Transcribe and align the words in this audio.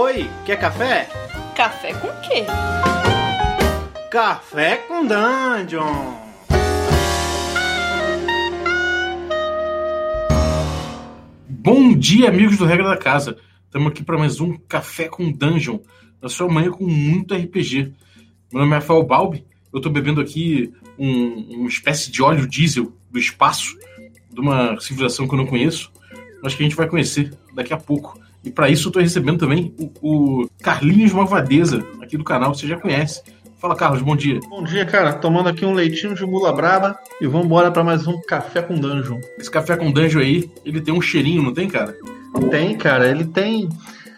Oi, 0.00 0.30
quer 0.46 0.60
café? 0.60 1.08
Café 1.56 1.92
com 1.92 2.06
quê? 2.20 2.44
Café 4.08 4.76
com 4.76 5.04
Dungeon! 5.04 6.14
Bom 11.48 11.96
dia, 11.96 12.28
amigos 12.28 12.58
do 12.58 12.64
Regra 12.64 12.88
da 12.88 12.96
Casa. 12.96 13.38
Estamos 13.64 13.88
aqui 13.88 14.04
para 14.04 14.16
mais 14.16 14.40
um 14.40 14.56
Café 14.68 15.08
com 15.08 15.32
Dungeon, 15.32 15.80
na 16.22 16.28
sua 16.28 16.46
manhã 16.46 16.70
com 16.70 16.86
muito 16.86 17.34
RPG. 17.34 17.92
Meu 18.52 18.62
nome 18.62 18.70
é 18.70 18.74
Rafael 18.76 19.02
Balbi, 19.02 19.44
eu 19.72 19.78
estou 19.78 19.90
bebendo 19.90 20.20
aqui 20.20 20.72
um, 20.96 21.56
uma 21.56 21.68
espécie 21.68 22.08
de 22.12 22.22
óleo 22.22 22.46
diesel 22.46 22.92
do 23.10 23.18
espaço, 23.18 23.76
de 24.32 24.40
uma 24.40 24.78
civilização 24.78 25.26
que 25.26 25.34
eu 25.34 25.38
não 25.38 25.46
conheço, 25.46 25.90
mas 26.40 26.54
que 26.54 26.62
a 26.62 26.66
gente 26.66 26.76
vai 26.76 26.88
conhecer 26.88 27.36
daqui 27.52 27.74
a 27.74 27.76
pouco. 27.76 28.27
E 28.44 28.50
para 28.50 28.68
isso 28.68 28.86
eu 28.86 28.90
estou 28.90 29.02
recebendo 29.02 29.38
também 29.38 29.74
o, 29.78 30.42
o 30.42 30.50
Carlinhos 30.62 31.12
Malvadeza, 31.12 31.84
aqui 32.00 32.16
do 32.16 32.24
canal, 32.24 32.54
você 32.54 32.66
já 32.66 32.78
conhece. 32.78 33.22
Fala, 33.58 33.74
Carlos, 33.74 34.00
bom 34.02 34.14
dia. 34.14 34.38
Bom 34.48 34.62
dia, 34.62 34.86
cara. 34.86 35.12
Tomando 35.14 35.48
aqui 35.48 35.64
um 35.64 35.74
leitinho 35.74 36.14
de 36.14 36.24
mula 36.24 36.52
braba 36.52 36.96
e 37.20 37.26
vamos 37.26 37.46
embora 37.46 37.72
para 37.72 37.82
mais 37.82 38.06
um 38.06 38.20
café 38.20 38.62
com 38.62 38.78
dungeon. 38.78 39.18
Esse 39.36 39.50
café 39.50 39.76
com 39.76 39.90
dungeon 39.90 40.20
aí, 40.20 40.50
ele 40.64 40.80
tem 40.80 40.94
um 40.94 41.00
cheirinho, 41.00 41.42
não 41.42 41.52
tem, 41.52 41.68
cara? 41.68 41.96
Tem, 42.50 42.78
cara. 42.78 43.10
Ele 43.10 43.24
tem. 43.24 43.68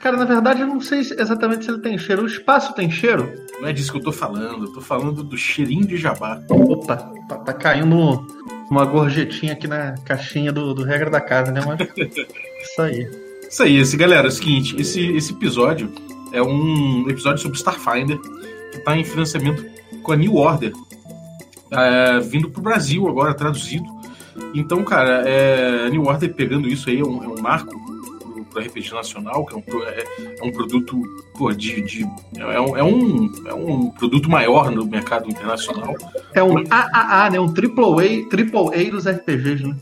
Cara, 0.03 0.19
na 0.19 0.27
verdade, 0.27 0.61
eu 0.61 0.67
não 0.67 0.79
sei 0.79 1.01
exatamente 1.01 1.65
se 1.65 1.71
ele 1.71 1.81
tem 1.81 1.97
cheiro. 1.97 2.23
O 2.23 2.27
espaço 2.27 2.75
tem 2.75 2.91
cheiro? 2.91 3.33
Não 3.59 3.69
é 3.69 3.73
disso 3.73 3.93
que 3.93 3.99
eu 3.99 4.03
tô 4.03 4.13
falando. 4.13 4.67
Eu 4.67 4.73
tô 4.75 4.81
falando 4.83 5.23
do 5.23 5.37
cheirinho 5.39 5.87
de 5.87 5.97
jabá. 5.97 6.43
Opa, 6.51 6.97
tá, 6.97 7.37
tá 7.37 7.53
caindo 7.55 8.27
uma 8.71 8.85
gorjetinha 8.85 9.55
aqui 9.55 9.67
na 9.67 9.95
caixinha 10.05 10.53
do, 10.53 10.75
do 10.75 10.85
regra 10.85 11.09
da 11.09 11.21
casa, 11.21 11.51
né? 11.51 11.63
Mas 11.67 11.81
isso 12.63 12.83
aí. 12.83 13.30
Isso 13.51 13.65
aí, 13.65 13.79
esse 13.79 13.97
galera, 13.97 14.29
é 14.29 14.31
o 14.31 14.31
seguinte, 14.31 14.81
esse, 14.81 15.05
esse 15.09 15.33
episódio 15.33 15.93
é 16.33 16.41
um 16.41 17.11
episódio 17.11 17.43
sobre 17.43 17.59
Starfinder 17.59 18.17
que 18.71 18.79
está 18.79 18.97
em 18.97 19.03
financiamento 19.03 19.67
com 20.05 20.13
a 20.13 20.17
New 20.17 20.37
Order, 20.37 20.73
é, 21.73 22.21
vindo 22.21 22.49
para 22.49 22.61
o 22.61 22.63
Brasil 22.63 23.09
agora, 23.09 23.35
traduzido. 23.35 23.85
Então, 24.55 24.85
cara, 24.85 25.29
é, 25.29 25.87
a 25.87 25.91
New 25.91 26.05
Order 26.05 26.33
pegando 26.33 26.69
isso 26.69 26.89
aí 26.89 27.01
é 27.01 27.05
um, 27.05 27.25
é 27.25 27.27
um 27.27 27.43
marco 27.43 27.75
para 28.53 28.63
RPG 28.63 28.93
nacional, 28.93 29.45
que 29.45 29.55
é 29.55 29.57
um, 29.57 29.83
é, 29.83 30.05
é 30.41 30.45
um 30.45 30.53
produto 30.53 31.03
pô, 31.37 31.53
de, 31.53 31.81
de 31.83 32.07
é, 32.37 32.61
um, 32.61 32.77
é, 32.77 32.85
um, 32.85 33.33
é 33.47 33.55
um 33.55 33.91
produto 33.91 34.31
maior 34.31 34.71
no 34.71 34.87
mercado 34.87 35.29
internacional. 35.29 35.97
É 36.35 36.43
um 36.43 36.55
AAA, 36.71 37.31
né? 37.31 37.41
Um 37.41 37.53
triple 37.53 37.85
A, 37.85 38.29
triple 38.29 38.69
A 38.75 38.91
dos 38.91 39.09
RPGs, 39.09 39.67
né? 39.67 39.77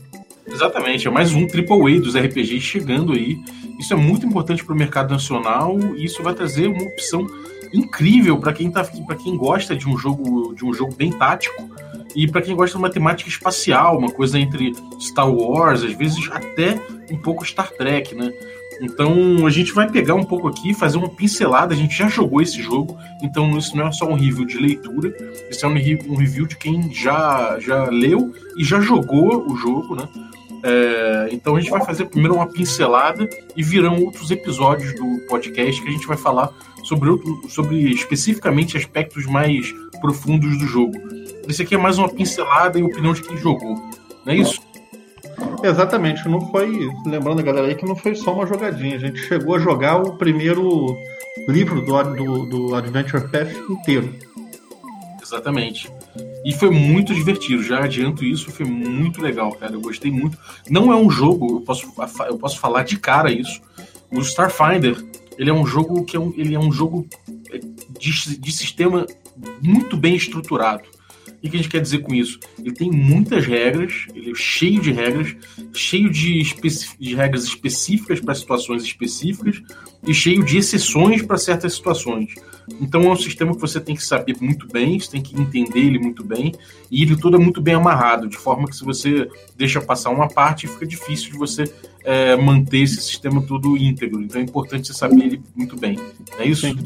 Exatamente, 0.51 1.07
é 1.07 1.11
mais 1.11 1.33
um 1.33 1.41
AAA 1.41 1.99
dos 2.01 2.15
RPGs 2.15 2.61
chegando 2.61 3.13
aí. 3.13 3.39
Isso 3.79 3.93
é 3.93 3.95
muito 3.95 4.25
importante 4.25 4.63
para 4.63 4.73
o 4.73 4.77
mercado 4.77 5.11
nacional 5.11 5.77
e 5.95 6.05
isso 6.05 6.21
vai 6.21 6.33
trazer 6.33 6.67
uma 6.67 6.83
opção 6.83 7.25
incrível 7.71 8.37
para 8.39 8.51
quem 8.51 8.71
tá 8.71 8.83
para 8.83 9.15
quem 9.15 9.37
gosta 9.37 9.75
de 9.75 9.87
um 9.87 9.95
jogo 9.95 10.53
de 10.55 10.65
um 10.65 10.73
jogo 10.73 10.95
bem 10.95 11.11
tático 11.11 11.69
e 12.15 12.27
para 12.27 12.41
quem 12.41 12.55
gosta 12.55 12.77
de 12.77 12.83
uma 12.83 12.89
temática 12.89 13.29
espacial, 13.29 13.97
uma 13.97 14.11
coisa 14.11 14.39
entre 14.39 14.73
Star 14.99 15.31
Wars, 15.31 15.83
às 15.83 15.93
vezes 15.93 16.27
até 16.31 16.79
um 17.11 17.17
pouco 17.17 17.45
Star 17.45 17.71
Trek, 17.71 18.15
né? 18.15 18.33
Então 18.81 19.45
a 19.45 19.49
gente 19.49 19.73
vai 19.73 19.89
pegar 19.89 20.15
um 20.15 20.23
pouco 20.23 20.47
aqui, 20.47 20.73
fazer 20.73 20.97
uma 20.97 21.09
pincelada. 21.09 21.73
A 21.73 21.77
gente 21.77 21.95
já 21.95 22.07
jogou 22.07 22.41
esse 22.41 22.61
jogo, 22.61 22.97
então 23.21 23.57
isso 23.57 23.75
não 23.75 23.87
é 23.87 23.91
só 23.91 24.05
um 24.05 24.15
review 24.15 24.45
de 24.45 24.57
leitura, 24.57 25.13
isso 25.49 25.65
é 25.65 25.69
um 25.69 25.73
review 25.73 26.47
de 26.47 26.55
quem 26.55 26.91
já, 26.93 27.57
já 27.59 27.85
leu 27.85 28.33
e 28.57 28.63
já 28.63 28.79
jogou 28.79 29.45
o 29.49 29.55
jogo, 29.55 29.95
né? 29.95 30.07
É, 30.63 31.29
então 31.31 31.55
a 31.55 31.59
gente 31.59 31.71
vai 31.71 31.83
fazer 31.85 32.05
primeiro 32.05 32.35
uma 32.35 32.47
pincelada 32.47 33.27
e 33.55 33.63
virão 33.63 34.03
outros 34.03 34.29
episódios 34.29 34.93
do 34.95 35.25
podcast 35.27 35.81
que 35.81 35.87
a 35.87 35.91
gente 35.91 36.07
vai 36.07 36.17
falar 36.17 36.51
sobre, 36.83 37.09
outro, 37.09 37.49
sobre 37.49 37.77
especificamente 37.91 38.77
aspectos 38.77 39.25
mais 39.25 39.73
profundos 40.01 40.57
do 40.57 40.65
jogo. 40.65 40.93
Esse 41.47 41.61
aqui 41.61 41.75
é 41.75 41.77
mais 41.77 41.97
uma 41.97 42.09
pincelada 42.09 42.77
e 42.77 42.83
opinião 42.83 43.13
de 43.13 43.21
quem 43.21 43.37
jogou, 43.37 43.75
não 44.25 44.33
é 44.33 44.35
isso? 44.35 44.59
Exatamente, 45.63 46.27
não 46.27 46.41
foi. 46.51 46.89
Lembrando 47.05 47.39
a 47.39 47.43
galera 47.43 47.67
aí 47.67 47.75
que 47.75 47.85
não 47.85 47.95
foi 47.95 48.15
só 48.15 48.33
uma 48.33 48.45
jogadinha, 48.45 48.95
a 48.95 48.99
gente 48.99 49.19
chegou 49.19 49.55
a 49.55 49.59
jogar 49.59 49.97
o 49.97 50.17
primeiro 50.17 50.97
livro 51.47 51.81
do, 51.81 52.03
do, 52.03 52.45
do 52.45 52.75
Adventure 52.75 53.27
Path 53.29 53.51
inteiro. 53.69 54.13
Exatamente. 55.21 55.89
E 56.43 56.53
foi 56.53 56.69
muito 56.69 57.13
divertido, 57.13 57.61
já 57.61 57.83
adianto 57.83 58.23
isso, 58.23 58.51
foi 58.51 58.65
muito 58.65 59.21
legal, 59.21 59.51
cara. 59.53 59.73
Eu 59.73 59.81
gostei 59.81 60.09
muito. 60.09 60.37
Não 60.69 60.91
é 60.91 60.95
um 60.95 61.09
jogo, 61.09 61.57
eu 61.57 61.61
posso, 61.61 61.91
eu 62.27 62.37
posso 62.37 62.59
falar 62.59 62.83
de 62.83 62.97
cara 62.97 63.31
isso. 63.31 63.61
O 64.11 64.19
Starfinder, 64.21 64.97
ele 65.37 65.49
é 65.49 65.53
um 65.53 65.65
jogo 65.65 66.03
que 66.05 66.15
é 66.15 66.19
um, 66.19 66.33
ele 66.35 66.55
é 66.55 66.59
um 66.59 66.71
jogo 66.71 67.07
é, 67.51 67.59
de, 67.99 68.39
de 68.39 68.51
sistema 68.51 69.05
muito 69.61 69.97
bem 69.97 70.15
estruturado. 70.15 70.83
O 71.39 71.49
que 71.49 71.55
a 71.55 71.59
gente 71.59 71.69
quer 71.69 71.81
dizer 71.81 71.99
com 71.99 72.13
isso? 72.13 72.37
Ele 72.59 72.73
tem 72.73 72.91
muitas 72.91 73.45
regras, 73.45 74.05
ele 74.13 74.31
é 74.31 74.35
cheio 74.35 74.81
de 74.81 74.91
regras, 74.91 75.35
cheio 75.73 76.09
de, 76.09 76.43
de 76.99 77.15
regras 77.15 77.45
específicas 77.45 78.19
para 78.19 78.35
situações 78.35 78.83
específicas 78.83 79.61
e 80.05 80.13
cheio 80.13 80.43
de 80.43 80.57
exceções 80.57 81.21
para 81.21 81.37
certas 81.37 81.73
situações. 81.73 82.33
Então 82.81 83.03
é 83.03 83.09
um 83.09 83.15
sistema 83.15 83.55
que 83.55 83.61
você 83.61 83.79
tem 83.79 83.95
que 83.95 84.03
saber 84.03 84.35
muito 84.39 84.67
bem, 84.67 84.99
você 84.99 85.11
tem 85.11 85.21
que 85.21 85.39
entender 85.39 85.79
ele 85.79 85.97
muito 85.97 86.23
bem, 86.23 86.53
e 86.91 87.01
ele 87.01 87.15
todo 87.15 87.37
é 87.37 87.39
muito 87.39 87.61
bem 87.61 87.73
amarrado, 87.73 88.27
de 88.27 88.37
forma 88.37 88.67
que 88.67 88.75
se 88.75 88.83
você 88.83 89.27
deixa 89.55 89.81
passar 89.81 90.09
uma 90.09 90.27
parte, 90.27 90.67
fica 90.67 90.85
difícil 90.85 91.31
de 91.31 91.37
você 91.37 91.63
é, 92.03 92.35
manter 92.35 92.81
esse 92.81 93.01
sistema 93.01 93.41
todo 93.41 93.77
íntegro. 93.77 94.21
Então 94.21 94.39
é 94.41 94.43
importante 94.43 94.87
você 94.87 94.93
saber 94.93 95.23
ele 95.23 95.41
muito 95.55 95.75
bem. 95.75 95.97
É 96.37 96.45
isso? 96.45 96.67
Sim. 96.67 96.77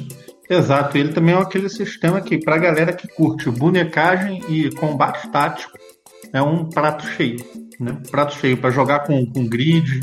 Exato, 0.49 0.97
ele 0.97 1.13
também 1.13 1.33
é 1.33 1.37
aquele 1.37 1.69
sistema 1.69 2.21
que, 2.21 2.37
para 2.37 2.55
a 2.55 2.59
galera 2.59 2.93
que 2.93 3.07
curte 3.07 3.49
bonecagem 3.49 4.41
e 4.49 4.69
combate 4.71 5.29
tático, 5.31 5.77
é 6.31 6.41
um 6.41 6.69
prato 6.69 7.05
cheio. 7.07 7.37
Né? 7.79 7.97
Prato 8.11 8.35
cheio 8.35 8.57
para 8.57 8.69
jogar 8.69 9.01
com, 9.01 9.25
com 9.25 9.47
grid, 9.47 10.01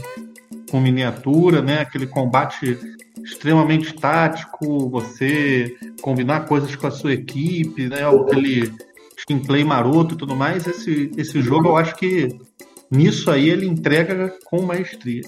com 0.70 0.80
miniatura, 0.80 1.60
né? 1.60 1.80
aquele 1.80 2.06
combate 2.06 2.78
extremamente 3.22 3.92
tático, 3.94 4.88
você 4.88 5.76
combinar 6.00 6.46
coisas 6.46 6.74
com 6.74 6.86
a 6.86 6.90
sua 6.90 7.12
equipe, 7.12 7.88
né? 7.88 7.98
aquele 8.06 8.72
gameplay 9.28 9.62
maroto 9.62 10.14
e 10.14 10.18
tudo 10.18 10.34
mais. 10.34 10.66
Esse, 10.66 11.10
esse 11.16 11.42
jogo 11.42 11.68
eu 11.68 11.76
acho 11.76 11.94
que 11.96 12.28
nisso 12.90 13.30
aí 13.30 13.48
ele 13.48 13.66
entrega 13.66 14.34
com 14.44 14.62
maestria. 14.62 15.22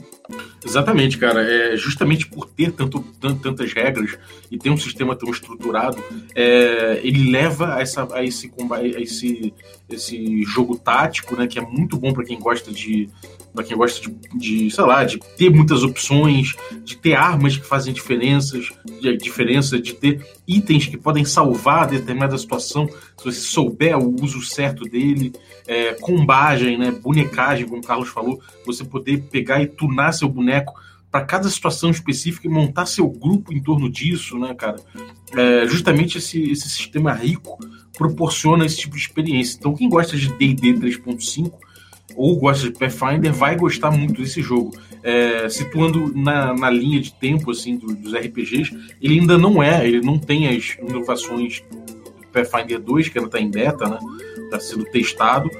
Exatamente, 0.65 1.17
cara. 1.17 1.43
É 1.43 1.77
justamente 1.77 2.27
por 2.27 2.49
ter 2.49 2.73
tanto, 2.73 3.01
tantas 3.41 3.73
regras 3.73 4.19
e 4.51 4.59
ter 4.59 4.71
um 4.71 4.77
sistema 4.77 5.15
tão 5.15 5.31
estruturado, 5.31 6.03
é, 6.35 7.01
ele 7.03 7.31
leva 7.31 7.77
a, 7.77 7.81
essa, 7.81 8.09
a, 8.13 8.25
esse, 8.25 8.53
a 8.71 9.01
esse, 9.01 9.55
esse 9.89 10.43
jogo 10.45 10.77
tático, 10.77 11.37
né, 11.37 11.47
que 11.47 11.59
é 11.59 11.63
muito 11.63 11.97
bom 11.97 12.13
para 12.13 12.25
quem 12.25 12.39
gosta 12.39 12.73
de 12.73 13.09
para 13.53 13.65
quem 13.65 13.77
gosta 13.77 14.01
de, 14.01 14.39
de, 14.39 14.71
sei 14.71 14.85
lá, 14.85 15.05
de 15.05 15.19
ter 15.37 15.51
muitas 15.51 15.83
opções, 15.83 16.55
de 16.85 16.97
ter 16.97 17.15
armas 17.15 17.57
que 17.57 17.67
fazem 17.67 17.93
diferenças, 17.93 18.71
de, 19.01 19.17
diferença, 19.17 19.79
de 19.79 19.93
ter 19.93 20.27
itens 20.47 20.87
que 20.87 20.97
podem 20.97 21.25
salvar 21.25 21.87
determinada 21.87 22.37
situação, 22.39 22.89
se 22.89 23.25
você 23.25 23.41
souber 23.41 23.99
o 23.99 24.17
uso 24.23 24.41
certo 24.43 24.85
dele, 24.85 25.33
é, 25.67 25.95
combagem, 25.95 26.79
né, 26.79 26.91
bonecagem, 26.91 27.67
como 27.67 27.81
o 27.81 27.85
Carlos 27.85 28.09
falou, 28.09 28.41
você 28.65 28.85
poder 28.85 29.23
pegar 29.31 29.63
e 29.63 29.67
tunar 29.67 30.13
seu 30.13 30.29
boneco 30.29 30.75
para 31.11 31.27
cada 31.27 31.49
situação 31.51 31.91
específica 31.91 32.47
e 32.47 32.51
montar 32.51 32.87
seu 32.87 33.07
grupo 33.07 33.53
em 33.53 33.63
torno 33.63 33.91
disso, 33.91 34.39
né, 34.39 34.55
cara? 34.55 34.77
É, 35.37 35.67
justamente 35.69 36.17
esse, 36.17 36.51
esse 36.51 36.71
sistema 36.71 37.13
rico 37.13 37.59
proporciona 37.99 38.65
esse 38.65 38.79
tipo 38.79 38.97
de 38.97 39.03
experiência. 39.03 39.59
Então, 39.59 39.75
quem 39.75 39.91
gosta 39.91 40.17
de 40.17 40.33
D&D 40.33 40.73
3.5 40.73 41.53
ou 42.17 42.39
gosta 42.39 42.71
de 42.71 42.79
Pathfinder 42.79 43.33
vai 43.33 43.57
gostar 43.57 43.91
muito 43.91 44.21
desse 44.21 44.43
jogo. 44.43 44.77
É, 45.03 45.49
situando 45.49 46.13
na, 46.15 46.55
na 46.55 46.71
linha 46.71 47.01
de 47.01 47.13
tempo 47.13 47.51
assim 47.51 47.77
do, 47.77 47.89
dos 47.95 48.15
RPGs, 48.15 48.71
ele 49.01 49.19
ainda 49.19 49.37
não 49.37 49.63
é, 49.63 49.87
ele 49.87 50.01
não 50.01 50.19
tem 50.19 50.49
as 50.49 50.77
inovações 50.79 51.63
do 51.71 52.29
Pathfinder 52.33 52.81
2, 52.81 53.09
que 53.09 53.19
ainda 53.19 53.29
está 53.29 53.41
em 53.41 53.51
beta, 53.51 53.89
né? 53.89 53.99
Está 54.45 54.61
sendo 54.61 54.85
testado, 54.85 55.51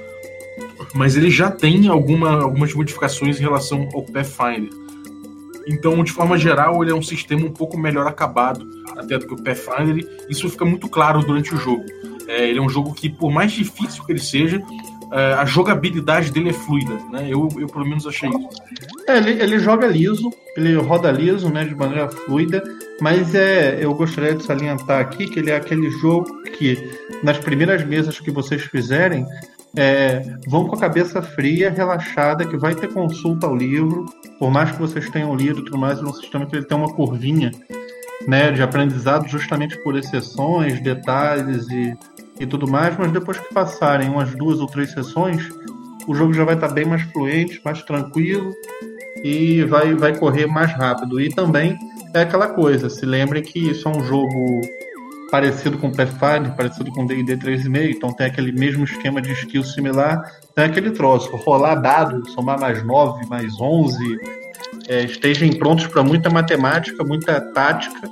mas 0.93 1.17
ele 1.17 1.29
já 1.29 1.51
tem 1.51 1.87
alguma, 1.87 2.41
algumas 2.41 2.73
modificações 2.73 3.37
em 3.39 3.41
relação 3.41 3.89
ao 3.93 4.03
Pathfinder. 4.03 4.69
Então, 5.67 6.03
de 6.03 6.11
forma 6.11 6.37
geral, 6.37 6.81
ele 6.83 6.91
é 6.91 6.95
um 6.95 7.01
sistema 7.01 7.45
um 7.45 7.51
pouco 7.51 7.77
melhor 7.77 8.05
acabado 8.07 8.67
até 8.97 9.17
do 9.17 9.25
que 9.25 9.33
o 9.33 9.41
Pathfinder. 9.41 10.07
Isso 10.29 10.49
fica 10.49 10.65
muito 10.65 10.89
claro 10.89 11.21
durante 11.21 11.53
o 11.53 11.57
jogo. 11.57 11.83
É, 12.27 12.49
ele 12.49 12.59
é 12.59 12.61
um 12.61 12.69
jogo 12.69 12.93
que, 12.93 13.09
por 13.09 13.31
mais 13.31 13.51
difícil 13.51 14.03
que 14.03 14.11
ele 14.11 14.19
seja, 14.19 14.61
a 15.13 15.45
jogabilidade 15.45 16.31
dele 16.31 16.49
é 16.49 16.53
fluida, 16.53 16.93
né? 17.11 17.27
Eu, 17.29 17.47
eu 17.57 17.67
pelo 17.67 17.85
menos 17.85 18.07
achei 18.07 18.29
isso. 18.29 18.61
É, 19.07 19.17
ele, 19.17 19.31
ele 19.31 19.59
joga 19.59 19.85
liso, 19.85 20.31
ele 20.57 20.75
roda 20.75 21.11
liso, 21.11 21.49
né, 21.49 21.65
de 21.65 21.75
maneira 21.75 22.09
fluida, 22.09 22.63
mas 23.01 23.35
é, 23.35 23.83
eu 23.83 23.93
gostaria 23.93 24.33
de 24.33 24.43
salientar 24.43 25.01
aqui 25.01 25.27
que 25.27 25.39
ele 25.39 25.51
é 25.51 25.55
aquele 25.55 25.89
jogo 25.91 26.41
que, 26.57 26.77
nas 27.21 27.37
primeiras 27.37 27.85
mesas 27.85 28.19
que 28.19 28.31
vocês 28.31 28.61
fizerem, 28.63 29.25
é, 29.75 30.21
vão 30.47 30.67
com 30.67 30.75
a 30.75 30.79
cabeça 30.79 31.21
fria, 31.21 31.69
relaxada, 31.69 32.45
que 32.45 32.57
vai 32.57 32.75
ter 32.75 32.93
consulta 32.93 33.47
ao 33.47 33.55
livro, 33.55 34.05
por 34.39 34.51
mais 34.51 34.71
que 34.71 34.79
vocês 34.79 35.09
tenham 35.09 35.35
lido 35.35 35.63
tudo 35.63 35.77
mais, 35.77 35.99
é 35.99 36.03
um 36.03 36.13
sistema 36.13 36.45
que 36.45 36.55
ele 36.55 36.65
tem 36.65 36.77
uma 36.77 36.93
curvinha 36.93 37.51
né, 38.27 38.51
de 38.51 38.61
aprendizado 38.61 39.27
justamente 39.27 39.77
por 39.83 39.97
exceções, 39.97 40.81
detalhes 40.81 41.67
e, 41.69 41.97
e 42.43 42.47
tudo 42.47 42.67
mais, 42.67 42.97
mas 42.97 43.11
depois 43.11 43.39
que 43.39 43.53
passarem 43.53 44.09
umas 44.09 44.33
duas 44.35 44.59
ou 44.59 44.67
três 44.67 44.91
sessões, 44.91 45.49
o 46.07 46.13
jogo 46.13 46.33
já 46.33 46.43
vai 46.43 46.55
estar 46.55 46.69
bem 46.69 46.85
mais 46.85 47.01
fluente, 47.03 47.61
mais 47.63 47.81
tranquilo 47.83 48.53
e 49.23 49.63
vai, 49.63 49.93
vai 49.93 50.17
correr 50.17 50.45
mais 50.45 50.71
rápido. 50.73 51.19
E 51.19 51.29
também 51.29 51.77
é 52.13 52.21
aquela 52.21 52.47
coisa, 52.47 52.89
se 52.89 53.05
lembre 53.05 53.41
que 53.41 53.59
isso 53.71 53.87
é 53.87 53.91
um 53.91 54.03
jogo 54.03 54.61
parecido 55.31 55.79
com 55.79 55.91
Pathfinder, 55.91 56.55
parecido 56.55 56.91
com 56.91 57.07
D&D 57.07 57.37
3.5, 57.37 57.95
então 57.95 58.13
tem 58.13 58.27
aquele 58.27 58.51
mesmo 58.51 58.83
esquema 58.83 59.19
de 59.19 59.31
skill 59.31 59.63
similar, 59.63 60.21
tem 60.53 60.65
aquele 60.65 60.91
troço, 60.91 61.35
rolar 61.37 61.75
dado, 61.75 62.29
somar 62.29 62.59
mais 62.59 62.85
9, 62.85 63.25
mais 63.27 63.51
11, 63.59 63.97
é, 64.87 65.03
estejam 65.05 65.49
prontos 65.53 65.87
para 65.87 66.03
muita 66.03 66.29
matemática, 66.29 67.03
muita 67.03 67.41
tática, 67.41 68.07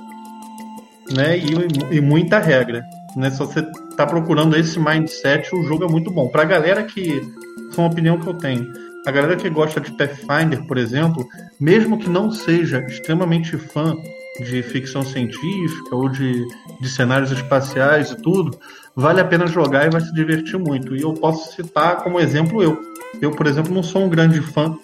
né, 1.14 1.38
e, 1.38 1.96
e 1.96 2.00
muita 2.00 2.40
regra. 2.40 2.82
Né? 3.14 3.30
Se 3.30 3.38
você 3.38 3.62
está 4.02 4.06
procurando 4.06 4.56
esse 4.56 4.78
mindset, 4.80 5.54
o 5.54 5.62
jogo 5.62 5.84
é 5.84 5.88
muito 5.88 6.10
bom. 6.10 6.28
Para 6.28 6.42
a 6.42 6.46
galera 6.46 6.82
que, 6.82 7.20
é 7.20 7.80
uma 7.80 7.86
opinião 7.86 8.18
que 8.18 8.26
eu 8.26 8.34
tenho, 8.34 8.72
a 9.06 9.10
galera 9.10 9.36
que 9.36 9.48
gosta 9.48 9.80
de 9.80 9.92
Pathfinder, 9.92 10.66
por 10.66 10.76
exemplo, 10.76 11.26
mesmo 11.58 11.98
que 11.98 12.08
não 12.08 12.30
seja 12.30 12.84
extremamente 12.88 13.56
fã 13.56 13.94
de 14.40 14.62
ficção 14.62 15.02
científica 15.02 15.94
ou 15.94 16.08
de, 16.08 16.44
de 16.80 16.88
cenários 16.88 17.30
espaciais 17.30 18.10
e 18.10 18.16
tudo, 18.16 18.58
vale 18.96 19.20
a 19.20 19.24
pena 19.24 19.46
jogar 19.46 19.86
e 19.86 19.90
vai 19.90 20.00
se 20.00 20.12
divertir 20.12 20.58
muito. 20.58 20.96
E 20.96 21.02
eu 21.02 21.14
posso 21.14 21.54
citar 21.54 22.02
como 22.02 22.18
exemplo 22.18 22.62
eu. 22.62 22.80
Eu, 23.20 23.30
por 23.30 23.46
exemplo, 23.46 23.72
não 23.72 23.82
sou 23.82 24.04
um 24.04 24.08
grande 24.08 24.40
fã 24.40 24.76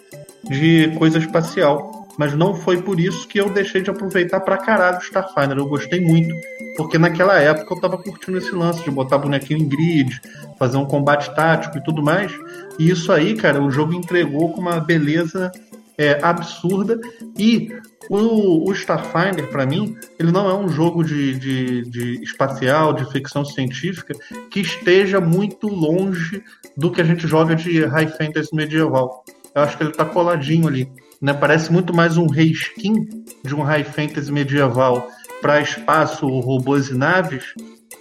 de 0.49 0.93
coisa 0.97 1.19
espacial, 1.19 1.98
mas 2.19 2.35
não 2.35 2.53
foi 2.53 2.83
por 2.83 2.99
isso 2.99 3.29
que 3.29 3.39
eu 3.39 3.49
deixei 3.49 3.81
de 3.81 3.91
aproveitar 3.91 4.41
pra 4.41 4.59
caralho 4.59 4.99
Starfinder. 4.99 5.57
Eu 5.57 5.69
gostei 5.69 6.01
muito, 6.01 6.35
porque 6.77 6.99
naquela 6.99 7.39
época 7.39 7.73
eu 7.73 7.81
tava 7.81 7.97
curtindo 7.97 8.37
esse 8.39 8.53
lance 8.53 8.83
de 8.83 8.91
botar 8.91 9.19
bonequinho 9.19 9.61
em 9.61 9.69
grid, 9.69 10.21
fazer 10.59 10.77
um 10.79 10.85
combate 10.85 11.33
tático 11.37 11.79
e 11.79 11.83
tudo 11.85 12.03
mais. 12.03 12.33
E 12.77 12.91
isso 12.91 13.13
aí, 13.13 13.37
cara, 13.37 13.63
o 13.63 13.71
jogo 13.71 13.95
entregou 13.95 14.53
com 14.53 14.61
uma 14.61 14.81
beleza 14.81 15.53
é, 15.97 16.19
absurda 16.21 16.99
e 17.39 17.69
o, 18.11 18.69
o 18.69 18.73
Starfinder, 18.73 19.47
para 19.49 19.65
mim, 19.65 19.97
ele 20.19 20.33
não 20.33 20.51
é 20.51 20.55
um 20.55 20.69
jogo 20.69 21.05
de, 21.05 21.39
de, 21.39 21.83
de, 21.83 22.23
espacial, 22.25 22.93
de 22.93 23.09
ficção 23.13 23.45
científica, 23.45 24.13
que 24.51 24.59
esteja 24.59 25.21
muito 25.21 25.69
longe 25.69 26.43
do 26.77 26.91
que 26.91 27.01
a 27.01 27.05
gente 27.05 27.29
joga 27.29 27.55
de 27.55 27.85
high 27.85 28.09
fantasy 28.09 28.55
medieval. 28.55 29.25
Eu 29.55 29.63
acho 29.63 29.77
que 29.77 29.85
ele 29.85 29.93
tá 29.93 30.05
coladinho 30.05 30.67
ali. 30.67 30.91
Né? 31.21 31.33
Parece 31.33 31.73
muito 31.73 31.95
mais 31.95 32.17
um 32.17 32.27
reskin 32.27 33.25
de 33.45 33.55
um 33.55 33.63
high 33.63 33.85
fantasy 33.85 34.33
medieval 34.33 35.09
para 35.41 35.61
espaço, 35.61 36.27
robôs 36.27 36.89
e 36.89 36.95
naves 36.95 37.45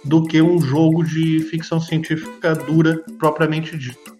do 0.04 0.24
que 0.24 0.40
um 0.40 0.60
jogo 0.60 1.04
de 1.04 1.40
ficção 1.40 1.80
científica 1.80 2.54
dura 2.54 3.02
propriamente 3.18 3.76
dito. 3.76 4.17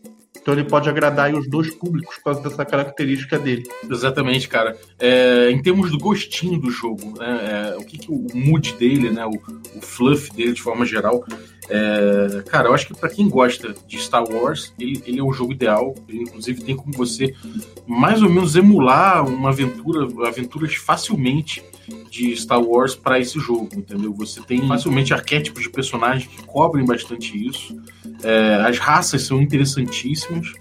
Então 0.49 0.59
ele 0.59 0.67
pode 0.67 0.89
agradar 0.89 1.35
os 1.35 1.47
dois 1.47 1.75
públicos 1.75 2.17
por 2.17 2.25
causa 2.25 2.41
dessa 2.41 2.65
característica 2.65 3.39
dele. 3.39 3.69
Exatamente, 3.87 4.49
cara. 4.49 4.79
É, 4.99 5.51
em 5.51 5.61
termos 5.61 5.91
do 5.91 5.99
gostinho 5.99 6.59
do 6.59 6.71
jogo, 6.71 7.19
né, 7.19 7.75
é, 7.75 7.77
o 7.77 7.85
que, 7.85 7.99
que, 7.99 8.11
o 8.11 8.27
mood 8.33 8.73
dele, 8.79 9.11
né, 9.11 9.27
o, 9.27 9.33
o, 9.77 9.83
fluff 9.83 10.33
dele 10.33 10.55
de 10.55 10.63
forma 10.63 10.87
geral, 10.87 11.23
é, 11.69 12.43
cara, 12.49 12.69
eu 12.69 12.73
acho 12.73 12.87
que 12.87 12.95
para 12.95 13.11
quem 13.11 13.29
gosta 13.29 13.75
de 13.87 13.99
Star 13.99 14.25
Wars, 14.27 14.73
ele, 14.81 15.03
ele, 15.07 15.21
é 15.21 15.23
o 15.23 15.35
jogo 15.35 15.53
ideal. 15.53 15.95
Ele, 16.09 16.23
inclusive, 16.23 16.63
tem 16.63 16.75
como 16.75 16.95
você 16.95 17.35
mais 17.87 18.23
ou 18.23 18.31
menos 18.31 18.57
emular 18.57 19.27
uma 19.29 19.51
aventura, 19.51 20.09
aventuras 20.27 20.75
facilmente 20.77 21.63
de 22.11 22.35
Star 22.37 22.63
Wars 22.63 22.95
para 22.95 23.19
esse 23.19 23.39
jogo, 23.39 23.69
entendeu? 23.77 24.15
Você 24.15 24.41
tem 24.41 24.67
facilmente 24.67 25.13
arquétipos 25.13 25.63
de 25.63 25.69
personagens 25.69 26.27
que 26.27 26.43
cobrem 26.45 26.87
bastante 26.87 27.37
isso. 27.37 27.77
É, 28.23 28.55
as 28.67 28.79
raças 28.79 29.23
são 29.23 29.41
interessantíssimas. 29.41 30.53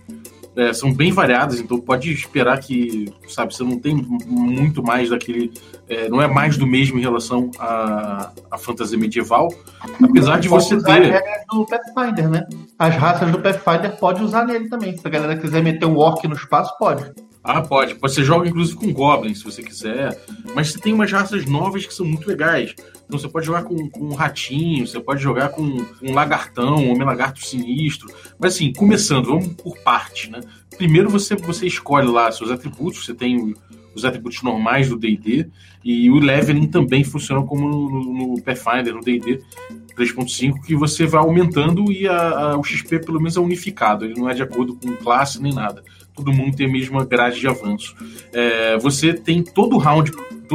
É, 0.56 0.74
são 0.74 0.92
bem 0.92 1.12
variadas, 1.12 1.59
então 1.59 1.80
pode 1.80 2.12
esperar 2.12 2.59
que, 2.59 3.13
sabe, 3.27 3.54
você 3.54 3.63
não 3.63 3.77
tem 3.77 3.95
muito 4.25 4.81
mais 4.81 5.12
daquele. 5.12 5.54
É, 5.88 6.09
não 6.09 6.19
é 6.19 6.25
mais 6.25 6.57
do 6.57 6.65
mesmo 6.65 6.98
em 6.98 7.01
relação 7.01 7.51
à, 7.59 8.31
à 8.50 8.57
fantasia 8.57 8.98
medieval. 8.98 9.54
Apesar 10.01 10.39
de 10.39 10.48
você 10.48 10.81
ter. 10.81 10.92
As 10.92 11.09
regras 11.09 11.45
do 11.51 11.65
Pathfinder, 11.68 12.30
né? 12.30 12.48
As 12.80 12.95
raças 12.95 13.31
do 13.31 13.39
Pathfinder 13.39 13.98
pode 13.98 14.24
usar 14.24 14.48
nele 14.48 14.68
também. 14.68 14.98
Se 14.98 15.06
a 15.06 15.12
galera 15.12 15.38
quiser 15.38 15.62
meter 15.62 15.86
um 15.86 15.95
orc 15.95 16.27
no 16.27 16.33
espaço, 16.33 16.75
pode. 16.80 17.06
Ah, 17.44 17.62
pode. 17.62 17.94
Você 17.94 18.24
joga 18.24 18.50
inclusive 18.50 18.80
com 18.80 18.92
goblins, 18.92 19.38
se 19.38 19.45
você 19.45 19.62
quiser. 19.62 20.19
Mas 20.56 20.71
você 20.71 20.80
tem 20.80 20.92
umas 20.92 21.12
raças 21.12 21.45
novas 21.45 21.86
que 21.86 21.94
são 21.94 22.06
muito 22.06 22.27
legais. 22.27 22.74
Então 23.07 23.18
você 23.18 23.30
pode 23.30 23.45
jogar 23.45 23.63
com, 23.63 23.89
com 23.89 24.06
um 24.06 24.13
ratinho, 24.13 24.86
você 24.86 25.00
pode 25.00 25.21
jogar 25.21 25.50
com 25.50 25.63
um 25.63 26.13
lagartão, 26.13 26.75
um 26.75 26.92
homem 26.92 27.06
lagarto 27.06 27.44
sinistro. 27.44 28.13
Mas 28.38 28.56
assim, 28.56 28.74
começando, 28.74 29.27
vamos 29.27 29.48
por 29.54 29.77
parte, 29.80 30.30
né? 30.30 30.42
Primeiro 30.77 31.09
você, 31.09 31.36
você 31.36 31.65
escolhe 31.65 32.07
lá 32.07 32.31
seus 32.31 32.51
atributos, 32.51 33.06
você 33.06 33.13
tem 33.13 33.54
os 33.95 34.06
atributos 34.06 34.44
normais 34.44 34.89
do 34.89 34.98
D&D 34.98 35.48
e 35.83 36.09
o 36.12 36.19
leveling 36.19 36.68
também 36.68 37.04
funciona 37.04 37.42
como 37.42 37.68
no, 37.68 38.13
no 38.36 38.42
Pathfinder, 38.42 38.94
no 38.94 39.01
D&D 39.01 39.42
3.5, 39.98 40.62
que 40.63 40.75
você 40.75 41.07
vai 41.07 41.21
aumentando 41.21 41.92
e 41.92 42.07
a, 42.07 42.30
a, 42.30 42.57
o 42.57 42.63
XP 42.63 43.00
pelo 43.00 43.18
menos 43.18 43.38
é 43.38 43.39
unificado, 43.39 44.06
ele 44.06 44.19
não 44.19 44.30
é 44.30 44.33
de 44.36 44.44
acordo 44.44 44.75
com 44.75 44.95
classe 44.98 45.42
nem 45.42 45.51
nada 45.51 45.81
todo 46.18 46.33
mundo 46.33 46.57
tem 46.57 46.65
a 46.65 46.71
mesma 46.71 47.06
grade 47.06 47.39
de 47.39 47.48
avanço. 47.48 47.95
É, 48.33 48.77
você 48.80 49.13
tem 49.13 49.44
todo 49.44 49.77
round, 49.77 50.12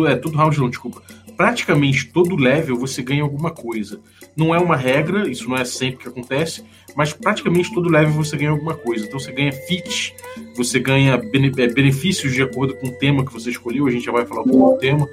é, 0.09 0.17
todo 0.17 0.37
round 0.37 0.59
não, 0.59 0.69
desculpa, 0.69 1.01
praticamente 1.37 2.06
todo 2.08 2.37
level 2.37 2.76
você 2.76 3.02
ganha 3.02 3.23
alguma 3.23 3.50
coisa. 3.50 4.00
Não 4.37 4.55
é 4.55 4.58
uma 4.58 4.76
regra, 4.76 5.29
isso 5.29 5.49
não 5.49 5.56
é 5.56 5.64
sempre 5.64 5.99
que 5.99 6.08
acontece, 6.08 6.64
mas 6.96 7.12
praticamente 7.12 7.73
todo 7.73 7.90
level 7.90 8.12
você 8.12 8.37
ganha 8.37 8.50
alguma 8.50 8.75
coisa. 8.75 9.06
Então 9.06 9.19
você 9.19 9.32
ganha 9.32 9.52
fit, 9.52 10.14
você 10.56 10.79
ganha 10.79 11.14
é, 11.14 11.69
benefícios 11.69 12.32
de 12.32 12.43
acordo 12.43 12.75
com 12.76 12.88
o 12.88 12.99
tema 12.99 13.25
que 13.25 13.32
você 13.32 13.50
escolheu, 13.50 13.87
a 13.87 13.90
gente 13.90 14.05
já 14.05 14.12
vai 14.12 14.25
falar 14.25 14.44
com 14.44 14.62
o 14.62 14.76
tema. 14.79 15.08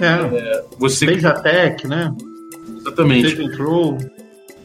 É, 0.00 0.36
é, 0.36 0.64
você... 0.78 1.06
Seja 1.06 1.34
tech, 1.34 1.86
né? 1.86 2.14
Exatamente. 2.76 3.30
Seja 3.30 3.42
control 3.42 3.98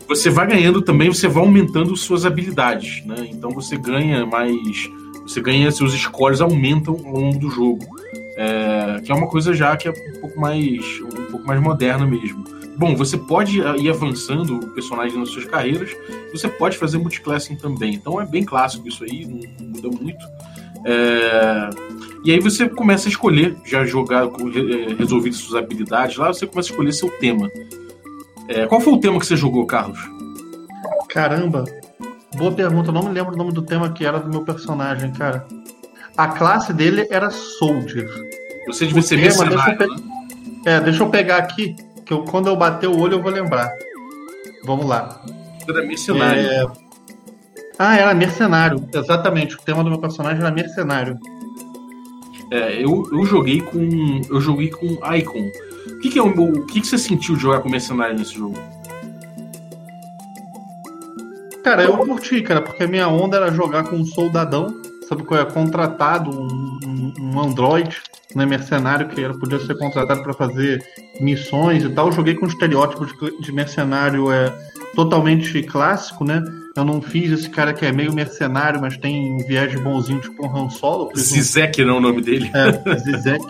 você 0.05 0.29
vai 0.29 0.45
ganhando 0.45 0.81
também, 0.81 1.07
você 1.07 1.29
vai 1.29 1.41
aumentando 1.41 1.95
suas 1.95 2.25
habilidades, 2.25 3.03
né? 3.05 3.27
Então 3.31 3.51
você 3.51 3.77
ganha 3.77 4.25
mais 4.25 4.89
você 5.25 5.39
ganha, 5.39 5.71
seus 5.71 5.93
scores 5.93 6.41
aumentam 6.41 6.95
ao 7.05 7.13
longo 7.13 7.39
do 7.39 7.49
jogo. 7.49 7.85
É, 8.35 8.99
que 9.03 9.11
é 9.11 9.15
uma 9.15 9.27
coisa 9.27 9.53
já 9.53 9.75
que 9.77 9.87
é 9.87 9.91
um 9.91 10.19
pouco 10.19 10.39
mais 10.39 10.79
um 11.01 11.31
pouco 11.31 11.45
mais 11.45 11.61
moderna 11.61 12.05
mesmo. 12.05 12.43
Bom, 12.75 12.95
você 12.95 13.17
pode 13.17 13.59
ir 13.59 13.89
avançando 13.89 14.57
o 14.57 14.69
personagem 14.71 15.17
nas 15.17 15.29
suas 15.29 15.45
carreiras, 15.45 15.95
você 16.31 16.47
pode 16.47 16.77
fazer 16.77 16.97
multiclassing 16.97 17.55
também. 17.55 17.93
Então 17.93 18.19
é 18.19 18.25
bem 18.25 18.43
clássico 18.43 18.87
isso 18.87 19.03
aí, 19.03 19.25
não 19.25 19.67
muda 19.67 19.89
muito. 19.89 20.25
É, 20.85 21.69
e 22.25 22.31
aí 22.31 22.39
você 22.39 22.67
começa 22.67 23.07
a 23.07 23.11
escolher, 23.11 23.55
já 23.63 23.85
jogar, 23.85 24.25
é, 24.25 24.93
resolvido 24.95 25.35
suas 25.35 25.61
habilidades 25.61 26.17
lá, 26.17 26.33
você 26.33 26.47
começa 26.47 26.69
a 26.69 26.71
escolher 26.71 26.91
seu 26.91 27.09
tema. 27.19 27.51
É, 28.47 28.65
qual 28.65 28.81
foi 28.81 28.93
o 28.93 28.99
tema 28.99 29.19
que 29.19 29.25
você 29.25 29.37
jogou, 29.37 29.65
Carlos? 29.65 29.99
Caramba, 31.09 31.63
Boa 32.35 32.51
pergunta, 32.51 32.91
não 32.91 33.03
me 33.03 33.09
lembro 33.09 33.35
o 33.35 33.37
nome 33.37 33.51
do 33.51 33.61
tema 33.61 33.91
que 33.91 34.03
era 34.03 34.19
do 34.19 34.27
meu 34.27 34.43
personagem, 34.43 35.11
cara. 35.11 35.45
A 36.17 36.27
classe 36.27 36.73
dele 36.73 37.07
era 37.09 37.29
Soldier. 37.29 38.07
Você 38.67 38.85
devia 38.85 39.01
ser 39.01 39.17
tema, 39.17 39.49
deixa 39.49 39.75
pe... 39.75 39.87
né? 39.87 39.95
É, 40.65 40.79
deixa 40.79 41.03
eu 41.03 41.09
pegar 41.09 41.37
aqui, 41.37 41.75
que 42.05 42.13
eu, 42.13 42.23
quando 42.23 42.47
eu 42.47 42.55
bater 42.55 42.87
o 42.87 42.97
olho 42.97 43.15
eu 43.15 43.21
vou 43.21 43.31
lembrar. 43.31 43.71
Vamos 44.63 44.85
lá. 44.85 45.21
Era 45.67 45.85
mercenário. 45.85 46.41
É... 46.41 46.65
Ah, 47.77 47.97
era 47.97 48.13
mercenário, 48.13 48.87
exatamente. 48.93 49.55
O 49.55 49.61
tema 49.61 49.83
do 49.83 49.89
meu 49.89 49.99
personagem 49.99 50.39
era 50.39 50.51
mercenário. 50.51 51.19
É, 52.51 52.83
eu, 52.83 53.09
eu 53.11 53.25
joguei 53.25 53.61
com. 53.61 54.21
Eu 54.29 54.39
joguei 54.39 54.69
com 54.69 54.85
Icon. 55.15 55.49
O 55.87 55.99
que, 55.99 56.09
que, 56.09 56.19
é 56.19 56.21
o, 56.21 56.27
o 56.27 56.65
que, 56.67 56.81
que 56.81 56.87
você 56.87 56.97
sentiu 56.97 57.35
de 57.35 57.41
jogar 57.41 57.61
com 57.61 57.69
mercenário 57.69 58.15
nesse 58.15 58.35
jogo? 58.35 58.57
Cara, 61.63 61.83
eu 61.83 61.97
curti, 61.97 62.41
cara, 62.41 62.61
porque 62.61 62.83
a 62.83 62.87
minha 62.87 63.07
onda 63.07 63.37
era 63.37 63.49
jogar 63.49 63.85
com 63.85 63.95
um 63.95 64.05
soldadão, 64.05 64.67
sabe 65.13 65.23
qual 65.23 65.39
é? 65.39 65.45
Contratado, 65.45 66.29
um, 66.29 66.79
um, 66.85 67.13
um 67.19 67.41
android, 67.41 68.01
né, 68.35 68.45
mercenário 68.45 69.07
que 69.07 69.23
era, 69.23 69.33
podia 69.33 69.59
ser 69.59 69.77
contratado 69.77 70.23
para 70.23 70.33
fazer 70.33 70.83
missões 71.19 71.83
e 71.83 71.89
tal. 71.89 72.07
Eu 72.07 72.13
joguei 72.13 72.35
com 72.35 72.45
estereótipos 72.45 73.13
de, 73.17 73.41
de 73.41 73.51
mercenário 73.51 74.31
é, 74.31 74.51
totalmente 74.95 75.61
clássico, 75.63 76.23
né? 76.23 76.43
Eu 76.75 76.83
não 76.83 77.01
fiz 77.01 77.31
esse 77.31 77.49
cara 77.49 77.71
que 77.73 77.85
é 77.85 77.91
meio 77.91 78.11
mercenário, 78.13 78.81
mas 78.81 78.97
tem 78.97 79.31
um 79.31 79.45
viés 79.45 79.79
bonzinho, 79.79 80.19
tipo 80.19 80.45
um 80.45 80.55
Han 80.55 80.69
Solo. 80.69 81.11
Zizek 81.15 81.83
um... 81.83 81.85
não 81.85 81.95
é 81.95 81.97
o 81.97 82.01
nome 82.01 82.21
dele. 82.21 82.49
É, 82.53 82.97
Zizek. 82.97 83.45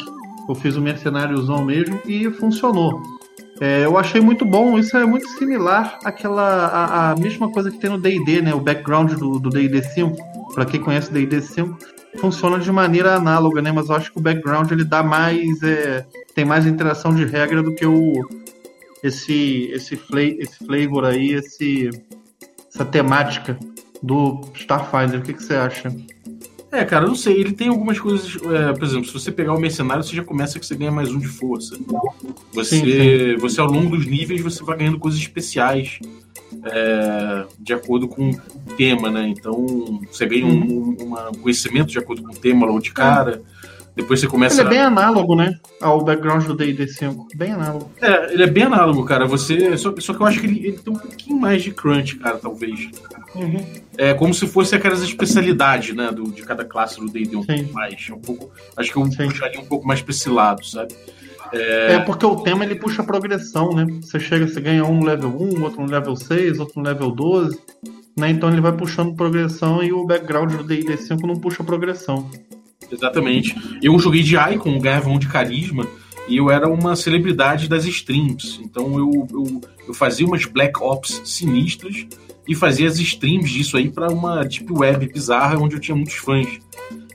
Eu 0.48 0.56
fiz 0.56 0.76
o 0.76 0.80
um 0.80 0.84
mercenáriozão 0.84 1.64
mesmo 1.64 2.02
e 2.06 2.30
funcionou. 2.32 3.02
É, 3.62 3.86
eu 3.86 3.98
achei 3.98 4.20
muito 4.20 4.44
bom, 4.44 4.80
isso 4.80 4.98
é 4.98 5.06
muito 5.06 5.28
similar 5.38 6.00
àquela 6.04 7.12
a, 7.12 7.16
mesma 7.16 7.50
coisa 7.52 7.70
que 7.70 7.78
tem 7.78 7.90
no 7.90 8.00
D&D, 8.00 8.42
né? 8.42 8.54
O 8.54 8.60
background 8.60 9.14
do 9.14 9.50
D&D 9.50 9.82
5, 9.84 10.54
para 10.54 10.66
quem 10.66 10.82
conhece 10.82 11.12
D&D 11.12 11.42
5, 11.42 11.78
funciona 12.18 12.60
de 12.60 12.72
maneira 12.72 13.16
análoga, 13.16 13.62
né? 13.62 13.72
Mas 13.72 13.90
eu 13.90 13.96
acho 13.96 14.12
que 14.12 14.20
o 14.20 14.22
background 14.22 14.72
ele 14.72 14.84
dá 14.84 15.04
mais. 15.04 15.62
É, 15.62 16.06
tem 16.34 16.46
mais 16.46 16.66
interação 16.66 17.14
de 17.14 17.26
regra 17.26 17.62
do 17.62 17.74
que 17.76 17.86
o. 17.86 18.14
Esse, 19.04 19.70
esse, 19.74 19.98
fla 19.98 20.22
esse 20.22 20.66
flavor 20.66 21.06
aí, 21.06 21.34
esse, 21.34 21.90
essa 22.74 22.86
temática 22.86 23.58
do 24.02 24.40
Starfinder. 24.56 25.20
O 25.20 25.24
que, 25.24 25.34
que 25.34 25.44
você 25.44 25.56
acha? 25.56 25.94
É, 26.74 26.84
cara, 26.84 27.06
eu 27.06 27.10
não 27.10 27.16
sei. 27.16 27.40
Ele 27.40 27.54
tem 27.54 27.68
algumas 27.68 28.00
coisas. 28.00 28.36
É, 28.36 28.74
por 28.74 28.84
exemplo, 28.84 29.06
se 29.06 29.14
você 29.14 29.32
pegar 29.32 29.54
o 29.54 29.60
mercenário, 29.60 30.04
você 30.04 30.16
já 30.16 30.24
começa 30.24 30.60
que 30.60 30.66
você 30.66 30.76
ganha 30.76 30.92
mais 30.92 31.12
um 31.12 31.20
de 31.20 31.28
força. 31.28 31.78
Você, 32.52 32.78
sim, 32.78 32.86
sim. 32.86 33.38
você 33.38 33.62
ao 33.62 33.68
longo 33.68 33.96
dos 33.96 34.08
níveis, 34.08 34.42
você 34.42 34.64
vai 34.64 34.78
ganhando 34.78 34.98
coisas 34.98 35.20
especiais 35.20 36.00
é, 36.66 37.46
de 37.60 37.74
acordo 37.74 38.08
com 38.08 38.32
o 38.32 38.74
tema, 38.76 39.12
né? 39.12 39.28
Então 39.28 40.02
você 40.12 40.26
ganha 40.26 40.48
um, 40.48 40.98
um 41.00 41.40
conhecimento 41.40 41.90
de 41.90 42.00
acordo 42.00 42.24
com 42.24 42.32
o 42.32 42.36
tema 42.36 42.66
logo 42.66 42.80
de 42.80 42.92
cara. 42.92 43.44
Depois 43.96 44.20
você 44.20 44.28
começa. 44.28 44.62
Ele 44.62 44.68
é 44.68 44.70
bem 44.70 44.80
a... 44.80 44.88
análogo, 44.88 45.36
né? 45.36 45.60
Ao 45.80 46.04
background 46.04 46.46
do 46.46 46.56
DD 46.56 46.88
5. 46.88 47.28
Bem 47.36 47.52
análogo. 47.52 47.92
É, 48.02 48.34
ele 48.34 48.44
é 48.44 48.48
bem 48.48 48.64
análogo, 48.64 49.06
cara. 49.06 49.26
Você. 49.28 49.78
Só, 49.78 49.94
só 50.00 50.14
que 50.14 50.22
eu 50.22 50.26
acho 50.26 50.40
que 50.40 50.48
ele, 50.48 50.68
ele 50.68 50.78
tem 50.80 50.94
um 50.94 50.98
pouquinho 50.98 51.40
mais 51.40 51.62
de 51.62 51.72
crunch, 51.72 52.16
cara, 52.18 52.38
talvez. 52.38 52.90
Uhum. 53.36 53.66
É 53.98 54.14
como 54.14 54.34
se 54.34 54.48
fosse 54.48 54.76
aquelas 54.76 55.02
especialidades, 55.04 55.96
né? 55.96 56.12
Do, 56.12 56.24
de 56.32 56.42
cada 56.44 56.66
classe 56.66 57.00
do 57.00 57.08
DD 57.08 57.36
um 57.36 57.44
Sim. 57.44 57.58
pouco 57.58 57.74
mais. 57.74 58.10
Um 58.10 58.20
pouco, 58.20 58.52
acho 58.76 58.92
que 58.92 58.98
eu 58.98 59.06
Sim. 59.06 59.28
puxaria 59.30 59.60
um 59.60 59.66
pouco 59.66 59.88
mais 59.88 60.02
pra 60.02 60.12
esse 60.12 60.30
lado, 60.30 60.66
sabe? 60.66 60.96
É... 61.52 61.94
é... 61.94 62.00
porque 62.00 62.26
o 62.26 62.38
tema 62.38 62.66
ele 62.66 62.76
puxa 62.76 63.04
a 63.04 63.06
progressão, 63.06 63.74
né? 63.74 63.86
Você 64.02 64.20
chega, 64.20 64.48
você 64.48 64.60
ganha 64.60 64.84
um 64.84 65.00
no 65.00 65.06
level 65.06 65.30
1, 65.40 65.64
outro 65.64 65.82
no 65.82 65.92
level 65.92 66.16
6, 66.16 66.60
outro 66.60 66.82
no 66.82 66.88
level 66.88 67.12
12. 67.12 67.60
Né? 68.18 68.30
Então 68.30 68.50
ele 68.50 68.62
vai 68.62 68.72
puxando 68.72 69.16
progressão 69.16 69.84
e 69.84 69.92
o 69.92 70.06
background 70.06 70.54
do 70.54 70.64
D&D 70.64 70.98
5 70.98 71.26
não 71.26 71.36
puxa 71.36 71.64
progressão. 71.64 72.30
Exatamente. 72.92 73.56
Eu 73.82 73.98
joguei 74.00 74.24
de 74.24 74.36
Icon, 74.36 74.80
ganhava 74.80 75.10
um 75.10 75.20
de 75.20 75.28
carisma, 75.28 75.88
e 76.28 76.38
eu 76.38 76.50
era 76.50 76.68
uma 76.68 76.96
celebridade 76.96 77.68
das 77.68 77.86
streams. 77.86 78.60
Então 78.64 78.98
eu, 78.98 79.28
eu, 79.32 79.62
eu 79.88 79.94
fazia 79.94 80.26
umas 80.26 80.46
Black 80.46 80.82
Ops 80.82 81.22
sinistras 81.26 82.06
e 82.48 82.56
fazia 82.56 82.88
as 82.88 83.00
streams 83.00 83.52
disso 83.52 83.78
aí 83.78 83.90
para 83.90 84.10
uma 84.10 84.44
deep 84.44 84.72
web 84.72 85.08
bizarra 85.08 85.58
onde 85.58 85.76
eu 85.76 85.80
tinha 85.80 85.96
muitos 85.96 86.16
fãs. 86.16 86.60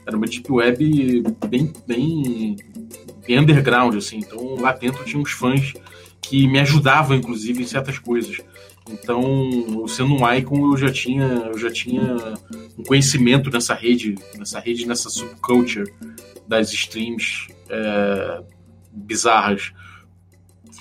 Era 0.06 0.16
uma 0.16 0.26
deep 0.26 0.50
web 0.50 1.22
bem, 1.48 1.72
bem 1.86 2.56
bem 3.26 3.38
underground, 3.38 3.94
assim. 3.94 4.18
Então 4.18 4.56
lá 4.60 4.72
dentro 4.72 5.04
tinha 5.04 5.20
uns 5.20 5.32
fãs 5.32 5.74
que 6.20 6.46
me 6.46 6.58
ajudavam, 6.58 7.16
inclusive, 7.16 7.62
em 7.62 7.66
certas 7.66 7.98
coisas. 7.98 8.38
Então, 8.90 9.86
sendo 9.86 10.14
um 10.14 10.32
icon, 10.32 10.72
eu 10.72 10.76
já 10.76 10.90
tinha, 10.90 11.24
eu 11.24 11.58
já 11.58 11.70
tinha 11.70 12.16
um 12.78 12.82
conhecimento 12.84 13.50
nessa 13.50 13.74
rede, 13.74 14.14
nessa 14.36 14.58
rede, 14.58 14.86
nessa 14.86 15.10
subculture 15.10 15.92
das 16.46 16.72
streams 16.72 17.48
é, 17.68 18.42
bizarras. 18.92 19.72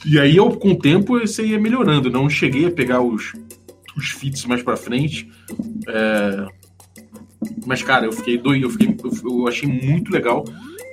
E 0.05 0.19
aí, 0.19 0.37
eu, 0.37 0.49
com 0.51 0.71
o 0.71 0.79
tempo, 0.79 1.17
isso 1.17 1.41
ia 1.41 1.59
melhorando. 1.59 2.09
Não 2.09 2.29
cheguei 2.29 2.65
a 2.67 2.71
pegar 2.71 3.01
os, 3.01 3.33
os 3.95 4.09
feats 4.09 4.45
mais 4.45 4.63
para 4.63 4.77
frente. 4.77 5.29
É, 5.87 6.47
mas, 7.65 7.83
cara, 7.83 8.05
eu 8.05 8.11
fiquei 8.11 8.37
doido, 8.37 8.65
eu, 8.65 8.69
fiquei, 8.69 8.95
eu 9.23 9.47
achei 9.47 9.67
muito 9.67 10.11
legal 10.11 10.45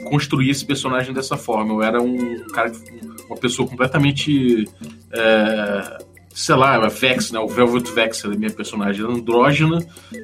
construir 0.04 0.50
esse 0.50 0.64
personagem 0.64 1.14
dessa 1.14 1.36
forma. 1.36 1.74
Eu 1.74 1.82
era 1.82 2.02
um 2.02 2.38
cara, 2.48 2.72
uma 3.28 3.36
pessoa 3.36 3.68
completamente. 3.68 4.68
É, 5.12 5.98
sei 6.34 6.54
lá, 6.56 6.74
a 6.74 6.88
Vex, 6.88 7.30
né? 7.30 7.38
O 7.38 7.46
Velvet 7.46 7.90
Vex 7.92 8.24
era 8.24 8.34
minha 8.34 8.50
personagem. 8.50 9.04
Era 9.04 9.12
andrógena 9.12 9.78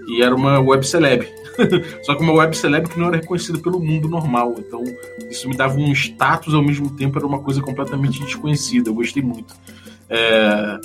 e 0.09 0.23
era 0.23 0.35
uma 0.35 0.61
web 0.61 0.85
celeb. 0.87 1.27
Só 2.03 2.15
que 2.15 2.23
uma 2.23 2.33
web 2.33 2.57
celeb 2.57 2.89
que 2.89 2.99
não 2.99 3.07
era 3.07 3.17
reconhecida 3.19 3.59
pelo 3.59 3.79
mundo 3.81 4.09
normal. 4.09 4.55
Então, 4.59 4.83
isso 5.31 5.49
me 5.49 5.57
dava 5.57 5.79
um 5.79 5.93
status 5.93 6.53
ao 6.53 6.63
mesmo 6.63 6.91
tempo, 6.91 7.17
era 7.19 7.27
uma 7.27 7.41
coisa 7.41 7.63
completamente 7.63 8.21
desconhecida. 8.21 8.91
Eu 8.91 8.95
gostei 8.95 9.23
muito. 9.23 9.55
É, 10.09 10.79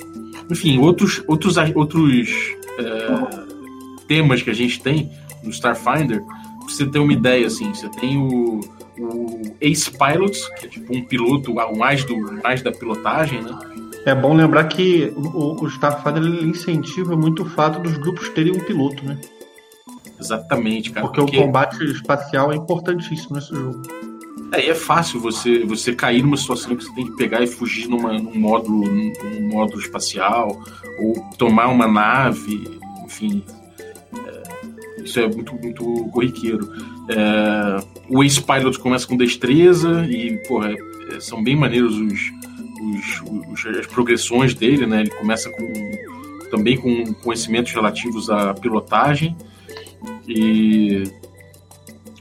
enfim, 0.48 0.78
outros, 0.78 1.22
outros, 1.26 1.56
outros 1.74 2.30
é, 2.78 4.06
temas 4.06 4.42
que 4.42 4.50
a 4.50 4.54
gente 4.54 4.80
tem 4.80 5.10
no 5.42 5.50
Starfinder, 5.50 6.22
pra 6.22 6.68
você 6.68 6.86
ter 6.86 6.98
uma 6.98 7.12
ideia, 7.12 7.46
assim, 7.46 7.72
você 7.74 7.88
tem 7.90 8.16
o 8.16 8.60
o 8.98 9.42
Ace 9.60 9.90
Pilots, 9.90 10.48
que 10.58 10.66
é 10.66 10.68
tipo 10.68 10.94
um 10.94 11.04
piloto 11.04 11.54
mais, 11.76 12.04
do, 12.04 12.16
mais 12.42 12.62
da 12.62 12.72
pilotagem, 12.72 13.42
né? 13.42 13.58
É 14.04 14.14
bom 14.14 14.34
lembrar 14.34 14.64
que 14.64 15.12
o, 15.16 15.62
o 15.62 15.66
Starfighter 15.66 16.22
ele 16.22 16.46
incentiva 16.46 17.16
muito 17.16 17.42
o 17.42 17.46
fato 17.46 17.80
dos 17.80 17.96
grupos 17.98 18.28
terem 18.28 18.52
um 18.52 18.60
piloto, 18.60 19.04
né? 19.04 19.18
Exatamente, 20.18 20.90
cara. 20.90 21.06
Porque, 21.06 21.20
porque... 21.20 21.38
o 21.38 21.42
combate 21.42 21.84
espacial 21.84 22.52
é 22.52 22.56
importantíssimo 22.56 23.36
nesse 23.36 23.54
jogo. 23.54 23.82
É, 24.52 24.68
é 24.68 24.74
fácil 24.74 25.20
você, 25.20 25.64
você 25.64 25.94
cair 25.94 26.22
numa 26.22 26.36
situação 26.36 26.76
que 26.76 26.84
você 26.84 26.94
tem 26.94 27.06
que 27.06 27.16
pegar 27.16 27.42
e 27.42 27.46
fugir 27.46 27.88
numa, 27.88 28.12
num, 28.12 28.38
módulo, 28.38 28.86
num 28.86 29.48
módulo 29.48 29.80
espacial, 29.80 30.62
ou 31.00 31.14
tomar 31.36 31.68
uma 31.68 31.86
nave, 31.86 32.78
enfim. 33.04 33.44
É, 34.14 35.02
isso 35.02 35.18
é 35.20 35.28
muito, 35.28 35.54
muito 35.54 35.84
corriqueiro. 36.12 36.72
É, 37.10 37.95
o 38.08 38.22
Ace 38.22 38.40
Pilot 38.40 38.78
começa 38.78 39.06
com 39.06 39.16
destreza 39.16 40.06
e, 40.06 40.36
porra, 40.46 40.74
é, 41.12 41.20
são 41.20 41.42
bem 41.42 41.56
maneiros 41.56 41.96
os, 41.96 42.20
os, 42.80 43.22
os, 43.50 43.66
as 43.78 43.86
progressões 43.86 44.54
dele, 44.54 44.86
né? 44.86 45.00
Ele 45.00 45.10
começa 45.10 45.50
com 45.50 45.66
também 46.50 46.76
com 46.76 47.12
conhecimentos 47.14 47.72
relativos 47.72 48.30
à 48.30 48.54
pilotagem 48.54 49.36
e, 50.28 51.04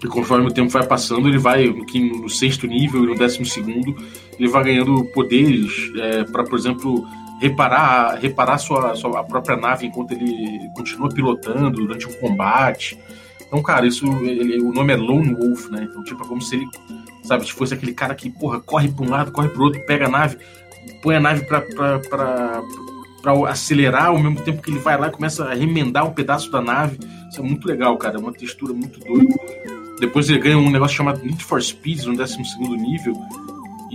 e 0.03 0.07
conforme 0.07 0.47
o 0.47 0.51
tempo 0.51 0.69
vai 0.69 0.85
passando, 0.85 1.27
ele 1.27 1.37
vai 1.37 1.67
no, 1.67 2.29
sexto 2.29 2.67
nível 2.67 3.03
e 3.03 3.07
no 3.07 3.15
décimo 3.15 3.45
segundo, 3.45 3.95
ele 4.39 4.47
vai 4.47 4.63
ganhando 4.63 5.05
poderes 5.05 5.91
é, 5.97 6.23
para, 6.23 6.43
por 6.43 6.57
exemplo, 6.57 7.07
reparar, 7.39 8.17
reparar 8.19 8.57
sua, 8.57 8.95
sua 8.95 9.19
a 9.19 9.23
própria 9.23 9.55
nave 9.55 9.85
enquanto 9.85 10.11
ele 10.11 10.59
continua 10.75 11.09
pilotando 11.09 11.85
durante 11.85 12.07
um 12.07 12.13
combate. 12.13 12.99
Então, 13.47 13.61
cara, 13.61 13.85
isso, 13.85 14.05
ele, 14.23 14.61
o 14.61 14.71
nome 14.71 14.93
é 14.93 14.95
Lone 14.95 15.33
Wolf, 15.33 15.69
né? 15.69 15.87
Então, 15.89 16.03
tipo, 16.03 16.23
é 16.23 16.27
como 16.27 16.41
se 16.41 16.55
ele, 16.55 16.67
sabe, 17.23 17.45
se 17.45 17.53
fosse 17.53 17.73
aquele 17.73 17.93
cara 17.93 18.15
que, 18.15 18.29
porra, 18.29 18.59
corre 18.59 18.89
pra 18.89 19.05
um 19.05 19.09
lado, 19.09 19.31
corre 19.31 19.49
pro 19.49 19.63
outro, 19.63 19.81
pega 19.85 20.07
a 20.07 20.09
nave, 20.09 20.37
põe 21.01 21.15
a 21.15 21.19
nave 21.19 21.45
pra, 21.45 21.61
pra, 21.61 21.99
pra, 21.99 22.63
pra 23.21 23.49
acelerar 23.49 24.07
ao 24.07 24.19
mesmo 24.19 24.41
tempo 24.41 24.61
que 24.61 24.69
ele 24.69 24.79
vai 24.79 24.97
lá 24.97 25.07
e 25.07 25.11
começa 25.11 25.45
a 25.45 25.53
remendar 25.53 26.05
um 26.05 26.13
pedaço 26.13 26.51
da 26.51 26.61
nave. 26.61 26.99
Isso 27.29 27.39
é 27.39 27.43
muito 27.43 27.67
legal, 27.67 27.97
cara. 27.97 28.17
É 28.17 28.19
uma 28.19 28.31
textura 28.31 28.73
muito 28.73 28.99
doida. 28.99 29.33
Depois 29.99 30.29
ele 30.29 30.39
ganha 30.39 30.57
um 30.57 30.69
negócio 30.69 30.97
chamado 30.97 31.23
Need 31.23 31.43
for 31.43 31.61
Speed 31.61 32.03
no 32.03 32.15
12 32.15 32.37
nível. 32.77 33.15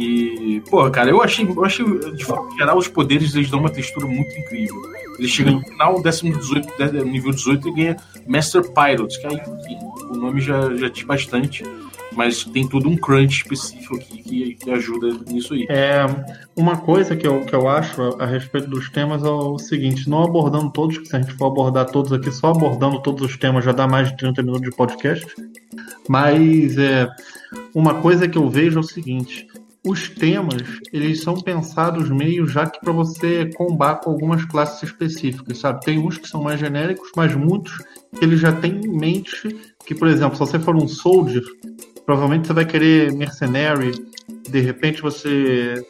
E, 0.00 0.62
porra, 0.70 0.90
cara, 0.90 1.10
eu 1.10 1.22
achei, 1.22 1.46
eu 1.46 1.64
achei, 1.64 1.84
de 2.14 2.24
forma 2.24 2.50
geral, 2.56 2.78
os 2.78 2.88
poderes 2.88 3.34
eles 3.34 3.50
dão 3.50 3.60
uma 3.60 3.68
textura 3.68 4.06
muito 4.06 4.34
incrível. 4.38 4.80
Ele 5.18 5.28
chega 5.28 5.50
no 5.50 5.60
final, 5.60 6.02
18, 6.02 7.04
nível 7.04 7.32
18, 7.32 7.68
e 7.68 7.72
ganha 7.74 7.96
Master 8.26 8.62
Pilot, 8.62 9.20
que 9.20 9.26
aí, 9.26 9.40
o 10.10 10.16
nome 10.16 10.40
já, 10.40 10.74
já 10.74 10.88
diz 10.88 11.02
bastante, 11.02 11.62
mas 12.16 12.44
tem 12.44 12.66
todo 12.66 12.88
um 12.88 12.96
crunch 12.96 13.42
específico 13.42 13.96
aqui 13.96 14.22
que, 14.22 14.54
que 14.54 14.70
ajuda 14.70 15.12
nisso 15.30 15.52
aí. 15.52 15.66
É, 15.68 16.06
uma 16.56 16.78
coisa 16.78 17.14
que 17.14 17.26
eu, 17.26 17.44
que 17.44 17.54
eu 17.54 17.68
acho 17.68 18.00
a, 18.00 18.24
a, 18.24 18.26
respeito 18.26 18.70
dos 18.70 18.88
temas 18.88 19.22
é 19.22 19.28
o 19.28 19.58
seguinte: 19.58 20.08
não 20.08 20.24
abordando 20.24 20.70
todos, 20.70 20.96
que 20.96 21.06
se 21.06 21.14
a 21.14 21.20
gente 21.20 21.34
for 21.34 21.48
abordar 21.48 21.90
todos 21.90 22.10
aqui, 22.10 22.30
só 22.32 22.48
abordando 22.48 23.02
todos 23.02 23.22
os 23.22 23.36
temas 23.36 23.66
já 23.66 23.72
dá 23.72 23.86
mais 23.86 24.08
de 24.08 24.16
30 24.16 24.42
minutos 24.42 24.70
de 24.70 24.74
podcast. 24.74 25.26
Mas 26.08 26.78
é, 26.78 27.06
uma 27.74 27.94
coisa 27.94 28.26
que 28.26 28.38
eu 28.38 28.48
vejo 28.48 28.78
é 28.78 28.80
o 28.80 28.84
seguinte: 28.84 29.46
os 29.84 30.08
temas 30.08 30.62
eles 30.92 31.22
são 31.22 31.34
pensados 31.34 32.10
meio 32.10 32.46
já 32.46 32.66
que 32.66 32.80
para 32.80 32.92
você 32.92 33.50
combar 33.54 33.96
com 33.96 34.10
algumas 34.10 34.44
classes 34.44 34.82
específicas, 34.82 35.58
sabe? 35.58 35.80
Tem 35.84 35.98
uns 35.98 36.18
que 36.18 36.28
são 36.28 36.42
mais 36.42 36.60
genéricos, 36.60 37.10
mas 37.16 37.34
muitos 37.34 37.78
que 38.14 38.24
ele 38.24 38.36
já 38.36 38.52
tem 38.52 38.72
em 38.72 38.98
mente 38.98 39.56
que, 39.86 39.94
por 39.94 40.08
exemplo, 40.08 40.34
se 40.34 40.40
você 40.40 40.58
for 40.58 40.76
um 40.76 40.86
soldier, 40.86 41.42
provavelmente 42.04 42.46
você 42.46 42.52
vai 42.52 42.66
querer 42.66 43.12
mercenary, 43.12 43.92
de 44.48 44.60
repente 44.60 45.00
você 45.00 45.82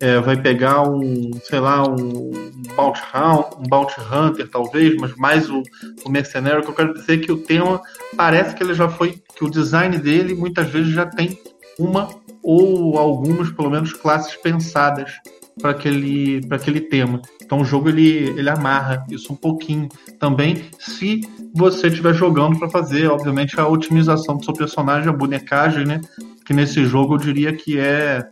é, 0.00 0.20
vai 0.20 0.40
pegar 0.40 0.82
um, 0.88 1.30
sei 1.42 1.60
lá, 1.60 1.82
um 1.82 2.30
bounty, 2.76 3.00
hound, 3.14 3.46
um 3.58 3.68
bounty 3.68 4.00
hunter 4.00 4.48
talvez, 4.48 4.96
mas 4.96 5.14
mais 5.16 5.50
o, 5.50 5.62
o 6.04 6.10
mercenário. 6.10 6.62
que 6.62 6.70
eu 6.70 6.74
quero 6.74 6.94
dizer 6.94 7.14
é 7.14 7.18
que 7.18 7.32
o 7.32 7.38
tema 7.38 7.80
parece 8.16 8.54
que 8.54 8.62
ele 8.62 8.74
já 8.74 8.88
foi, 8.88 9.20
que 9.36 9.44
o 9.44 9.50
design 9.50 9.96
dele 9.98 10.34
muitas 10.34 10.68
vezes 10.68 10.92
já 10.92 11.06
tem 11.06 11.38
uma 11.78 12.08
ou 12.42 12.98
algumas, 12.98 13.50
pelo 13.50 13.70
menos, 13.70 13.92
classes 13.92 14.34
pensadas 14.36 15.12
para 15.60 15.70
aquele, 15.70 16.40
aquele 16.50 16.80
tema. 16.80 17.20
Então 17.42 17.60
o 17.60 17.64
jogo 17.64 17.88
ele, 17.88 18.28
ele 18.38 18.48
amarra 18.48 19.04
isso 19.10 19.32
um 19.32 19.36
pouquinho 19.36 19.88
também, 20.18 20.64
se 20.78 21.20
você 21.54 21.88
estiver 21.88 22.14
jogando 22.14 22.58
para 22.58 22.68
fazer, 22.68 23.08
obviamente, 23.08 23.58
a 23.58 23.66
otimização 23.66 24.36
do 24.36 24.44
seu 24.44 24.54
personagem, 24.54 25.08
a 25.08 25.12
bonecagem, 25.12 25.84
né? 25.84 26.00
Que 26.44 26.54
nesse 26.54 26.84
jogo 26.84 27.14
eu 27.14 27.18
diria 27.18 27.52
que 27.52 27.78
é 27.78 28.26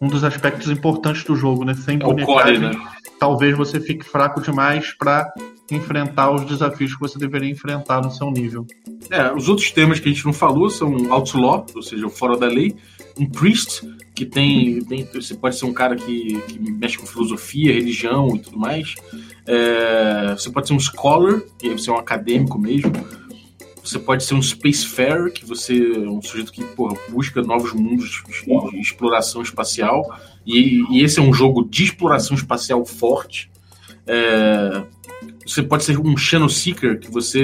um 0.00 0.08
dos 0.08 0.24
aspectos 0.24 0.70
importantes 0.70 1.24
do 1.24 1.36
jogo, 1.36 1.64
né? 1.64 1.74
Sem 1.74 1.96
é 1.96 1.98
bonecagem, 1.98 2.60
core, 2.60 2.76
né? 2.76 2.90
talvez 3.18 3.56
você 3.56 3.78
fique 3.80 4.04
fraco 4.04 4.40
demais 4.40 4.92
para 4.96 5.30
enfrentar 5.74 6.30
os 6.32 6.44
desafios 6.44 6.94
que 6.94 7.00
você 7.00 7.18
deveria 7.18 7.50
enfrentar 7.50 8.00
no 8.02 8.10
seu 8.10 8.30
nível. 8.30 8.66
É, 9.10 9.32
os 9.32 9.48
outros 9.48 9.70
temas 9.70 10.00
que 10.00 10.08
a 10.08 10.12
gente 10.12 10.24
não 10.24 10.32
falou 10.32 10.70
são 10.70 11.12
outlaw, 11.12 11.66
ou 11.74 11.82
seja, 11.82 12.08
fora 12.08 12.36
da 12.36 12.46
lei, 12.46 12.74
um 13.18 13.26
priest, 13.26 13.82
que 14.14 14.26
tem, 14.26 14.80
tem 14.84 15.04
você 15.04 15.34
pode 15.34 15.56
ser 15.56 15.64
um 15.64 15.72
cara 15.72 15.96
que, 15.96 16.40
que 16.42 16.58
mexe 16.58 16.98
com 16.98 17.06
filosofia, 17.06 17.72
religião 17.72 18.34
e 18.36 18.40
tudo 18.40 18.58
mais. 18.58 18.94
É, 19.46 20.34
você 20.36 20.50
pode 20.50 20.68
ser 20.68 20.74
um 20.74 20.80
scholar, 20.80 21.40
que 21.58 21.68
é 21.68 21.92
um 21.92 21.96
acadêmico 21.96 22.58
mesmo. 22.58 22.92
Você 23.82 23.98
pode 23.98 24.24
ser 24.24 24.34
um 24.34 24.42
spacefarer, 24.42 25.32
que 25.32 25.44
você 25.44 25.74
é 25.74 26.08
um 26.08 26.20
sujeito 26.20 26.52
que 26.52 26.62
porra, 26.62 26.94
busca 27.08 27.40
novos 27.40 27.72
mundos 27.72 28.22
de 28.72 28.78
exploração 28.78 29.42
espacial. 29.42 30.04
E, 30.46 30.82
e, 30.90 31.02
esse 31.02 31.18
é 31.18 31.22
um 31.22 31.32
jogo 31.32 31.66
de 31.68 31.84
exploração 31.84 32.36
espacial 32.36 32.84
forte. 32.84 33.50
É, 34.06 34.82
você 35.46 35.62
pode 35.62 35.84
ser 35.84 35.98
um 35.98 36.16
Shadow 36.16 36.48
Seeker, 36.48 36.98
que 37.00 37.10
você, 37.10 37.42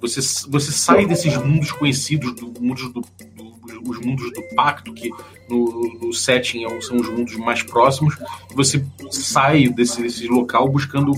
você, 0.00 0.20
você 0.48 0.72
sai 0.72 1.06
desses 1.06 1.36
mundos 1.36 1.72
conhecidos, 1.72 2.34
do, 2.34 2.52
mundos 2.60 2.92
do, 2.92 3.00
do 3.00 3.54
os 3.86 3.98
mundos 3.98 4.32
do 4.32 4.42
pacto, 4.54 4.92
que 4.92 5.10
no, 5.48 5.98
no 6.00 6.12
setting 6.12 6.64
é 6.64 6.80
são 6.80 6.96
os 6.96 7.08
mundos 7.08 7.36
mais 7.36 7.62
próximos, 7.62 8.16
você 8.54 8.84
sai 9.10 9.68
desse, 9.68 10.02
desse 10.02 10.26
local 10.26 10.68
buscando 10.68 11.12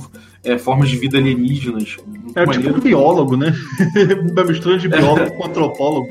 é, 0.45 0.59
formas 0.59 0.89
de 0.89 0.97
vida 0.97 1.19
alienígenas. 1.19 1.97
É 2.35 2.47
tipo 2.47 2.77
um 2.77 2.81
biólogo, 2.81 3.37
né? 3.37 3.55
Mistura 4.47 4.79
de 4.79 4.89
biólogo 4.89 5.21
é. 5.21 5.31
com 5.31 5.47
antropólogo. 5.47 6.11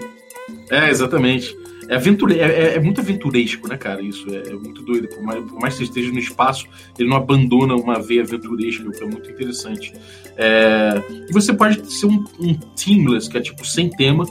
É, 0.69 0.89
exatamente. 0.89 1.55
É, 1.87 1.95
aventure... 1.95 2.39
É, 2.39 2.43
é, 2.43 2.75
é, 2.75 2.79
muito 2.79 3.01
aventuresco, 3.01 3.67
né, 3.67 3.77
cara? 3.77 4.01
Isso 4.01 4.27
é, 4.29 4.49
é 4.49 4.53
muito 4.53 4.81
doido. 4.81 5.07
Por 5.09 5.21
mais, 5.21 5.43
por 5.43 5.59
mais, 5.59 5.73
que 5.73 5.79
você 5.79 5.83
esteja 5.85 6.11
no 6.11 6.19
espaço, 6.19 6.67
ele 6.97 7.09
não 7.09 7.17
abandona 7.17 7.75
uma 7.75 7.99
veia 7.99 8.23
aventuresca, 8.23 8.87
o 8.87 8.91
que 8.91 9.03
é 9.03 9.07
muito 9.07 9.29
interessante. 9.29 9.93
É... 10.37 11.01
E 11.29 11.33
você 11.33 11.53
pode 11.53 11.91
ser 11.91 12.07
um, 12.07 12.23
um 12.39 12.53
teamless, 12.75 13.29
que 13.29 13.37
é 13.37 13.41
tipo 13.41 13.65
sem 13.65 13.89
tema, 13.89 14.25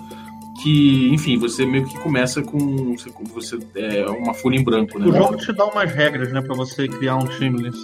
que, 0.62 1.08
enfim, 1.12 1.37
você 1.37 1.66
meio 1.66 1.87
que 1.87 1.99
começa 1.99 2.42
com 2.42 2.94
você, 2.94 3.11
você 3.32 3.58
é 3.75 4.06
uma 4.06 4.34
folha 4.34 4.56
em 4.56 4.64
branco, 4.64 4.99
né? 4.99 5.06
O 5.06 5.12
jogo 5.12 5.37
te 5.37 5.52
dá 5.52 5.64
umas 5.66 5.92
regras, 5.92 6.32
né, 6.32 6.40
para 6.40 6.54
você 6.54 6.87
criar 6.88 7.16
um 7.16 7.26
teamless. 7.26 7.76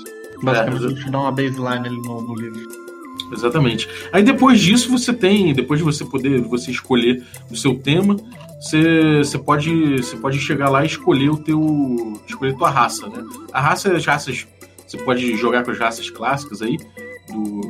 Basicamente, 0.43 0.85
é, 0.85 0.87
ele 0.87 0.95
te 0.95 1.11
dá 1.11 1.21
uma 1.21 1.33
baseline 1.33 1.89
ali 1.89 1.97
no, 1.97 2.21
no 2.23 2.35
livro. 2.35 2.69
Exatamente. 3.33 3.89
Aí 4.13 4.23
depois 4.23 4.61
disso 4.61 4.91
você 4.91 5.13
tem, 5.13 5.53
depois 5.53 5.79
de 5.79 5.85
você 5.85 6.05
poder 6.05 6.41
você 6.41 6.71
escolher 6.71 7.23
o 7.51 7.57
seu 7.57 7.75
tema, 7.77 8.17
você, 8.61 9.39
pode, 9.39 9.97
você 9.97 10.17
pode 10.17 10.39
chegar 10.39 10.69
lá 10.69 10.83
e 10.83 10.87
escolher 10.87 11.31
o 11.31 11.39
teu. 11.39 12.21
escolher 12.27 12.55
tua 12.57 12.71
raça, 12.71 13.09
né? 13.09 13.25
A 13.53 13.61
raça, 13.61 13.93
as 13.95 14.05
raças. 14.05 14.47
Você 14.87 14.99
pode 14.99 15.37
jogar 15.37 15.65
com 15.65 15.71
as 15.71 15.79
raças 15.79 16.11
clássicas 16.11 16.61
aí, 16.61 16.77
do, 17.33 17.61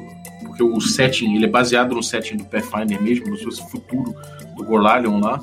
porque 0.43 0.63
o 0.63 0.81
setting 0.81 1.37
ele 1.37 1.45
é 1.45 1.49
baseado 1.49 1.95
no 1.95 2.03
setting 2.03 2.39
do 2.39 2.45
Pathfinder 2.45 3.01
mesmo, 3.01 3.29
no 3.29 3.37
seu 3.37 3.53
futuro 3.53 4.15
do 4.57 4.65
Gorlalion 4.65 5.21
lá. 5.21 5.39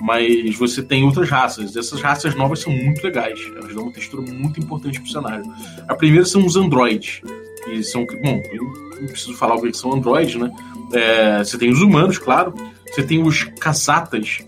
Mas 0.00 0.56
você 0.56 0.82
tem 0.82 1.04
outras 1.04 1.28
raças. 1.28 1.76
Essas 1.76 2.00
raças 2.00 2.34
novas 2.34 2.60
são 2.60 2.72
muito 2.72 3.02
legais. 3.02 3.40
Elas 3.56 3.74
dão 3.74 3.84
uma 3.84 3.92
textura 3.92 4.22
muito 4.22 4.58
importante 4.58 5.00
pro 5.00 5.10
cenário. 5.10 5.44
A 5.86 5.94
primeira 5.94 6.24
são 6.24 6.44
os 6.44 6.56
androids. 6.56 7.20
Que 7.64 7.82
são. 7.82 8.06
Bom, 8.06 8.42
eu 8.52 8.64
não 9.00 9.08
preciso 9.08 9.34
falar 9.34 9.56
o 9.56 9.62
que 9.62 9.72
são 9.76 9.92
androids, 9.92 10.36
né? 10.36 10.50
É, 10.92 11.38
você 11.38 11.58
tem 11.58 11.70
os 11.70 11.80
humanos, 11.80 12.18
claro. 12.18 12.54
Você 12.86 13.02
tem 13.02 13.22
os 13.22 13.44
casatas, 13.44 14.38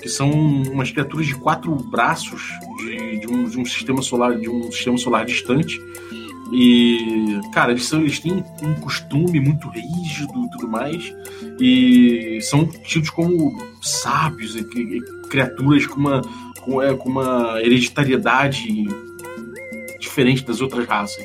que 0.00 0.08
são 0.08 0.30
umas 0.30 0.90
criaturas 0.90 1.26
de 1.26 1.34
quatro 1.34 1.74
braços 1.74 2.42
de, 2.78 3.20
de, 3.20 3.26
um, 3.26 3.44
de 3.44 3.58
um, 3.58 3.64
sistema 3.64 4.02
solar 4.02 4.38
de 4.38 4.48
um 4.48 4.70
sistema 4.70 4.96
solar 4.96 5.24
distante. 5.24 5.80
E 6.52 7.40
cara 7.52 7.72
eles, 7.72 7.84
são, 7.84 8.00
eles 8.00 8.20
têm 8.20 8.32
um 8.62 8.74
costume 8.76 9.38
muito 9.38 9.68
rígido 9.68 10.46
e 10.46 10.50
tudo 10.50 10.68
mais. 10.68 11.14
E 11.60 12.38
são 12.42 12.64
tidos 12.66 13.10
como 13.10 13.58
sábios 13.82 14.54
e, 14.54 14.60
e 14.60 15.00
criaturas 15.28 15.86
com 15.86 16.00
uma 16.00 16.22
com, 16.62 16.82
é, 16.82 16.94
com 16.94 17.08
uma 17.08 17.60
hereditariedade 17.60 18.86
diferente 19.98 20.44
das 20.44 20.60
outras 20.60 20.86
raças. 20.86 21.24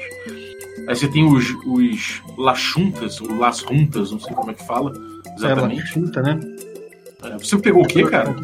Aí 0.87 0.95
você 0.95 1.07
tem 1.07 1.23
os, 1.23 1.49
os 1.65 2.21
Lachuntas 2.37 3.21
ou 3.21 3.33
Las 3.37 3.61
Runtas 3.61 4.11
não 4.11 4.19
sei 4.19 4.33
como 4.33 4.51
é 4.51 4.53
que 4.53 4.65
fala 4.65 4.91
exatamente. 5.37 5.79
É, 5.79 5.83
Lachunta, 5.83 6.21
né? 6.21 6.39
É, 7.23 7.37
você 7.37 7.57
pegou 7.57 7.83
o 7.83 7.87
que 7.87 8.03
cara 8.03 8.35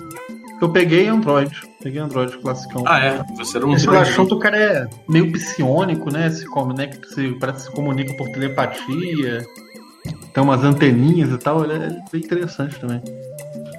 eu 0.61 0.69
peguei 0.69 1.07
Android. 1.07 1.55
Peguei 1.81 1.99
Android 1.99 2.37
classicão. 2.37 2.83
Ah, 2.85 2.99
é? 2.99 3.23
Você 3.37 3.57
era 3.57 3.65
um 3.65 3.73
Esse 3.73 3.87
Lachonto, 3.87 4.35
o 4.35 4.39
cara 4.39 4.57
é 4.57 4.89
meio 5.07 5.31
psionico, 5.31 6.11
né? 6.11 6.29
Se 6.29 6.45
conecta, 6.45 7.07
se, 7.07 7.31
parece 7.39 7.59
que 7.59 7.69
se 7.69 7.75
comunica 7.75 8.13
por 8.15 8.29
telepatia. 8.29 9.45
Tem 10.33 10.43
umas 10.43 10.63
anteninhas 10.63 11.31
e 11.31 11.37
tal. 11.37 11.63
Ele 11.63 11.73
é 11.73 11.89
bem 12.11 12.21
interessante 12.21 12.79
também. 12.79 13.01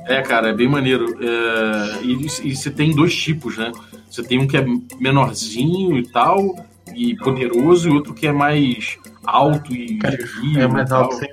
É, 0.07 0.23
cara, 0.23 0.49
é 0.49 0.53
bem 0.53 0.69
maneiro. 0.69 1.07
É... 1.23 2.05
E, 2.05 2.27
e 2.45 2.57
você 2.57 2.71
tem 2.71 2.95
dois 2.95 3.15
tipos, 3.15 3.57
né? 3.59 3.71
Você 4.11 4.23
tem 4.23 4.39
um 4.39 4.47
que 4.47 4.57
é 4.57 4.65
menorzinho 4.99 5.97
e 5.97 6.11
tal, 6.11 6.57
e 6.95 7.15
poderoso, 7.17 7.89
e 7.89 7.93
outro 7.93 8.13
que 8.13 8.27
é 8.27 8.33
mais 8.33 8.99
alto 9.25 9.73
e. 9.73 9.99
Cara, 9.99 10.19
é 10.57 10.67
mais 10.67 10.91
alto, 10.91 11.17
sim. 11.17 11.27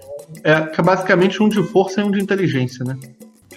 É 0.44 0.82
basicamente 0.82 1.42
um 1.42 1.50
de 1.50 1.64
força 1.64 2.02
e 2.02 2.04
um 2.04 2.12
de 2.12 2.22
inteligência, 2.22 2.84
né? 2.84 2.98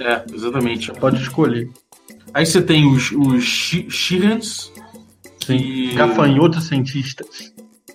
É, 0.00 0.24
exatamente. 0.34 0.90
Pode 0.92 1.20
escolher. 1.22 1.68
Aí 2.32 2.46
você 2.46 2.62
tem 2.62 2.86
os, 2.86 3.12
os 3.12 3.44
Shirans. 3.44 4.72
Que... 5.38 5.94
Gafanhotos 5.94 6.64
cientistas. 6.64 7.52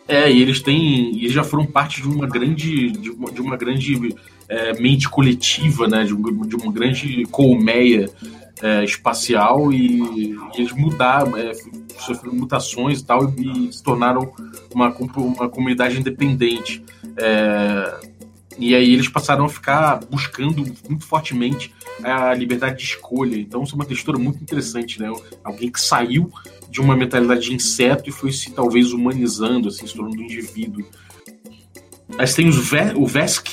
É, 0.08 0.32
e 0.32 0.42
eles 0.42 0.62
têm. 0.62 1.18
Eles 1.18 1.32
já 1.32 1.44
foram 1.44 1.66
parte 1.66 2.02
de 2.02 2.08
uma 2.08 2.28
grande. 2.28 2.92
de 2.92 3.10
uma, 3.10 3.32
de 3.32 3.42
uma 3.42 3.58
grande 3.58 4.16
é, 4.48 4.74
mente 4.80 5.10
coletiva, 5.10 5.88
né? 5.88 6.04
De, 6.04 6.14
um, 6.14 6.42
de 6.46 6.56
uma 6.56 6.72
grande 6.72 7.26
colmeia 7.32 8.10
é, 8.62 8.84
espacial 8.84 9.72
e, 9.72 10.02
e, 10.02 10.38
eles 10.56 10.72
mudaram, 10.74 11.36
é, 11.36 11.52
sofreram 11.98 12.36
mutações 12.36 13.00
e 13.00 13.06
tal, 13.06 13.34
e, 13.38 13.70
e 13.70 13.74
se 13.74 13.82
tornaram 13.82 14.32
uma, 14.74 14.96
uma 15.18 15.50
comunidade 15.50 16.00
independente. 16.00 16.84
É, 17.18 18.15
e 18.58 18.74
aí 18.74 18.94
eles 18.94 19.10
passaram 19.10 19.46
a 19.46 19.50
ficar 19.50 20.00
buscando 20.10 20.64
muito 20.88 21.06
fortemente 21.06 21.74
a 22.04 22.34
liberdade 22.34 22.78
de 22.78 22.84
escolha. 22.84 23.38
Então 23.38 23.64
isso 23.64 23.74
é 23.74 23.76
uma 23.76 23.86
textura 23.86 24.18
muito 24.18 24.42
interessante, 24.42 25.00
né? 25.02 25.12
Alguém 25.44 25.72
que 25.72 25.82
saiu 25.82 26.32
de 26.70 26.82
uma 26.82 26.96
mentalidade 26.96 27.42
de 27.42 27.54
inseto 27.54 28.10
e 28.10 28.14
foi 28.14 28.32
se 28.32 28.52
talvez 28.52 28.94
humanizando, 28.94 29.70
assim, 29.70 29.86
se 29.86 29.94
tornando 29.94 30.22
um 30.22 30.26
indivíduo. 30.26 30.86
Aí 32.18 32.28
tem 32.34 32.48
os 32.48 32.58
Ve 32.70 32.94
o 32.96 33.06
Vesk. 33.06 33.48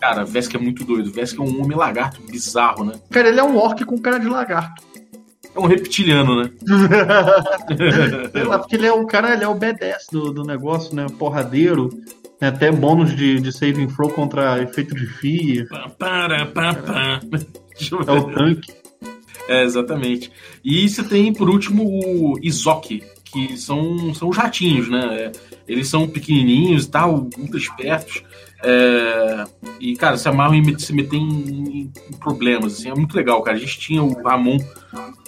Cara, 0.00 0.24
Vesk 0.24 0.54
é 0.54 0.58
muito 0.58 0.84
doido. 0.84 1.12
Vesk 1.12 1.38
é 1.38 1.42
um 1.42 1.62
homem 1.62 1.76
lagarto 1.76 2.20
bizarro, 2.22 2.84
né? 2.84 2.94
Cara, 3.10 3.28
ele 3.28 3.40
é 3.40 3.44
um 3.44 3.56
orc 3.56 3.84
com 3.84 3.98
cara 3.98 4.18
de 4.18 4.28
lagarto. 4.28 4.82
É 5.54 5.58
um 5.58 5.66
reptiliano, 5.66 6.42
né? 6.42 6.50
Sei 8.32 8.44
lá, 8.44 8.58
porque 8.58 8.76
ele 8.76 8.86
é 8.86 8.92
o 8.92 9.06
cara, 9.06 9.32
ele 9.32 9.44
é 9.44 9.48
o 9.48 9.54
B10 9.54 10.10
do, 10.12 10.32
do 10.32 10.42
negócio, 10.44 10.94
né? 10.94 11.06
Porradeiro. 11.18 11.88
Tem 12.38 12.48
até 12.48 12.70
bônus 12.70 13.16
de, 13.16 13.40
de 13.40 13.52
saving 13.52 13.86
throw 13.86 14.10
contra 14.10 14.62
efeito 14.62 14.94
de 14.94 15.06
FIA. 15.06 15.66
Para, 15.98 16.46
para, 16.46 16.74
para. 16.74 17.20
É 18.06 18.12
o 18.12 18.30
tanque. 18.30 18.72
É, 19.48 19.62
exatamente. 19.62 20.30
E 20.64 20.88
você 20.88 21.02
tem, 21.02 21.32
por 21.32 21.48
último, 21.48 21.84
o 21.84 22.38
Izoki, 22.42 23.02
que 23.24 23.56
são, 23.56 24.14
são 24.14 24.28
os 24.28 24.36
ratinhos, 24.36 24.88
né? 24.88 25.14
É, 25.14 25.32
eles 25.68 25.88
são 25.88 26.08
pequenininhos 26.08 26.84
e 26.84 26.90
tal, 26.90 27.28
muito 27.36 27.56
espertos. 27.56 28.22
É, 28.62 29.44
e, 29.80 29.96
cara, 29.96 30.16
se 30.16 30.28
amarram 30.28 30.54
e 30.54 30.80
se 30.80 30.92
metem 30.92 31.22
em, 31.22 31.80
em, 31.80 32.16
problemas, 32.18 32.74
assim, 32.74 32.90
é 32.90 32.94
muito 32.94 33.16
legal, 33.16 33.42
cara. 33.42 33.56
A 33.56 33.60
gente 33.60 33.78
tinha 33.78 34.02
o 34.02 34.22
Ramon, 34.22 34.58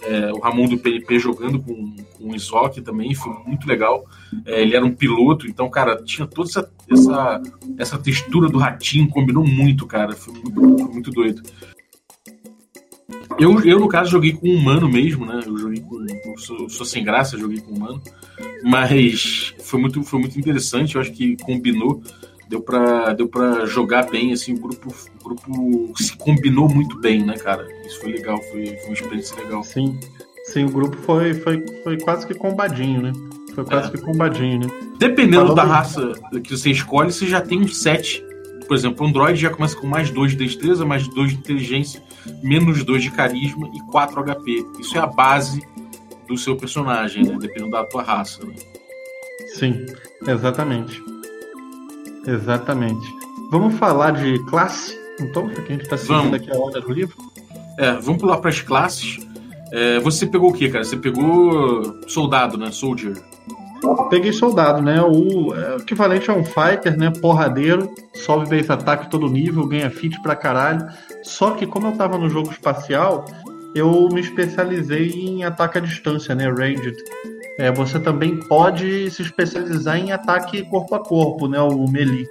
é, 0.03 0.33
o 0.33 0.39
Ramon 0.39 0.67
do 0.67 0.79
PNP 0.79 1.19
jogando 1.19 1.61
com, 1.61 1.97
com 2.17 2.31
o 2.31 2.35
Isoc 2.35 2.79
também, 2.79 3.15
foi 3.15 3.33
muito 3.47 3.67
legal. 3.67 4.05
É, 4.45 4.63
ele 4.63 4.75
era 4.75 4.85
um 4.85 4.95
piloto, 4.95 5.47
então, 5.47 5.69
cara, 5.69 6.03
tinha 6.03 6.27
toda 6.27 6.49
essa, 6.49 6.71
essa, 6.91 7.43
essa 7.79 7.99
textura 7.99 8.49
do 8.49 8.59
ratinho, 8.59 9.09
combinou 9.09 9.47
muito, 9.47 9.87
cara. 9.87 10.13
Foi 10.13 10.35
muito, 10.35 10.79
foi 10.79 10.93
muito 10.93 11.11
doido. 11.11 11.43
Eu, 13.39 13.61
eu, 13.65 13.79
no 13.79 13.89
caso, 13.89 14.11
joguei 14.11 14.33
com 14.33 14.49
um 14.49 14.57
humano 14.57 14.89
mesmo, 14.89 15.25
né? 15.25 15.41
Eu 15.47 15.57
joguei 15.57 15.81
com. 15.81 16.05
Eu 16.05 16.39
sou, 16.39 16.69
sou, 16.69 16.85
sem 16.85 17.05
graça, 17.05 17.39
joguei 17.39 17.61
com 17.61 17.73
um 17.73 17.77
humano. 17.77 18.03
Mas 18.65 19.55
foi 19.61 19.81
muito, 19.81 20.03
foi 20.03 20.19
muito 20.19 20.39
interessante, 20.39 20.97
eu 20.97 21.01
acho 21.01 21.13
que 21.13 21.37
combinou 21.37 22.03
deu 22.49 22.61
para 22.61 23.13
deu 23.13 23.29
para 23.29 23.67
jogar 23.67 24.09
bem 24.09 24.33
assim 24.33 24.55
o 24.55 24.61
grupo 24.61 24.89
o 24.89 25.25
grupo 25.25 25.93
se 25.97 26.17
combinou 26.17 26.69
muito 26.69 26.99
bem 27.01 27.25
né 27.25 27.37
cara 27.37 27.67
isso 27.87 28.01
foi 28.01 28.13
legal 28.13 28.41
foi, 28.45 28.67
foi 28.67 28.87
uma 28.87 28.95
experiência 28.95 29.37
legal 29.37 29.63
sim 29.63 29.99
sim 30.45 30.65
o 30.65 30.71
grupo 30.71 30.97
foi 30.99 31.35
foi, 31.35 31.65
foi 31.85 31.99
quase 31.99 32.27
que 32.27 32.35
combadinho 32.35 33.03
né 33.03 33.13
foi 33.55 33.65
quase 33.65 33.89
é. 33.89 33.91
que 33.91 33.99
combadinho 33.99 34.61
né 34.61 34.67
dependendo 34.99 35.49
Falando 35.49 35.57
da 35.57 35.65
raça 35.65 36.13
que 36.43 36.57
você 36.57 36.71
escolhe 36.71 37.13
você 37.13 37.27
já 37.27 37.41
tem 37.41 37.61
um 37.61 37.69
set 37.69 38.27
por 38.69 38.77
exemplo, 38.77 39.05
o 39.05 39.09
Android 39.09 39.41
já 39.41 39.49
começa 39.49 39.75
com 39.75 39.87
mais 39.87 40.11
2 40.11 40.33
de 40.33 40.37
destreza, 40.37 40.85
mais 40.85 41.09
2 41.09 41.31
de 41.31 41.39
inteligência, 41.39 42.03
menos 42.43 42.85
2 42.85 43.03
de 43.03 43.11
carisma 43.11 43.67
e 43.75 43.81
4 43.91 44.23
HP. 44.23 44.67
Isso 44.79 44.95
é 44.95 45.01
a 45.01 45.07
base 45.07 45.67
do 46.29 46.37
seu 46.37 46.55
personagem, 46.55 47.25
né? 47.25 47.39
Dependendo 47.41 47.71
da 47.71 47.85
tua 47.85 48.03
raça. 48.03 48.45
Né? 48.45 48.55
Sim, 49.55 49.87
exatamente. 50.27 51.03
Exatamente. 52.29 53.07
Vamos 53.51 53.75
falar 53.75 54.13
de 54.13 54.39
classe? 54.45 54.99
Então, 55.19 55.49
já 55.49 55.63
que 55.63 55.73
a 55.73 55.77
gente 55.77 55.83
está 55.83 55.97
seguindo 55.97 56.17
Vamos. 56.17 56.35
aqui 56.35 56.51
a 56.51 56.57
ordem 56.57 56.83
do 56.83 56.93
livro. 56.93 57.17
É, 57.79 57.93
vamos 57.93 58.21
pular 58.21 58.39
para 58.39 58.51
as 58.51 58.61
classes. 58.61 59.19
É, 59.73 59.99
você 60.01 60.27
pegou 60.27 60.51
o 60.51 60.53
que, 60.53 60.69
cara? 60.69 60.85
Você 60.85 60.97
pegou 60.97 62.01
soldado, 62.07 62.59
né? 62.59 62.71
Soldier. 62.71 63.15
Peguei 64.11 64.33
soldado, 64.33 64.83
né? 64.83 65.01
O 65.01 65.55
é, 65.55 65.77
o 65.77 65.79
equivalente 65.79 66.31
a 66.31 66.35
um 66.35 66.45
fighter, 66.45 66.99
né? 66.99 67.11
Porradeiro, 67.21 67.91
sobe 68.15 68.49
base 68.49 68.71
ataque 68.71 69.11
todo 69.11 69.29
nível, 69.29 69.67
ganha 69.67 69.91
fit 69.91 70.21
pra 70.23 70.35
caralho. 70.35 70.87
Só 71.23 71.53
que 71.53 71.67
como 71.67 71.89
eu 71.89 71.93
tava 71.93 72.19
no 72.19 72.29
jogo 72.29 72.51
espacial, 72.51 73.25
eu 73.75 74.09
me 74.13 74.21
especializei 74.21 75.11
em 75.11 75.45
ataque 75.45 75.79
à 75.79 75.81
distância, 75.81 76.35
né? 76.35 76.49
Ranged. 76.49 76.97
É, 77.59 77.73
você 77.73 77.99
também 77.99 78.37
pode 78.37 79.11
se 79.11 79.23
especializar 79.23 79.97
em 79.97 80.13
ataque 80.13 80.63
corpo 80.63 80.95
a 80.95 81.01
corpo, 81.01 81.49
né? 81.49 81.61
O 81.61 81.89
melee. 81.89 82.27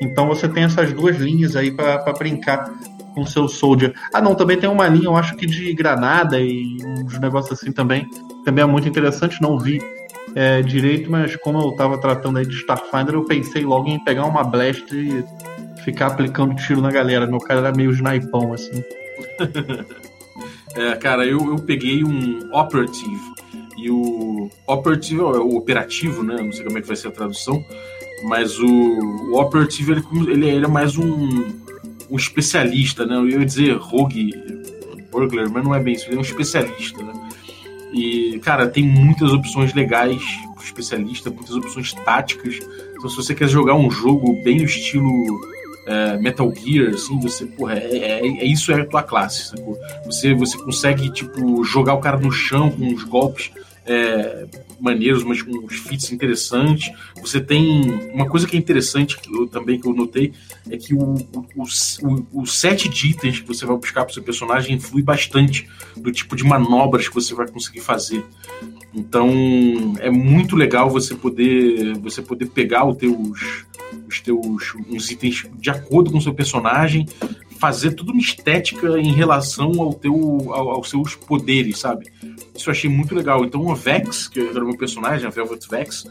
Então 0.00 0.26
você 0.26 0.48
tem 0.48 0.64
essas 0.64 0.92
duas 0.92 1.16
linhas 1.16 1.56
aí 1.56 1.70
pra 1.70 1.98
brincar 2.16 2.72
com 3.14 3.26
seu 3.26 3.48
soldier. 3.48 3.92
Ah, 4.14 4.20
não, 4.20 4.34
também 4.34 4.56
tem 4.56 4.70
uma 4.70 4.86
linha, 4.86 5.06
eu 5.06 5.16
acho 5.16 5.34
que 5.36 5.44
de 5.44 5.74
granada 5.74 6.40
e 6.40 6.78
uns 6.84 7.18
negócios 7.18 7.58
assim 7.58 7.72
também. 7.72 8.08
Também 8.44 8.62
é 8.62 8.66
muito 8.66 8.88
interessante, 8.88 9.42
não 9.42 9.58
vi 9.58 9.80
é, 10.34 10.62
direito, 10.62 11.10
mas 11.10 11.36
como 11.36 11.58
eu 11.58 11.72
tava 11.72 11.98
tratando 11.98 12.38
aí 12.38 12.46
de 12.46 12.54
Starfinder, 12.54 13.14
eu 13.14 13.24
pensei 13.24 13.64
logo 13.64 13.88
em 13.88 14.02
pegar 14.02 14.24
uma 14.24 14.44
blast 14.44 14.86
e 14.94 15.24
ficar 15.84 16.06
aplicando 16.06 16.54
tiro 16.54 16.80
na 16.80 16.90
galera. 16.90 17.26
Meu 17.26 17.38
cara 17.38 17.60
era 17.60 17.72
meio 17.72 17.90
snipão, 17.90 18.52
assim. 18.52 18.82
É, 20.76 20.94
cara, 20.94 21.26
eu, 21.26 21.40
eu 21.48 21.56
peguei 21.56 22.04
um 22.04 22.48
Operative. 22.52 23.20
E 23.82 23.90
o 23.90 24.50
Operative 24.66 25.20
é 25.20 25.24
o 25.24 25.56
operativo, 25.56 26.22
né? 26.22 26.36
Não 26.42 26.52
sei 26.52 26.64
como 26.64 26.78
é 26.78 26.80
que 26.80 26.86
vai 26.86 26.96
ser 26.96 27.08
a 27.08 27.12
tradução. 27.12 27.64
Mas 28.24 28.58
o, 28.58 28.66
o 28.66 29.40
Operative, 29.40 29.92
ele, 29.92 30.04
ele, 30.28 30.48
ele 30.48 30.64
é 30.64 30.68
mais 30.68 30.98
um, 30.98 31.58
um 32.10 32.16
especialista, 32.16 33.06
né? 33.06 33.16
Eu 33.16 33.28
ia 33.28 33.44
dizer 33.44 33.76
rogue, 33.76 34.32
burglar, 35.10 35.50
mas 35.50 35.64
não 35.64 35.74
é 35.74 35.80
bem 35.80 35.94
isso. 35.94 36.06
Ele 36.06 36.16
é 36.16 36.18
um 36.18 36.22
especialista, 36.22 37.02
né? 37.02 37.12
E, 37.92 38.38
cara, 38.40 38.68
tem 38.68 38.84
muitas 38.84 39.32
opções 39.32 39.74
legais 39.74 40.22
pro 40.54 40.64
especialista, 40.64 41.30
muitas 41.30 41.54
opções 41.54 41.92
táticas. 41.92 42.58
Então, 42.96 43.08
se 43.08 43.16
você 43.16 43.34
quer 43.34 43.48
jogar 43.48 43.74
um 43.74 43.90
jogo 43.90 44.40
bem 44.44 44.58
no 44.58 44.64
estilo 44.64 45.40
é, 45.86 46.18
Metal 46.18 46.52
Gear, 46.54 46.94
assim, 46.94 47.18
você, 47.18 47.46
porra, 47.46 47.78
é, 47.78 47.96
é, 47.96 48.26
é 48.26 48.44
isso 48.44 48.70
é 48.70 48.82
a 48.82 48.86
tua 48.86 49.02
classe, 49.02 49.48
sacou? 49.48 49.76
Você, 50.04 50.34
você 50.34 50.56
consegue, 50.58 51.10
tipo, 51.10 51.64
jogar 51.64 51.94
o 51.94 52.00
cara 52.00 52.18
no 52.18 52.30
chão 52.30 52.70
com 52.70 52.84
uns 52.84 53.02
golpes 53.04 53.50
é, 53.86 54.46
maneiros, 54.78 55.24
mas 55.24 55.42
com 55.42 55.52
uns 55.52 55.76
fits 55.76 56.10
interessantes. 56.12 56.92
Você 57.20 57.40
tem. 57.40 58.10
Uma 58.12 58.28
coisa 58.28 58.46
que 58.46 58.56
é 58.56 58.58
interessante 58.58 59.18
que 59.18 59.32
eu, 59.32 59.46
também 59.46 59.80
que 59.80 59.86
eu 59.86 59.94
notei 59.94 60.32
é 60.70 60.76
que 60.76 60.94
o, 60.94 61.14
o, 61.14 61.64
o, 62.02 62.42
o 62.42 62.46
set 62.46 62.88
de 62.88 63.08
itens 63.08 63.40
que 63.40 63.48
você 63.48 63.64
vai 63.66 63.76
buscar 63.76 64.04
pro 64.04 64.14
seu 64.14 64.22
personagem 64.22 64.76
influi 64.76 65.02
bastante 65.02 65.68
do 65.96 66.12
tipo 66.12 66.36
de 66.36 66.44
manobras 66.44 67.08
que 67.08 67.14
você 67.14 67.34
vai 67.34 67.48
conseguir 67.48 67.80
fazer. 67.80 68.24
Então 68.92 69.30
é 70.00 70.10
muito 70.10 70.56
legal 70.56 70.90
você 70.90 71.14
poder 71.14 71.96
você 71.98 72.20
poder 72.20 72.46
pegar 72.46 72.84
os 72.84 72.96
teus 72.96 73.64
os 74.08 74.20
teus 74.20 74.74
uns 74.88 75.10
itens 75.10 75.46
de 75.58 75.70
acordo 75.70 76.10
com 76.10 76.18
o 76.18 76.22
seu 76.22 76.34
personagem, 76.34 77.06
fazer 77.60 77.92
tudo 77.92 78.12
uma 78.12 78.20
estética 78.20 78.98
em 78.98 79.12
relação 79.12 79.80
ao 79.80 79.92
teu 79.92 80.14
ao, 80.52 80.70
aos 80.70 80.88
seus 80.88 81.14
poderes, 81.14 81.78
sabe? 81.78 82.10
Isso 82.54 82.68
eu 82.68 82.72
achei 82.72 82.88
muito 82.90 83.14
legal. 83.14 83.44
Então 83.44 83.66
o 83.66 83.74
Vex, 83.74 84.26
que 84.26 84.40
era 84.40 84.64
o 84.64 84.68
meu 84.68 84.78
personagem, 84.78 85.26
a 85.26 85.30
Velvet 85.30 85.66
Vex, 85.68 86.04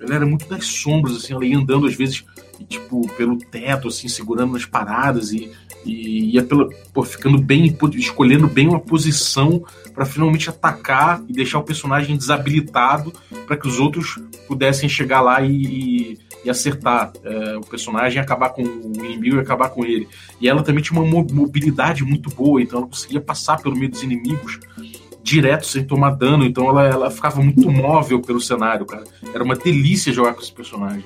ela 0.00 0.14
era 0.14 0.26
muito 0.26 0.48
das 0.48 0.66
sombras, 0.66 1.16
assim, 1.16 1.32
ela 1.32 1.44
ia 1.44 1.56
andando 1.56 1.86
às 1.86 1.94
vezes 1.94 2.24
tipo 2.68 3.06
pelo 3.16 3.38
teto, 3.38 3.88
assim, 3.88 4.08
segurando 4.08 4.52
nas 4.52 4.64
paradas 4.64 5.32
e 5.32 5.50
e 5.84 6.34
ia 6.34 6.42
pela, 6.42 6.68
pô, 6.92 7.02
ficando 7.02 7.38
bem, 7.38 7.76
escolhendo 7.94 8.46
bem 8.46 8.68
uma 8.68 8.80
posição 8.80 9.64
para 9.94 10.04
finalmente 10.04 10.50
atacar 10.50 11.22
e 11.28 11.32
deixar 11.32 11.58
o 11.58 11.64
personagem 11.64 12.16
desabilitado 12.16 13.12
para 13.46 13.56
que 13.56 13.66
os 13.66 13.78
outros 13.78 14.18
pudessem 14.46 14.88
chegar 14.88 15.20
lá 15.20 15.40
e, 15.42 15.52
e, 15.52 16.18
e 16.44 16.50
acertar 16.50 17.12
é, 17.24 17.56
o 17.56 17.60
personagem, 17.60 18.20
acabar 18.20 18.50
com 18.50 18.62
o 18.62 19.04
inimigo 19.04 19.36
e 19.36 19.40
acabar 19.40 19.70
com 19.70 19.84
ele. 19.84 20.08
E 20.40 20.48
ela 20.48 20.62
também 20.62 20.82
tinha 20.82 21.00
uma 21.00 21.24
mobilidade 21.32 22.04
muito 22.04 22.30
boa, 22.30 22.62
então 22.62 22.80
ela 22.80 22.88
conseguia 22.88 23.20
passar 23.20 23.60
pelo 23.60 23.76
meio 23.76 23.90
dos 23.90 24.02
inimigos 24.02 24.58
direto 25.22 25.66
sem 25.66 25.84
tomar 25.84 26.10
dano, 26.10 26.44
então 26.44 26.68
ela, 26.68 26.86
ela 26.86 27.10
ficava 27.10 27.42
muito 27.42 27.70
móvel 27.70 28.20
pelo 28.22 28.40
cenário, 28.40 28.86
cara. 28.86 29.04
Era 29.34 29.44
uma 29.44 29.54
delícia 29.54 30.12
jogar 30.12 30.32
com 30.32 30.40
esse 30.40 30.52
personagem. 30.52 31.04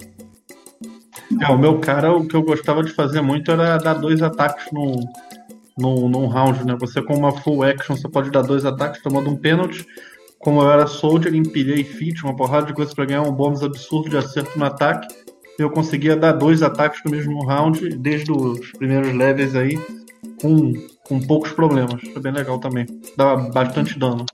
É, 1.41 1.49
o 1.51 1.59
meu 1.59 1.79
cara, 1.79 2.13
o 2.13 2.27
que 2.27 2.35
eu 2.35 2.43
gostava 2.43 2.83
de 2.85 2.93
fazer 2.93 3.21
muito 3.21 3.51
era 3.51 3.79
dar 3.79 3.95
dois 3.95 4.23
ataques 4.23 4.67
no, 4.73 5.01
no, 5.77 6.09
num 6.09 6.27
round, 6.27 6.65
né? 6.65 6.77
Você 6.79 7.03
com 7.03 7.15
uma 7.15 7.33
full 7.33 7.63
action, 7.63 7.97
você 7.97 8.09
pode 8.09 8.31
dar 8.31 8.43
dois 8.43 8.65
ataques 8.65 9.03
tomando 9.03 9.31
um 9.31 9.37
pênalti. 9.37 9.87
Como 10.39 10.61
eu 10.61 10.71
era 10.71 10.87
soldier, 10.87 11.35
empilhei 11.35 11.85
feat, 11.85 12.23
uma 12.25 12.35
porrada 12.35 12.67
de 12.67 12.75
coisas 12.75 12.93
para 12.93 13.05
ganhar 13.05 13.23
um 13.23 13.33
bônus 13.33 13.63
absurdo 13.63 14.11
de 14.11 14.17
acerto 14.17 14.59
no 14.59 14.65
ataque. 14.65 15.07
Eu 15.59 15.71
conseguia 15.71 16.17
dar 16.17 16.33
dois 16.33 16.63
ataques 16.63 17.01
no 17.05 17.11
mesmo 17.11 17.45
round, 17.45 17.97
desde 17.97 18.33
os 18.33 18.73
primeiros 18.73 19.13
levels 19.15 19.55
aí, 19.55 19.79
com, 20.41 20.73
com 21.05 21.21
poucos 21.21 21.53
problemas. 21.53 22.01
Foi 22.13 22.23
bem 22.23 22.33
legal 22.33 22.59
também. 22.59 22.87
Dava 23.17 23.49
bastante 23.51 23.99
dano. 23.99 24.25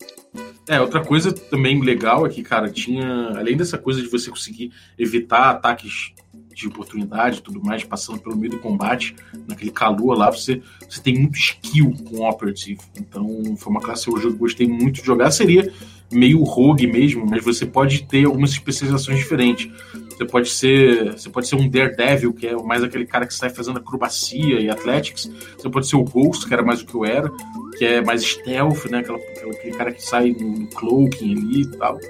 É, 0.69 0.81
outra 0.81 1.03
coisa 1.03 1.33
também 1.33 1.81
legal 1.81 2.27
é 2.27 2.29
que, 2.29 2.43
cara, 2.43 2.71
tinha. 2.71 3.31
Além 3.37 3.57
dessa 3.57 3.79
coisa 3.79 4.03
de 4.03 4.09
você 4.09 4.31
conseguir 4.31 4.71
evitar 4.99 5.51
ataques 5.51 6.13
de 6.55 6.67
oportunidade 6.67 7.39
e 7.39 7.41
tudo 7.41 7.63
mais, 7.63 7.85
passando 7.85 8.19
pelo 8.21 8.37
meio 8.37 8.51
do 8.51 8.59
combate, 8.59 9.15
naquele 9.47 9.71
calor 9.71 10.19
lá, 10.19 10.31
você, 10.31 10.61
você 10.89 11.01
tem 11.01 11.17
muito 11.17 11.39
skill 11.39 11.95
com 12.05 12.17
o 12.17 12.29
Operative. 12.29 12.81
Então, 12.99 13.57
foi 13.57 13.71
uma 13.71 13.81
classe 13.81 14.05
que 14.05 14.11
eu 14.11 14.37
gostei 14.37 14.69
muito 14.69 15.01
de 15.01 15.07
jogar. 15.07 15.31
Seria 15.31 15.73
meio 16.11 16.43
rogue 16.43 16.87
mesmo, 16.87 17.27
mas 17.27 17.45
você 17.45 17.67
pode 17.67 18.05
ter 18.05 18.25
algumas 18.25 18.51
especializações 18.51 19.19
diferentes. 19.19 19.71
Você 20.19 20.25
pode 20.25 20.51
ser, 20.51 21.13
você 21.13 21.31
pode 21.31 21.47
ser 21.47 21.55
um 21.55 21.69
Daredevil, 21.69 22.33
que 22.33 22.47
é 22.47 22.57
mais 22.57 22.83
aquele 22.83 23.07
cara 23.07 23.25
que 23.25 23.33
sai 23.33 23.51
fazendo 23.51 23.79
acrobacia 23.79 24.59
e 24.59 24.69
athletics. 24.69 25.31
Você 25.57 25.71
pode 25.71 25.87
ser 25.87 25.95
o 25.95 26.03
Ghost, 26.03 26.47
que 26.47 26.53
era 26.53 26.63
mais 26.63 26.83
o 26.83 26.87
que 26.87 26.95
eu 26.95 27.05
era, 27.05 27.31
que 27.79 27.85
é 27.85 28.01
mais 28.01 28.23
stealth, 28.23 28.87
né? 28.91 28.99
Aquela, 28.99 29.19
aquele 29.19 29.77
cara 29.77 29.93
que 29.93 30.03
sai 30.03 30.33
no, 30.33 30.67
cloaking 30.71 31.37
ali 31.37 31.63
e 31.63 31.67
tal. 31.77 32.01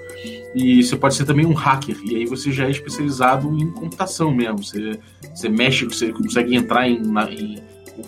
E 0.54 0.82
você 0.82 0.96
pode 0.96 1.16
ser 1.16 1.26
também 1.26 1.44
um 1.44 1.52
hacker, 1.52 1.98
e 2.02 2.16
aí 2.16 2.24
você 2.24 2.50
já 2.50 2.66
é 2.66 2.70
especializado 2.70 3.54
em 3.54 3.70
computação 3.72 4.34
mesmo. 4.34 4.64
Você, 4.64 4.98
você 5.34 5.48
mexe, 5.50 5.84
você 5.84 6.10
consegue 6.10 6.56
entrar 6.56 6.88
em, 6.88 7.02
na, 7.02 7.30
em 7.30 7.58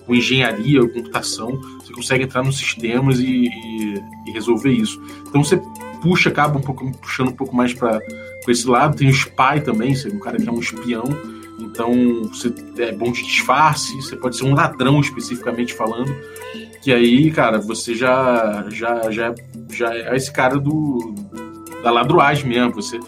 com 0.07 0.15
engenharia 0.15 0.81
ou 0.81 0.89
computação, 0.89 1.61
você 1.79 1.93
consegue 1.93 2.25
entrar 2.25 2.43
nos 2.43 2.57
sistemas 2.57 3.19
e, 3.19 3.47
e, 3.47 3.95
e, 4.27 4.31
resolver 4.33 4.71
isso. 4.71 5.01
Então 5.29 5.43
você 5.43 5.61
puxa, 6.01 6.31
acaba 6.31 6.59
um 6.59 6.63
pouco 6.63 6.91
puxando 6.99 7.29
um 7.29 7.37
pouco 7.37 7.55
mais 7.55 7.75
para 7.75 8.01
esse 8.49 8.67
lado. 8.67 8.97
Tem 8.97 9.09
o 9.09 9.11
spy 9.11 9.61
também, 9.65 9.95
você 9.95 10.09
é 10.09 10.13
um 10.13 10.21
cara 10.21 10.39
que 10.39 10.49
é 10.49 10.53
um 10.53 10.61
espião. 10.61 11.05
Então 11.59 12.25
você 12.25 12.53
é 12.79 12.93
bom 12.93 13.13
de 13.13 13.23
disfarce, 13.23 13.95
você 13.97 14.17
pode 14.17 14.37
ser 14.37 14.45
um 14.45 14.55
ladrão 14.55 15.01
especificamente 15.01 15.75
falando. 15.75 16.15
Que 16.83 16.93
aí, 16.93 17.31
cara, 17.31 17.59
você 17.59 17.95
já 17.95 18.67
já 18.71 19.11
já 19.11 19.35
já 19.71 19.95
é 19.95 20.17
esse 20.17 20.33
cara 20.33 20.59
do 20.59 21.15
da 21.83 21.91
ladruagem 21.91 22.49
mesmo. 22.49 22.75
Você 22.75 22.99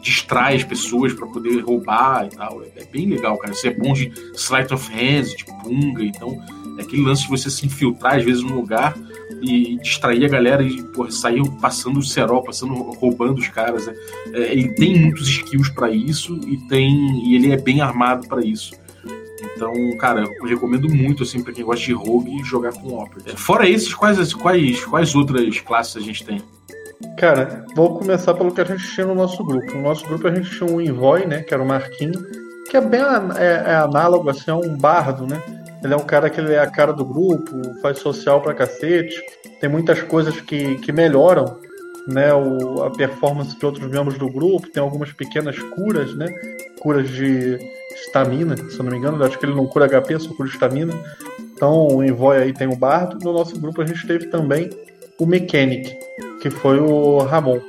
distrai 0.00 0.56
as 0.56 0.64
pessoas 0.64 1.12
para 1.12 1.26
poder 1.26 1.60
roubar 1.60 2.26
e 2.26 2.36
tal. 2.36 2.62
É, 2.62 2.82
é, 2.82 2.84
bem 2.84 3.06
legal, 3.06 3.36
cara. 3.38 3.54
Você 3.54 3.68
é 3.68 3.74
bom 3.74 3.92
de 3.92 4.12
sleight 4.34 4.72
of 4.72 4.90
hands, 4.92 5.34
de 5.34 5.44
punga, 5.44 6.04
então 6.04 6.40
é 6.78 6.82
aquele 6.82 7.02
lance 7.02 7.22
de 7.22 7.28
você 7.28 7.50
se 7.50 7.66
infiltrar 7.66 8.16
às 8.16 8.24
vezes 8.24 8.42
num 8.42 8.54
lugar 8.54 8.96
e 9.42 9.78
distrair 9.78 10.24
a 10.24 10.28
galera 10.28 10.62
e 10.62 10.82
sair 11.10 11.42
passando 11.60 11.98
o 11.98 12.02
cerol, 12.02 12.42
passando 12.42 12.74
roubando 12.74 13.38
os 13.38 13.48
caras. 13.48 13.86
Né? 13.86 13.94
É, 14.32 14.52
ele 14.52 14.68
tem 14.74 14.98
muitos 14.98 15.28
skills 15.28 15.68
para 15.70 15.90
isso 15.90 16.40
e 16.46 16.56
tem 16.68 17.28
e 17.28 17.34
ele 17.34 17.52
é 17.52 17.56
bem 17.56 17.80
armado 17.80 18.26
para 18.26 18.44
isso. 18.44 18.78
Então, 19.56 19.72
cara, 19.98 20.24
eu 20.40 20.46
recomendo 20.46 20.88
muito 20.88 21.22
assim 21.22 21.42
para 21.42 21.52
quem 21.52 21.64
gosta 21.64 21.84
de 21.84 21.92
rogue 21.92 22.42
jogar 22.44 22.72
com 22.72 22.94
Opera. 22.94 23.36
Fora 23.36 23.68
esses, 23.68 23.92
quais 23.92 24.32
quais 24.32 24.84
quais 24.84 25.14
outras 25.14 25.60
classes 25.60 25.96
a 25.96 26.00
gente 26.00 26.24
tem? 26.24 26.42
Cara, 27.16 27.64
vou 27.74 27.98
começar 27.98 28.34
pelo 28.34 28.52
que 28.52 28.60
a 28.60 28.64
gente 28.64 28.86
tinha 28.92 29.06
no 29.06 29.14
nosso 29.14 29.42
grupo. 29.44 29.72
No 29.72 29.82
nosso 29.82 30.06
grupo 30.06 30.28
a 30.28 30.34
gente 30.34 30.50
tinha 30.50 30.70
um 30.70 30.80
Envoy, 30.80 31.26
né? 31.26 31.42
Que 31.42 31.54
era 31.54 31.62
o 31.62 31.66
Marquinhos, 31.66 32.22
que 32.70 32.76
é 32.76 32.80
bem 32.80 33.00
é, 33.38 33.70
é 33.70 33.74
análogo 33.74 34.28
assim, 34.28 34.50
a 34.50 34.56
um 34.56 34.76
bardo, 34.76 35.26
né? 35.26 35.42
Ele 35.82 35.94
é 35.94 35.96
um 35.96 36.04
cara 36.04 36.28
que 36.28 36.38
ele 36.38 36.52
é 36.52 36.58
a 36.58 36.70
cara 36.70 36.92
do 36.92 37.04
grupo, 37.04 37.50
faz 37.80 37.98
social 37.98 38.40
pra 38.42 38.54
cacete. 38.54 39.18
Tem 39.60 39.68
muitas 39.68 40.02
coisas 40.02 40.40
que, 40.40 40.76
que 40.76 40.92
melhoram 40.92 41.58
né, 42.06 42.34
o, 42.34 42.82
a 42.82 42.90
performance 42.90 43.58
de 43.58 43.64
outros 43.64 43.90
membros 43.90 44.18
do 44.18 44.30
grupo. 44.30 44.70
Tem 44.70 44.82
algumas 44.82 45.10
pequenas 45.12 45.58
curas, 45.58 46.14
né? 46.14 46.26
Curas 46.80 47.08
de 47.08 47.58
estamina, 47.94 48.56
se 48.56 48.78
eu 48.78 48.84
não 48.84 48.92
me 48.92 48.98
engano. 48.98 49.24
Acho 49.24 49.38
que 49.38 49.46
ele 49.46 49.54
não 49.54 49.66
cura 49.66 49.88
HP, 49.88 50.18
só 50.18 50.34
cura 50.34 50.48
estamina. 50.48 50.92
Então 51.38 51.88
o 51.88 52.04
Envoy 52.04 52.36
aí 52.36 52.52
tem 52.52 52.68
o 52.68 52.76
bardo. 52.76 53.18
No 53.24 53.32
nosso 53.32 53.58
grupo 53.58 53.80
a 53.80 53.86
gente 53.86 54.06
teve 54.06 54.26
também 54.26 54.68
o 55.18 55.26
Mechanic, 55.26 55.94
que 56.40 56.50
foi 56.50 56.80
o 56.80 57.18
Ramon. 57.18 57.60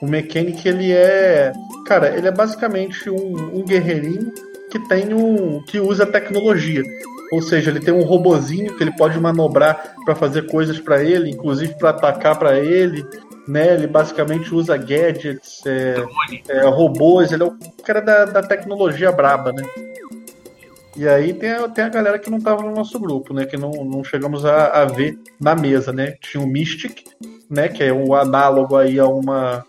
O 0.00 0.06
Mechanic, 0.06 0.66
ele 0.68 0.92
é. 0.92 1.52
Cara, 1.86 2.16
ele 2.16 2.28
é 2.28 2.32
basicamente 2.32 3.08
um, 3.08 3.58
um 3.58 3.64
guerreirinho 3.64 4.32
que 4.70 4.78
tem 4.88 5.14
um 5.14 5.62
que 5.62 5.80
usa 5.80 6.04
tecnologia. 6.04 6.82
Ou 7.32 7.42
seja, 7.42 7.70
ele 7.70 7.80
tem 7.80 7.92
um 7.92 8.02
robozinho 8.02 8.76
que 8.76 8.84
ele 8.84 8.96
pode 8.96 9.18
manobrar 9.18 9.94
para 10.04 10.14
fazer 10.14 10.46
coisas 10.46 10.78
para 10.78 11.02
ele, 11.02 11.30
inclusive 11.30 11.74
para 11.74 11.90
atacar 11.90 12.38
para 12.38 12.58
ele. 12.58 13.04
Né? 13.48 13.74
Ele 13.74 13.86
basicamente 13.86 14.54
usa 14.54 14.76
gadgets, 14.76 15.62
é, 15.66 15.96
é, 16.48 16.68
robôs, 16.68 17.32
ele 17.32 17.42
é 17.42 17.46
o 17.46 17.56
cara 17.84 18.00
da, 18.00 18.24
da 18.24 18.42
tecnologia 18.42 19.10
braba, 19.12 19.52
né? 19.52 19.62
E 20.96 21.06
aí 21.06 21.34
tem 21.34 21.50
a, 21.50 21.68
tem 21.68 21.84
a 21.84 21.88
galera 21.88 22.18
que 22.18 22.30
não 22.30 22.38
estava 22.38 22.62
no 22.62 22.74
nosso 22.74 22.98
grupo, 22.98 23.34
né? 23.34 23.44
Que 23.44 23.56
não, 23.56 23.70
não 23.70 24.02
chegamos 24.02 24.44
a, 24.44 24.82
a 24.82 24.84
ver 24.86 25.18
na 25.38 25.54
mesa, 25.54 25.92
né? 25.92 26.16
Tinha 26.20 26.42
o 26.42 26.46
Mystic, 26.46 27.04
né? 27.48 27.68
Que 27.68 27.84
é 27.84 27.92
o 27.92 28.14
análogo 28.14 28.76
aí 28.76 28.98
a 28.98 29.06
uma 29.06 29.64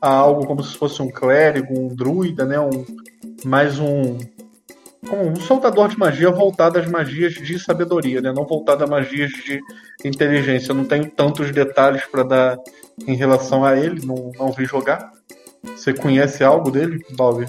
a 0.00 0.08
algo 0.08 0.46
como 0.46 0.64
se 0.64 0.76
fosse 0.76 1.00
um 1.00 1.08
clérigo, 1.08 1.78
um 1.78 1.94
druida, 1.94 2.44
né? 2.44 2.58
Um, 2.58 2.84
mais 3.44 3.78
um 3.78 4.18
como 5.08 5.28
um 5.28 5.36
soltador 5.36 5.88
de 5.88 5.98
magia 5.98 6.30
voltado 6.30 6.78
às 6.78 6.86
magias 6.86 7.34
de 7.34 7.58
sabedoria, 7.58 8.20
né? 8.20 8.32
Não 8.32 8.46
voltado 8.46 8.84
a 8.84 8.86
magias 8.86 9.30
de 9.30 9.60
inteligência. 10.04 10.70
Eu 10.70 10.76
não 10.76 10.84
tenho 10.84 11.10
tantos 11.10 11.50
detalhes 11.50 12.04
para 12.06 12.22
dar 12.22 12.56
em 13.06 13.14
relação 13.14 13.64
a 13.64 13.76
ele, 13.76 14.04
não, 14.06 14.30
não 14.38 14.52
vi 14.52 14.64
jogar. 14.64 15.12
Você 15.64 15.92
conhece 15.92 16.42
algo 16.44 16.70
dele, 16.70 17.04
Balbi? 17.16 17.46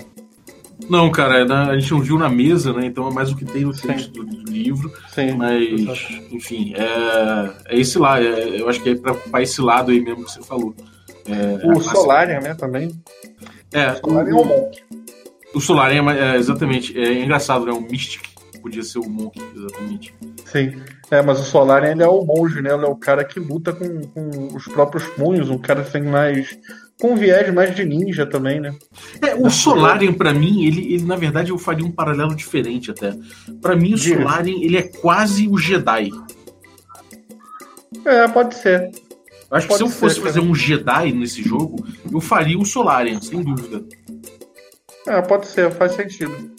Não, 0.90 1.10
cara, 1.12 1.40
é 1.40 1.72
a 1.72 1.80
gente 1.80 1.92
não 1.92 2.02
viu 2.02 2.18
na 2.18 2.30
mesa, 2.30 2.74
né? 2.74 2.86
Então 2.86 3.08
é 3.08 3.14
mais 3.14 3.32
o 3.32 3.36
que 3.36 3.46
tem 3.46 3.64
no 3.64 3.74
texto 3.74 4.12
do, 4.12 4.26
do, 4.26 4.52
livro. 4.52 4.92
Sim, 5.14 5.34
mas, 5.34 5.62
exatamente. 5.62 6.36
enfim, 6.36 6.74
é, 6.76 7.74
é 7.74 7.80
esse 7.80 7.98
lá. 7.98 8.22
É, 8.22 8.60
eu 8.60 8.68
acho 8.68 8.82
que 8.82 8.90
é 8.90 8.96
pra, 8.96 9.14
pra 9.14 9.42
esse 9.42 9.62
lado 9.62 9.92
aí 9.92 10.02
mesmo 10.02 10.26
que 10.26 10.32
você 10.32 10.44
falou. 10.44 10.76
É, 11.26 11.66
o 11.66 11.80
Solarian, 11.80 12.40
né, 12.42 12.54
também. 12.54 12.92
É, 13.72 13.92
o 13.92 13.98
Solarian 13.98 14.36
o, 14.36 14.40
é 14.40 14.42
o 14.42 14.46
Monk. 14.46 14.84
O 15.56 15.62
Solarian 15.62 16.12
é, 16.12 16.36
exatamente. 16.38 17.00
É 17.00 17.24
engraçado, 17.24 17.66
né? 17.66 17.72
O 17.72 17.82
Mystic 17.82 18.34
podia 18.62 18.84
ser 18.84 19.00
o 19.00 19.10
Monk, 19.10 19.42
exatamente. 19.56 20.14
Sim. 20.46 20.82
É, 21.12 21.22
mas 21.22 21.40
o 21.40 21.44
Solarian 21.44 21.92
ele 21.92 22.04
é 22.04 22.08
o 22.08 22.24
monge, 22.24 22.62
né? 22.62 22.74
Ele 22.74 22.86
é 22.86 22.88
o 22.88 22.96
cara 22.96 23.24
que 23.24 23.40
luta 23.40 23.74
com, 23.74 24.02
com 24.08 24.48
os 24.56 24.66
próprios 24.66 25.06
punhos, 25.10 25.50
um 25.50 25.58
cara 25.58 25.84
que 25.84 25.92
tem 25.92 26.02
mais 26.02 26.58
com 27.00 27.16
viés 27.16 27.54
mais 27.54 27.76
de 27.76 27.86
ninja 27.86 28.26
também, 28.26 28.60
né? 28.60 28.76
É, 29.22 29.36
o 29.36 29.50
Solarian, 29.50 30.14
para 30.14 30.34
mim, 30.34 30.66
ele, 30.66 30.94
ele, 30.94 31.04
na 31.04 31.16
verdade, 31.16 31.52
eu 31.52 31.58
faria 31.58 31.86
um 31.86 31.92
paralelo 31.92 32.36
diferente 32.36 32.92
até. 32.92 33.14
para 33.62 33.76
mim, 33.76 33.94
o 33.94 33.98
Diga. 33.98 34.22
Solarian, 34.22 34.58
ele 34.62 34.78
é 34.78 34.84
quase 34.84 35.48
o 35.48 35.58
Jedi. 35.58 36.10
É, 38.06 38.28
pode 38.28 38.56
ser. 38.56 38.92
Eu 39.50 39.58
acho 39.58 39.68
pode 39.68 39.84
que 39.84 39.90
se 39.90 39.96
eu 39.96 40.00
fosse 40.00 40.20
fazer 40.20 40.40
um 40.40 40.56
Jedi 40.56 41.12
nesse 41.12 41.44
jogo, 41.44 41.86
eu 42.12 42.22
faria 42.22 42.58
o 42.58 42.66
Solarian, 42.66 43.22
sem 43.22 43.44
dúvida. 43.44 43.84
É, 45.08 45.22
pode 45.22 45.48
ser, 45.48 45.72
faz 45.72 45.94
sentido. 45.94 46.52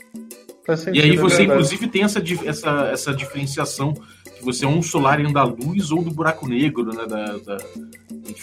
Faz 0.66 0.80
sentido 0.80 1.04
e 1.04 1.10
aí 1.10 1.16
você, 1.16 1.42
é 1.42 1.44
inclusive, 1.46 1.86
tem 1.88 2.02
essa, 2.02 2.22
essa, 2.44 2.88
essa 2.92 3.14
diferenciação 3.14 3.94
que 4.36 4.44
você 4.44 4.64
é 4.64 4.68
um 4.68 4.82
Solarian 4.82 5.32
da 5.32 5.44
luz 5.44 5.90
ou 5.90 6.02
do 6.02 6.10
buraco 6.10 6.46
negro, 6.46 6.92
né? 6.92 7.06
Da, 7.06 7.38
da 7.38 7.56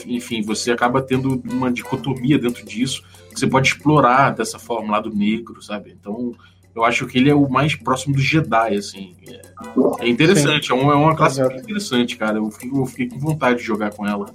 enfim, 0.06 0.42
você 0.42 0.72
acaba 0.72 1.02
tendo 1.02 1.42
uma 1.52 1.72
dicotomia 1.72 2.38
dentro 2.38 2.66
disso 2.66 3.04
que 3.34 3.40
você 3.40 3.48
pode 3.48 3.70
explorar 3.70 4.32
dessa 4.32 4.60
forma 4.60 4.92
lá 4.92 5.00
do 5.00 5.10
negro, 5.10 5.62
sabe? 5.62 5.96
Então, 6.00 6.34
eu 6.76 6.84
acho 6.84 7.06
que 7.06 7.18
ele 7.18 7.30
é 7.30 7.36
o 7.36 7.50
mais 7.50 7.76
próximo 7.76 8.16
do 8.16 8.22
Jedi, 8.22 8.76
assim. 8.76 9.16
É, 9.28 10.06
é 10.06 10.10
interessante, 10.10 10.72
é, 10.72 10.76
um, 10.76 10.92
é, 10.92 10.96
uma 10.96 11.16
classe 11.16 11.42
muito 11.42 11.62
interessante, 11.62 12.18
cara. 12.18 12.38
Eu 12.38 12.50
fiquei, 12.50 12.70
eu 12.70 12.86
fiquei 12.86 13.10
com 13.10 13.20
vontade 13.20 13.60
de 13.60 13.66
jogar 13.66 13.92
com 13.94 14.08
ela. 14.08 14.28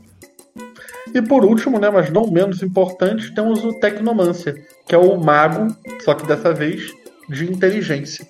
E 1.14 1.22
por 1.22 1.44
último, 1.44 1.78
né, 1.78 1.88
mas 1.88 2.10
não 2.10 2.30
menos 2.30 2.62
importante, 2.62 3.34
temos 3.34 3.64
o 3.64 3.72
Tecnomancer, 3.78 4.66
que 4.86 4.94
é 4.94 4.98
o 4.98 5.16
mago, 5.16 5.74
só 6.04 6.14
que 6.14 6.26
dessa 6.26 6.52
vez 6.52 6.92
de 7.28 7.50
inteligência. 7.50 8.26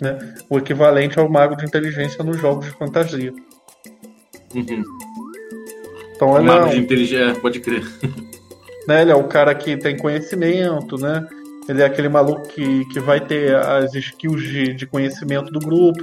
Né? 0.00 0.34
O 0.48 0.58
equivalente 0.58 1.18
ao 1.18 1.28
mago 1.28 1.56
de 1.56 1.64
inteligência 1.64 2.24
nos 2.24 2.38
jogos 2.38 2.66
de 2.66 2.72
fantasia. 2.72 3.32
Uhum. 4.54 4.82
Então 6.20 6.38
ele 6.38 6.50
é, 6.50 6.62
um, 6.62 6.68
de 6.68 6.78
inteligência, 6.78 7.30
é, 7.30 7.34
pode 7.34 7.60
crer. 7.60 7.82
Né, 8.88 9.02
ele 9.02 9.12
é 9.12 9.14
o 9.14 9.24
cara 9.24 9.54
que 9.54 9.76
tem 9.76 9.96
conhecimento, 9.96 10.96
né? 10.96 11.24
Ele 11.68 11.82
é 11.82 11.84
aquele 11.84 12.08
maluco 12.08 12.48
que, 12.48 12.84
que 12.86 12.98
vai 12.98 13.20
ter 13.20 13.54
as 13.54 13.94
skills 13.94 14.42
de, 14.42 14.74
de 14.74 14.86
conhecimento 14.86 15.52
do 15.52 15.60
grupo, 15.60 16.02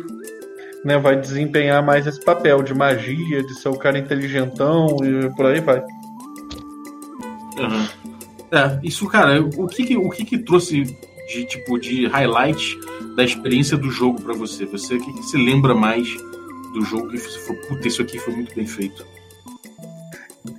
né? 0.86 0.98
Vai 0.98 1.20
desempenhar 1.20 1.84
mais 1.84 2.06
esse 2.06 2.24
papel 2.24 2.62
de 2.62 2.76
magia, 2.76 3.44
de 3.44 3.60
ser 3.60 3.70
o 3.70 3.78
cara 3.78 3.98
inteligentão 3.98 4.96
e 5.04 5.36
por 5.36 5.48
aí 5.48 5.60
vai. 5.60 5.80
Uhum. 7.58 7.88
É, 8.52 8.80
isso, 8.84 9.08
cara, 9.08 9.42
o 9.42 9.68
que, 9.68 9.98
o 9.98 10.10
que, 10.12 10.24
que 10.24 10.38
trouxe 10.38 10.84
de 10.84 11.46
tipo 11.46 11.80
de 11.80 12.06
highlight 12.06 12.78
da 13.16 13.24
experiência 13.24 13.76
do 13.76 13.90
jogo 13.90 14.22
para 14.22 14.36
você? 14.36 14.66
Você 14.68 14.96
o 14.96 15.02
que, 15.02 15.14
que 15.14 15.24
se 15.24 15.36
lembra 15.36 15.74
mais 15.74 16.08
do 16.74 16.82
jogo 16.86 17.10
que 17.10 17.18
você 17.18 17.40
falou, 17.40 17.62
puta, 17.64 17.88
isso 17.88 18.04
aqui 18.04 18.20
foi 18.20 18.36
muito 18.36 18.56
bem 18.56 18.68
feito? 18.68 19.17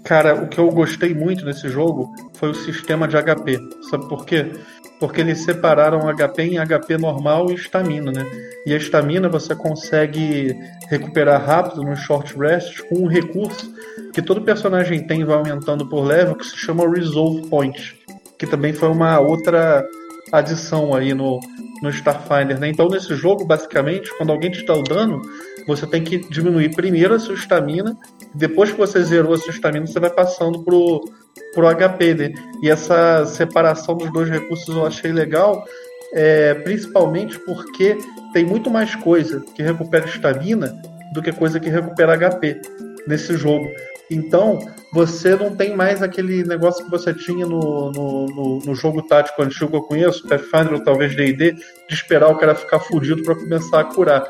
Cara, 0.05 0.35
o 0.35 0.49
que 0.49 0.59
eu 0.59 0.71
gostei 0.71 1.15
muito 1.15 1.45
nesse 1.45 1.69
jogo 1.69 2.13
foi 2.35 2.51
o 2.51 2.55
sistema 2.55 3.09
de 3.09 3.17
HP. 3.17 3.59
Sabe 3.91 4.09
por 4.09 4.25
quê? 4.25 4.53
Porque 5.01 5.21
eles 5.21 5.45
separaram 5.45 6.09
HP 6.09 6.43
em 6.43 6.59
HP 6.59 6.99
normal 6.99 7.51
e 7.51 7.55
estamina, 7.55 8.11
né? 8.11 8.27
E 8.67 8.75
a 8.75 8.77
estamina 8.77 9.29
você 9.29 9.55
consegue 9.55 10.57
recuperar 10.89 11.45
rápido 11.45 11.83
nos 11.83 12.01
short 12.01 12.37
rests 12.37 12.81
com 12.83 12.97
um 12.97 13.07
recurso 13.07 13.73
que 14.13 14.23
todo 14.23 14.43
personagem 14.43 15.07
tem 15.07 15.25
vai 15.25 15.37
aumentando 15.37 15.89
por 15.89 16.05
level 16.05 16.35
que 16.35 16.47
se 16.47 16.57
chama 16.57 16.89
Resolve 16.89 17.49
Point, 17.49 17.99
que 18.39 18.47
também 18.47 18.73
foi 18.73 18.89
uma 18.89 19.21
outra 19.21 19.87
adição 20.33 20.95
aí 20.95 21.15
no, 21.15 21.41
no 21.83 21.91
Starfinder, 21.91 22.59
né? 22.59 22.69
Então 22.69 22.89
nesse 22.89 23.15
jogo, 23.15 23.45
basicamente, 23.45 24.11
quando 24.17 24.31
alguém 24.31 24.51
te 24.51 24.65
dá 24.65 24.75
o 24.75 24.83
dano, 24.83 25.23
você 25.67 25.87
tem 25.87 26.03
que 26.03 26.19
diminuir 26.19 26.75
primeiro 26.75 27.15
a 27.15 27.19
sua 27.19 27.35
estamina, 27.35 27.97
depois 28.35 28.71
que 28.71 28.79
você 28.79 29.03
zerou 29.03 29.35
a 29.35 29.39
sua 29.39 29.53
estamina, 29.53 29.87
você 29.87 30.01
vai 30.01 30.11
passando 30.11 30.63
pro, 30.63 31.05
pro 31.55 31.69
HP, 31.69 32.15
né? 32.15 32.33
E 32.63 32.71
essa 32.71 33.25
separação 33.27 33.97
dos 33.97 34.13
dois 34.13 34.29
recursos 34.29 34.75
eu 34.75 34.87
achei 34.87 35.13
legal, 35.13 35.65
é, 36.13 36.55
principalmente 36.55 37.39
porque 37.41 37.99
tem 38.33 38.45
muito 38.45 38.71
mais 38.71 38.95
coisa 38.95 39.41
que 39.55 39.63
recupera 39.63 40.07
estamina 40.07 40.81
do 41.13 41.23
que 41.23 41.33
coisa 41.33 41.61
que 41.61 41.69
recupera 41.69 42.17
HP 42.17 42.61
nesse 43.07 43.37
jogo. 43.37 43.69
Então, 44.11 44.59
você 44.93 45.37
não 45.37 45.55
tem 45.55 45.77
mais 45.77 46.03
aquele 46.03 46.43
negócio 46.43 46.85
que 46.85 46.91
você 46.91 47.13
tinha 47.13 47.47
no, 47.47 47.93
no, 47.93 48.27
no, 48.27 48.59
no 48.61 48.75
jogo 48.75 49.03
tático 49.03 49.43
antigo 49.43 49.71
que 49.71 49.77
eu 49.77 49.83
conheço, 49.83 50.27
Pathfinder 50.27 50.75
ou 50.75 50.83
talvez 50.83 51.15
D&D, 51.15 51.53
de 51.53 51.95
esperar 51.95 52.29
o 52.29 52.37
cara 52.37 52.55
ficar 52.55 52.81
fudido 52.81 53.23
para 53.23 53.35
começar 53.35 53.81
a 53.81 53.85
curar. 53.85 54.25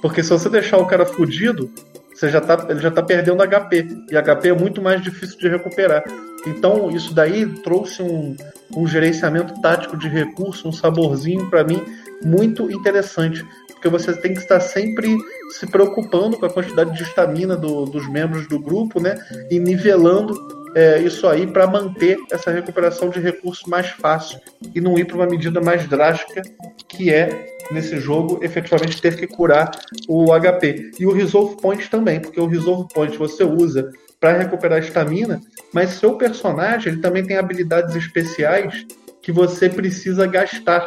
Porque 0.00 0.22
se 0.22 0.30
você 0.30 0.48
deixar 0.48 0.78
o 0.78 0.86
cara 0.86 1.04
fudido, 1.04 1.70
você 2.14 2.28
já 2.28 2.40
tá, 2.40 2.66
ele 2.68 2.80
já 2.80 2.90
tá 2.90 3.02
perdendo 3.02 3.46
HP. 3.46 3.86
E 4.10 4.16
HP 4.16 4.48
é 4.48 4.52
muito 4.52 4.82
mais 4.82 5.00
difícil 5.02 5.38
de 5.38 5.48
recuperar. 5.48 6.02
Então, 6.46 6.90
isso 6.90 7.14
daí 7.14 7.46
trouxe 7.62 8.02
um, 8.02 8.36
um 8.76 8.86
gerenciamento 8.86 9.60
tático 9.60 9.96
de 9.96 10.08
recurso, 10.08 10.68
um 10.68 10.72
saborzinho 10.72 11.48
para 11.50 11.64
mim 11.64 11.82
muito 12.24 12.70
interessante. 12.70 13.44
Porque 13.78 13.88
você 13.88 14.12
tem 14.12 14.34
que 14.34 14.40
estar 14.40 14.58
sempre 14.58 15.16
se 15.50 15.66
preocupando 15.66 16.36
com 16.36 16.44
a 16.44 16.50
quantidade 16.50 16.96
de 16.96 17.02
estamina 17.04 17.56
do, 17.56 17.84
dos 17.84 18.08
membros 18.08 18.48
do 18.48 18.58
grupo, 18.58 19.00
né? 19.00 19.14
E 19.48 19.58
nivelando 19.60 20.34
é, 20.74 21.00
isso 21.00 21.26
aí 21.26 21.46
para 21.46 21.66
manter 21.66 22.18
essa 22.30 22.50
recuperação 22.50 23.08
de 23.08 23.20
recurso 23.20 23.70
mais 23.70 23.88
fácil 23.88 24.38
e 24.74 24.80
não 24.80 24.98
ir 24.98 25.06
para 25.06 25.16
uma 25.16 25.26
medida 25.26 25.60
mais 25.60 25.88
drástica 25.88 26.42
que 26.88 27.12
é 27.12 27.56
nesse 27.70 27.98
jogo 28.00 28.40
efetivamente 28.42 29.00
ter 29.00 29.16
que 29.16 29.26
curar 29.26 29.70
o 30.08 30.26
HP. 30.38 30.90
E 30.98 31.06
o 31.06 31.12
Resolve 31.12 31.56
Point 31.60 31.88
também, 31.88 32.20
porque 32.20 32.40
o 32.40 32.46
Resolve 32.46 32.88
Point 32.92 33.16
você 33.16 33.44
usa 33.44 33.90
para 34.18 34.36
recuperar 34.36 34.80
estamina, 34.80 35.40
mas 35.72 35.90
seu 35.90 36.16
personagem 36.16 36.92
ele 36.92 37.02
também 37.02 37.24
tem 37.24 37.36
habilidades 37.36 37.94
especiais 37.94 38.86
que 39.22 39.30
você 39.30 39.68
precisa 39.68 40.26
gastar 40.26 40.86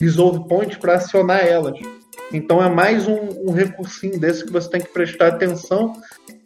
Resolve 0.00 0.48
Point 0.48 0.78
para 0.78 0.94
acionar 0.94 1.44
elas. 1.44 1.78
Então 2.32 2.62
é 2.62 2.68
mais 2.68 3.08
um, 3.08 3.48
um 3.48 3.50
recursinho 3.50 4.18
desse 4.18 4.44
que 4.44 4.52
você 4.52 4.70
tem 4.70 4.80
que 4.80 4.92
prestar 4.92 5.28
atenção, 5.28 5.92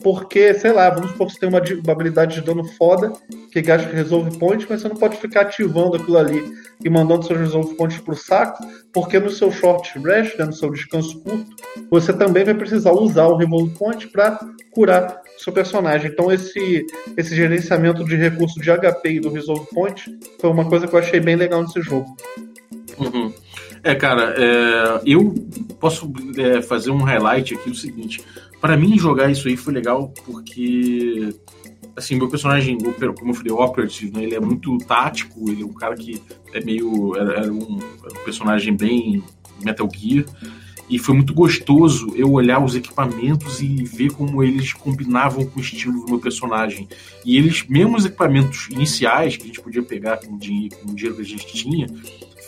porque, 0.02 0.52
sei 0.54 0.72
lá, 0.72 0.90
vamos 0.90 1.10
supor 1.10 1.26
que 1.26 1.34
você 1.34 1.40
tem 1.40 1.48
uma, 1.48 1.60
uma 1.60 1.92
habilidade 1.92 2.36
de 2.36 2.40
dano 2.42 2.64
foda 2.64 3.12
que 3.50 3.62
gasta 3.62 3.88
Resolve 3.88 4.38
Point, 4.38 4.66
mas 4.68 4.82
você 4.82 4.88
não 4.88 4.96
pode 4.96 5.16
ficar 5.16 5.42
ativando 5.42 5.96
aquilo 5.96 6.18
ali 6.18 6.42
e 6.84 6.90
mandando 6.90 7.24
seus 7.24 7.38
Resolve 7.38 7.74
Points 7.74 7.98
pro 7.98 8.16
saco, 8.16 8.64
porque 8.92 9.18
no 9.18 9.30
seu 9.30 9.50
short 9.50 9.98
rest, 10.00 10.38
né, 10.38 10.44
no 10.44 10.52
seu 10.52 10.70
descanso 10.70 11.20
curto, 11.20 11.54
você 11.90 12.12
também 12.12 12.44
vai 12.44 12.54
precisar 12.54 12.92
usar 12.92 13.26
o 13.26 13.36
Resolve 13.36 13.74
Point 13.78 14.08
para 14.08 14.38
curar 14.72 15.22
seu 15.38 15.52
personagem. 15.52 16.10
Então 16.10 16.32
esse, 16.32 16.84
esse 17.16 17.34
gerenciamento 17.34 18.04
de 18.04 18.16
recurso 18.16 18.60
de 18.60 18.70
HP 18.70 19.10
e 19.10 19.20
do 19.20 19.30
Resolve 19.30 19.66
Point 19.72 20.18
foi 20.40 20.50
uma 20.50 20.68
coisa 20.68 20.86
que 20.86 20.94
eu 20.94 20.98
achei 20.98 21.20
bem 21.20 21.36
legal 21.36 21.62
nesse 21.62 21.80
jogo. 21.80 22.14
Uhum. 22.98 23.32
É, 23.84 23.94
cara, 23.94 24.34
é, 24.36 25.02
eu 25.04 25.34
posso 25.78 26.10
é, 26.38 26.62
fazer 26.62 26.90
um 26.90 27.02
highlight 27.02 27.54
aqui 27.54 27.68
do 27.68 27.76
seguinte. 27.76 28.24
Para 28.60 28.76
mim, 28.76 28.98
jogar 28.98 29.30
isso 29.30 29.46
aí 29.46 29.58
foi 29.58 29.74
legal 29.74 30.12
porque 30.24 31.34
assim, 31.96 32.16
meu 32.16 32.28
personagem, 32.28 32.78
como 32.78 33.30
eu 33.30 33.34
falei, 33.34 33.52
Operative, 33.52 34.10
né, 34.12 34.24
ele 34.24 34.34
é 34.34 34.40
muito 34.40 34.76
tático, 34.78 35.48
ele 35.48 35.62
é 35.62 35.66
um 35.66 35.72
cara 35.72 35.94
que 35.94 36.20
é 36.52 36.60
meio. 36.64 37.16
Era, 37.16 37.40
era, 37.40 37.52
um, 37.52 37.78
era 37.78 38.20
um 38.20 38.24
personagem 38.24 38.76
bem 38.76 39.22
Metal 39.62 39.88
Gear. 39.94 40.24
E 40.88 40.98
foi 40.98 41.14
muito 41.14 41.32
gostoso 41.32 42.12
eu 42.14 42.30
olhar 42.30 42.62
os 42.62 42.74
equipamentos 42.74 43.62
e 43.62 43.84
ver 43.84 44.12
como 44.12 44.42
eles 44.42 44.74
combinavam 44.74 45.46
com 45.46 45.58
o 45.58 45.62
estilo 45.62 46.00
do 46.00 46.10
meu 46.10 46.18
personagem. 46.18 46.86
E 47.24 47.38
eles, 47.38 47.64
mesmo 47.66 47.96
os 47.96 48.04
equipamentos 48.04 48.68
iniciais 48.70 49.36
que 49.36 49.44
a 49.44 49.46
gente 49.46 49.62
podia 49.62 49.82
pegar 49.82 50.18
com 50.18 50.34
o 50.34 50.38
dinheiro, 50.38 50.76
com 50.76 50.90
o 50.90 50.94
dinheiro 50.94 51.16
que 51.16 51.22
a 51.22 51.24
gente 51.24 51.46
tinha, 51.54 51.86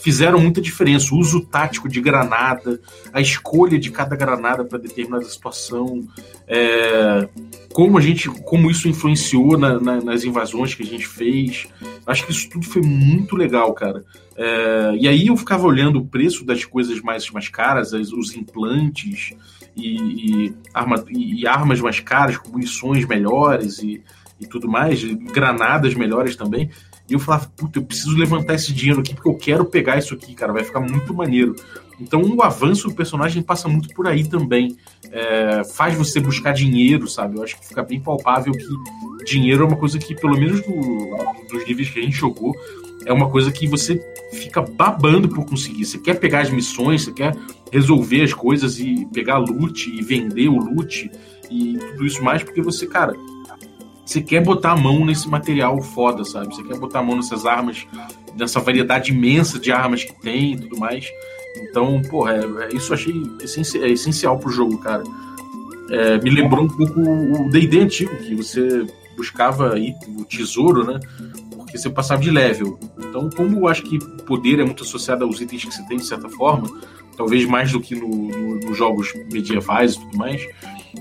fizeram 0.06 0.38
muita 0.38 0.60
diferença. 0.60 1.12
O 1.12 1.18
uso 1.18 1.40
tático 1.40 1.88
de 1.88 2.00
granada, 2.00 2.80
a 3.12 3.20
escolha 3.20 3.76
de 3.76 3.90
cada 3.90 4.14
granada 4.14 4.64
para 4.64 4.78
determinada 4.78 5.24
situação, 5.24 6.06
é, 6.46 7.28
como 7.72 7.98
a 7.98 8.00
gente, 8.00 8.28
como 8.28 8.70
isso 8.70 8.88
influenciou 8.88 9.58
na, 9.58 9.80
na, 9.80 10.00
nas 10.00 10.22
invasões 10.22 10.74
que 10.74 10.84
a 10.84 10.86
gente 10.86 11.08
fez. 11.08 11.66
Acho 12.06 12.24
que 12.24 12.30
isso 12.30 12.48
tudo 12.48 12.64
foi 12.66 12.82
muito 12.82 13.34
legal, 13.34 13.74
cara. 13.74 14.04
É, 14.36 14.94
e 14.96 15.08
aí 15.08 15.26
eu 15.26 15.36
ficava 15.36 15.66
olhando 15.66 15.98
o 15.98 16.06
preço 16.06 16.44
das 16.44 16.64
coisas 16.64 17.00
mais, 17.00 17.28
mais 17.32 17.48
caras, 17.48 17.92
as, 17.92 18.12
os 18.12 18.36
implantes 18.36 19.34
e, 19.76 19.96
e, 19.96 20.54
arma, 20.72 21.04
e, 21.10 21.44
armas 21.48 21.80
mais 21.80 21.98
caras, 21.98 22.36
com 22.36 22.50
munições 22.50 23.04
melhores 23.04 23.80
e, 23.80 24.00
e 24.38 24.46
tudo 24.46 24.68
mais, 24.68 25.02
granadas 25.02 25.94
melhores 25.94 26.36
também. 26.36 26.70
E 27.08 27.12
eu 27.12 27.18
falava, 27.18 27.50
puta, 27.56 27.78
eu 27.78 27.84
preciso 27.84 28.16
levantar 28.16 28.54
esse 28.54 28.72
dinheiro 28.72 29.00
aqui 29.00 29.14
porque 29.14 29.28
eu 29.28 29.34
quero 29.34 29.64
pegar 29.64 29.96
isso 29.96 30.12
aqui, 30.14 30.34
cara, 30.34 30.52
vai 30.52 30.64
ficar 30.64 30.80
muito 30.80 31.14
maneiro. 31.14 31.54
Então 32.00 32.22
o 32.22 32.42
avanço 32.42 32.88
do 32.88 32.94
personagem 32.94 33.42
passa 33.42 33.68
muito 33.68 33.94
por 33.94 34.06
aí 34.06 34.28
também. 34.28 34.76
É, 35.10 35.62
faz 35.64 35.94
você 35.94 36.20
buscar 36.20 36.52
dinheiro, 36.52 37.08
sabe? 37.08 37.36
Eu 37.38 37.44
acho 37.44 37.58
que 37.58 37.68
fica 37.68 37.82
bem 37.82 38.00
palpável 38.00 38.52
que 38.52 39.24
dinheiro 39.24 39.64
é 39.64 39.66
uma 39.66 39.76
coisa 39.76 39.98
que, 39.98 40.14
pelo 40.14 40.36
menos 40.36 40.60
do, 40.62 41.46
dos 41.50 41.66
níveis 41.66 41.88
que 41.90 41.98
a 41.98 42.02
gente 42.02 42.16
jogou, 42.16 42.54
é 43.04 43.12
uma 43.12 43.30
coisa 43.30 43.52
que 43.52 43.66
você 43.66 44.00
fica 44.32 44.60
babando 44.60 45.28
por 45.28 45.46
conseguir. 45.46 45.84
Você 45.84 45.98
quer 45.98 46.18
pegar 46.18 46.40
as 46.40 46.50
missões, 46.50 47.04
você 47.04 47.12
quer 47.12 47.36
resolver 47.72 48.22
as 48.22 48.34
coisas 48.34 48.78
e 48.78 49.06
pegar 49.12 49.38
loot 49.38 49.88
e 49.90 50.02
vender 50.02 50.48
o 50.48 50.56
loot 50.56 51.10
e 51.50 51.78
tudo 51.78 52.04
isso 52.04 52.22
mais, 52.22 52.42
porque 52.42 52.60
você, 52.60 52.86
cara, 52.86 53.14
você 54.06 54.22
quer 54.22 54.40
botar 54.40 54.70
a 54.70 54.76
mão 54.76 55.04
nesse 55.04 55.28
material 55.28 55.82
foda, 55.82 56.24
sabe? 56.24 56.54
Você 56.54 56.62
quer 56.62 56.78
botar 56.78 57.00
a 57.00 57.02
mão 57.02 57.16
nessas 57.16 57.44
armas, 57.44 57.84
nessa 58.38 58.60
variedade 58.60 59.12
imensa 59.12 59.58
de 59.58 59.72
armas 59.72 60.04
que 60.04 60.12
tem 60.20 60.52
e 60.52 60.56
tudo 60.60 60.78
mais. 60.78 61.10
Então, 61.56 62.00
porra, 62.02 62.34
é, 62.34 62.44
é, 62.64 62.76
isso 62.76 62.92
eu 62.92 62.94
achei 62.94 63.22
essencial, 63.42 63.84
é 63.84 63.88
essencial 63.90 64.38
pro 64.38 64.50
jogo, 64.50 64.78
cara. 64.78 65.02
É, 65.90 66.18
me 66.18 66.30
lembrou 66.30 66.64
um 66.64 66.68
pouco 66.68 67.00
o 67.00 67.50
D&D 67.50 67.80
antigo, 67.80 68.16
que 68.16 68.34
você 68.36 68.86
buscava 69.16 69.74
aí 69.74 69.92
o 70.16 70.24
tesouro, 70.24 70.84
né? 70.84 71.00
Porque 71.56 71.76
você 71.76 71.90
passava 71.90 72.22
de 72.22 72.30
level. 72.30 72.78
Então, 72.98 73.28
como 73.30 73.58
eu 73.58 73.68
acho 73.68 73.82
que 73.82 73.98
poder 74.22 74.60
é 74.60 74.64
muito 74.64 74.84
associado 74.84 75.24
aos 75.24 75.40
itens 75.40 75.64
que 75.64 75.74
você 75.74 75.84
tem, 75.86 75.96
de 75.96 76.06
certa 76.06 76.28
forma, 76.28 76.68
talvez 77.16 77.44
mais 77.44 77.72
do 77.72 77.80
que 77.80 77.96
no, 77.96 78.08
no, 78.08 78.60
nos 78.60 78.76
jogos 78.76 79.12
medievais 79.32 79.94
e 79.94 80.00
tudo 80.00 80.16
mais, 80.16 80.46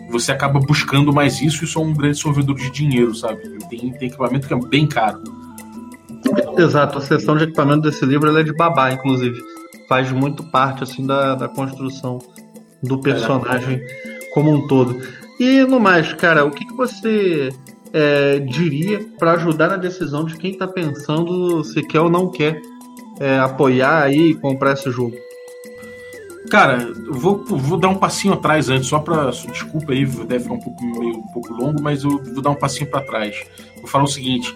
você 0.09 0.31
acaba 0.31 0.59
buscando 0.59 1.13
mais 1.13 1.41
isso 1.41 1.65
e 1.65 1.67
é 1.75 1.83
um 1.83 1.93
grande 1.93 2.17
sorvedor 2.17 2.55
de 2.55 2.71
dinheiro, 2.71 3.13
sabe? 3.13 3.41
Tem, 3.69 3.91
tem 3.91 4.07
equipamento 4.07 4.47
que 4.47 4.53
é 4.53 4.59
bem 4.59 4.87
caro. 4.87 5.21
Exato, 6.57 6.97
a 6.97 7.01
seção 7.01 7.35
de 7.35 7.43
equipamento 7.43 7.81
desse 7.81 8.05
livro 8.05 8.35
é 8.37 8.43
de 8.43 8.53
babá, 8.53 8.91
inclusive. 8.91 9.39
Faz 9.87 10.11
muito 10.11 10.43
parte 10.43 10.83
assim 10.83 11.05
da, 11.05 11.35
da 11.35 11.47
construção 11.47 12.19
do 12.81 12.99
personagem 12.99 13.75
é. 13.75 14.19
como 14.33 14.51
um 14.51 14.67
todo. 14.67 14.99
E 15.39 15.63
no 15.63 15.79
mais, 15.79 16.13
cara, 16.13 16.45
o 16.45 16.51
que, 16.51 16.65
que 16.65 16.73
você 16.73 17.49
é, 17.93 18.39
diria 18.39 19.05
para 19.19 19.33
ajudar 19.33 19.69
na 19.69 19.77
decisão 19.77 20.23
de 20.25 20.35
quem 20.37 20.51
está 20.51 20.67
pensando 20.67 21.63
se 21.63 21.83
quer 21.83 21.99
ou 21.99 22.09
não 22.09 22.31
quer 22.31 22.61
é, 23.19 23.37
apoiar 23.37 24.03
aí 24.03 24.31
e 24.31 24.35
comprar 24.35 24.73
esse 24.73 24.89
jogo? 24.89 25.15
Cara, 26.49 26.93
vou, 27.09 27.43
vou 27.45 27.77
dar 27.77 27.89
um 27.89 27.95
passinho 27.95 28.33
atrás 28.33 28.69
antes, 28.69 28.87
só 28.87 28.99
para 28.99 29.31
Desculpa 29.31 29.93
aí, 29.93 30.05
deve 30.05 30.39
ficar 30.39 30.53
um 30.53 30.59
pouco, 30.59 30.83
meio, 30.99 31.17
um 31.17 31.27
pouco 31.27 31.53
longo, 31.53 31.81
mas 31.81 32.03
eu 32.03 32.21
vou 32.23 32.41
dar 32.41 32.51
um 32.51 32.55
passinho 32.55 32.89
para 32.89 33.01
trás. 33.01 33.35
Vou 33.77 33.87
falar 33.87 34.03
o 34.03 34.07
seguinte: 34.07 34.55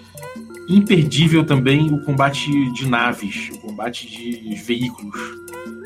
imperdível 0.67 1.43
também 1.43 1.91
o 1.91 2.03
combate 2.03 2.49
de 2.73 2.87
naves, 2.87 3.49
o 3.55 3.59
combate 3.59 4.07
de 4.07 4.55
veículos. 4.55 5.19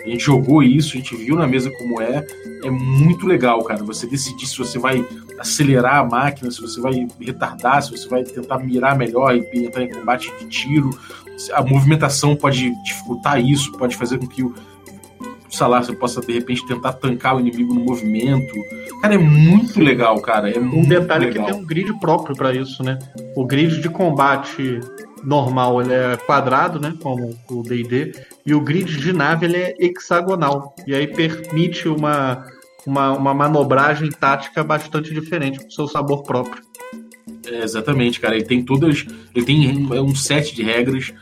A 0.05 0.09
gente 0.09 0.25
jogou 0.25 0.61
isso, 0.61 0.89
a 0.89 0.97
gente 0.97 1.15
viu 1.15 1.35
na 1.35 1.47
mesa 1.47 1.71
como 1.71 2.01
é. 2.01 2.25
É 2.63 2.69
muito 2.69 3.25
legal, 3.25 3.63
cara. 3.63 3.83
Você 3.83 4.05
decidir 4.05 4.45
se 4.47 4.57
você 4.57 4.77
vai 4.77 5.05
acelerar 5.39 5.95
a 5.99 6.03
máquina, 6.03 6.51
se 6.51 6.61
você 6.61 6.79
vai 6.81 7.07
retardar, 7.19 7.81
se 7.81 7.91
você 7.91 8.07
vai 8.07 8.23
tentar 8.23 8.59
mirar 8.59 8.97
melhor 8.97 9.35
e 9.35 9.65
entrar 9.65 9.83
em 9.83 9.89
combate 9.89 10.31
de 10.39 10.47
tiro. 10.47 10.89
A 11.53 11.61
movimentação 11.63 12.35
pode 12.35 12.69
dificultar 12.83 13.41
isso, 13.41 13.71
pode 13.73 13.95
fazer 13.95 14.17
com 14.17 14.27
que 14.27 14.43
o 14.43 14.53
sei 15.53 15.67
lá, 15.67 15.83
você 15.83 15.93
possa 15.93 16.19
de 16.19 16.33
repente 16.33 16.65
tentar 16.65 16.93
tancar 16.93 17.35
o 17.35 17.39
inimigo 17.39 17.73
no 17.73 17.81
movimento. 17.81 18.53
Cara, 19.01 19.15
é 19.15 19.17
muito 19.17 19.79
legal, 19.79 20.19
cara. 20.21 20.49
É 20.49 20.59
um 20.59 20.83
detalhe 20.83 21.27
legal. 21.27 21.43
é 21.43 21.47
que 21.47 21.53
tem 21.53 21.61
um 21.61 21.65
grid 21.65 21.99
próprio 21.99 22.35
para 22.35 22.53
isso, 22.53 22.81
né? 22.83 22.97
O 23.35 23.45
grid 23.45 23.79
de 23.79 23.89
combate 23.89 24.79
normal 25.23 25.81
ele 25.81 25.93
é 25.93 26.17
quadrado, 26.17 26.81
né, 26.81 26.93
como 27.01 27.33
o 27.49 27.63
D&D, 27.63 28.11
e 28.45 28.53
o 28.53 28.59
grid 28.59 28.97
de 28.97 29.13
nave 29.13 29.45
ele 29.45 29.57
é 29.57 29.75
hexagonal. 29.79 30.75
E 30.85 30.93
aí 30.93 31.07
permite 31.07 31.87
uma 31.87 32.43
uma, 32.85 33.11
uma 33.13 33.33
manobragem 33.33 34.09
tática 34.09 34.63
bastante 34.63 35.13
diferente, 35.13 35.59
com 35.59 35.69
seu 35.69 35.87
sabor 35.87 36.23
próprio. 36.23 36.61
É, 37.45 37.63
exatamente, 37.63 38.19
cara. 38.19 38.35
Ele 38.35 38.45
tem 38.45 38.63
todas. 38.63 39.05
Ele 39.35 39.45
tem 39.45 39.87
um 39.99 40.15
set 40.15 40.55
de 40.55 40.63
regras 40.63 41.13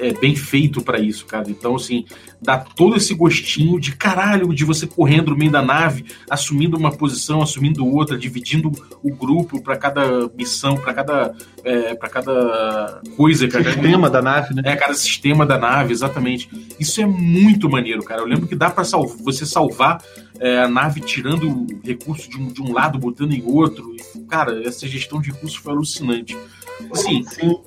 é, 0.00 0.12
bem 0.12 0.34
feito 0.34 0.82
para 0.82 0.98
isso, 0.98 1.26
cara. 1.26 1.50
Então, 1.50 1.76
assim, 1.76 2.04
dá 2.40 2.58
todo 2.58 2.96
esse 2.96 3.14
gostinho 3.14 3.78
de 3.80 3.94
caralho, 3.94 4.54
de 4.54 4.64
você 4.64 4.86
correndo 4.86 5.30
no 5.30 5.36
meio 5.36 5.50
da 5.50 5.62
nave, 5.62 6.04
assumindo 6.28 6.76
uma 6.76 6.90
posição, 6.90 7.42
assumindo 7.42 7.86
outra, 7.86 8.16
dividindo 8.16 8.70
o 9.02 9.14
grupo 9.14 9.62
para 9.62 9.76
cada 9.76 10.28
missão, 10.36 10.76
para 10.76 10.94
cada, 10.94 11.34
é, 11.64 11.94
para 11.94 12.08
cada 12.08 13.00
coisa. 13.16 13.48
Sistema 13.50 14.10
cada... 14.10 14.22
da 14.22 14.22
nave, 14.22 14.54
né? 14.54 14.62
É, 14.64 14.76
cada 14.76 14.94
sistema 14.94 15.44
da 15.44 15.58
nave, 15.58 15.92
exatamente. 15.92 16.48
Isso 16.78 17.00
é 17.00 17.06
muito 17.06 17.68
maneiro, 17.68 18.02
cara. 18.02 18.20
Eu 18.20 18.26
lembro 18.26 18.46
que 18.46 18.56
dá 18.56 18.70
para 18.70 18.84
sal... 18.84 19.06
você 19.06 19.44
salvar 19.44 20.02
é, 20.40 20.60
a 20.60 20.68
nave 20.68 21.00
tirando 21.00 21.66
recurso 21.84 22.30
de 22.30 22.36
um, 22.36 22.48
de 22.48 22.62
um 22.62 22.72
lado, 22.72 22.98
botando 22.98 23.32
em 23.32 23.42
outro. 23.44 23.94
E, 23.94 24.20
cara, 24.26 24.62
essa 24.66 24.86
gestão 24.86 25.20
de 25.20 25.30
recursos 25.30 25.58
foi 25.58 25.72
alucinante. 25.72 26.36
Sim. 26.94 27.24
Sim 27.24 27.58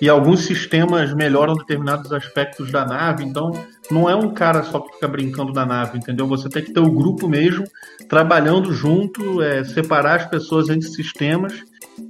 e 0.00 0.08
alguns 0.08 0.46
sistemas 0.46 1.12
melhoram 1.12 1.54
determinados 1.54 2.12
aspectos 2.12 2.72
da 2.72 2.86
nave, 2.86 3.24
então 3.24 3.52
não 3.90 4.08
é 4.08 4.14
um 4.14 4.32
cara 4.32 4.62
só 4.62 4.80
que 4.80 4.94
fica 4.94 5.06
brincando 5.06 5.52
da 5.52 5.66
nave, 5.66 5.98
entendeu? 5.98 6.26
Você 6.28 6.48
tem 6.48 6.64
que 6.64 6.72
ter 6.72 6.80
o 6.80 6.90
grupo 6.90 7.28
mesmo 7.28 7.64
trabalhando 8.08 8.72
junto, 8.72 9.42
é, 9.42 9.62
separar 9.64 10.20
as 10.20 10.26
pessoas 10.26 10.70
entre 10.70 10.88
sistemas 10.88 11.52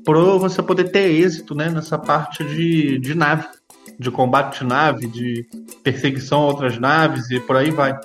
para 0.05 0.19
você 0.21 0.63
poder 0.63 0.85
ter 0.91 1.11
êxito 1.11 1.55
né, 1.55 1.69
nessa 1.69 1.99
parte 1.99 2.45
de, 2.45 2.99
de 2.99 3.15
nave, 3.15 3.47
de 3.99 4.11
combate 4.11 4.61
de 4.61 4.67
nave, 4.67 5.07
de 5.09 5.47
perseguição 5.83 6.43
a 6.43 6.47
outras 6.47 6.79
naves 6.79 7.31
e 7.31 7.41
por 7.41 7.57
aí 7.57 7.71
vai. 7.71 7.99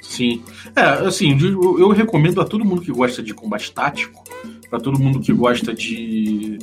Sim. 0.00 0.42
É, 0.74 0.82
assim, 1.06 1.38
eu 1.40 1.90
recomendo 1.90 2.40
a 2.40 2.44
todo 2.44 2.64
mundo 2.64 2.80
que 2.80 2.90
gosta 2.90 3.22
de 3.22 3.34
combate 3.34 3.72
tático, 3.72 4.24
para 4.70 4.80
todo 4.80 4.98
mundo 4.98 5.20
que 5.20 5.32
gosta 5.32 5.74
de 5.74 6.58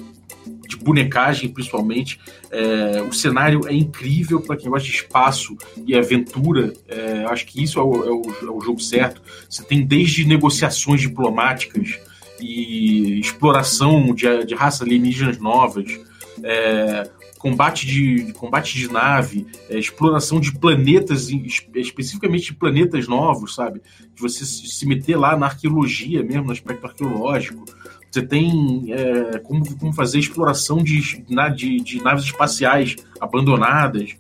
de 0.68 0.76
bonecagem, 0.76 1.50
principalmente. 1.50 2.20
É, 2.52 3.02
o 3.02 3.14
cenário 3.14 3.62
é 3.68 3.74
incrível 3.74 4.42
para 4.42 4.58
quem 4.58 4.70
gosta 4.70 4.88
de 4.88 4.94
espaço 4.94 5.56
e 5.86 5.96
aventura. 5.96 6.74
É, 6.88 7.26
acho 7.26 7.46
que 7.46 7.64
isso 7.64 7.80
é 7.80 7.84
o, 7.84 8.04
é, 8.04 8.12
o, 8.12 8.48
é 8.48 8.52
o, 8.52 8.62
jogo 8.62 8.80
certo. 8.80 9.22
Você 9.50 9.64
tem 9.64 9.86
desde 9.86 10.26
negociações 10.26 11.02
diplomáticas 11.02 12.00
e 12.40 13.20
exploração 13.20 14.14
de, 14.14 14.46
de 14.46 14.54
raças 14.54 14.82
alienígenas 14.82 15.38
novas. 15.38 15.86
É, 16.44 17.10
combate 17.38 17.86
de, 17.86 18.34
combate 18.34 18.76
de 18.78 18.92
nave, 18.92 19.46
é, 19.70 19.78
exploração 19.78 20.40
de 20.40 20.52
planetas, 20.52 21.30
especificamente 21.30 22.46
de 22.46 22.54
planetas 22.54 23.08
novos, 23.08 23.56
sabe? 23.56 23.82
De 24.14 24.22
você 24.22 24.46
se 24.46 24.86
meter 24.86 25.16
lá 25.16 25.38
na 25.38 25.46
arqueologia 25.46 26.24
mesmo, 26.24 26.46
no 26.46 26.52
aspecto 26.52 26.86
arqueológico. 26.86 27.64
Você 28.18 28.24
tem 28.24 28.86
é, 28.90 29.38
como, 29.40 29.78
como, 29.78 29.94
fazer 29.94 30.18
exploração 30.18 30.78
de, 30.78 31.24
de, 31.56 31.80
de, 31.82 32.04
naves 32.04 32.24
espaciais 32.26 32.96
abandonadas, 33.22 34.16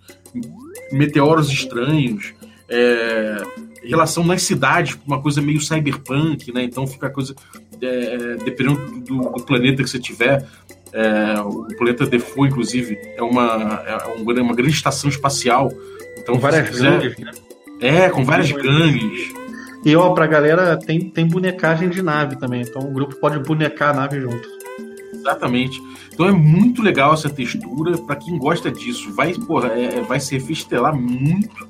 meteoros 0.91 1.49
estranhos, 1.49 2.31
é, 2.69 3.41
relação 3.83 4.23
nas 4.23 4.43
cidades, 4.43 4.95
uma 5.07 5.19
coisa 5.19 5.41
meio 5.41 5.59
cyberpunk, 5.59 6.53
né? 6.53 6.63
Então 6.63 6.85
fica 6.85 7.07
a 7.07 7.09
coisa. 7.09 7.33
É, 7.81 8.35
dependendo 8.35 9.01
do, 9.01 9.17
do, 9.31 9.43
planeta 9.43 9.81
que 9.83 9.89
você 9.89 9.99
tiver. 9.99 10.45
É, 10.93 11.39
o 11.41 11.67
planeta 11.75 12.05
Defoe, 12.05 12.49
inclusive, 12.49 12.97
é 13.15 13.23
uma, 13.23 13.83
é 13.85 14.41
uma 14.41 14.55
grande 14.55 14.73
estação 14.73 15.09
espacial. 15.09 15.71
Então, 16.19 16.35
com 16.35 16.41
várias 16.41 16.69
quiser, 16.69 16.99
gangues, 16.99 17.17
né? 17.17 17.31
É, 17.81 18.09
com 18.09 18.23
várias 18.23 18.51
gangues. 18.51 19.33
E 19.85 19.95
ó, 19.95 20.13
pra 20.13 20.27
galera, 20.27 20.77
tem, 20.77 21.09
tem 21.09 21.27
bonecagem 21.27 21.89
de 21.89 22.01
nave 22.01 22.37
também. 22.37 22.61
Então 22.61 22.81
o 22.81 22.91
grupo 22.91 23.15
pode 23.15 23.39
bonecar 23.39 23.89
a 23.89 23.93
nave 23.93 24.19
junto. 24.19 24.47
Exatamente. 25.13 25.81
Então 26.13 26.27
é 26.27 26.31
muito 26.31 26.81
legal 26.81 27.13
essa 27.13 27.29
textura. 27.29 27.97
Para 27.97 28.15
quem 28.15 28.37
gosta 28.37 28.71
disso, 28.71 29.11
vai, 29.13 29.33
porra, 29.33 29.69
é, 29.69 29.99
é 29.99 30.01
vai 30.01 30.19
se 30.19 30.35
refistelar 30.35 30.95
muito. 30.95 31.67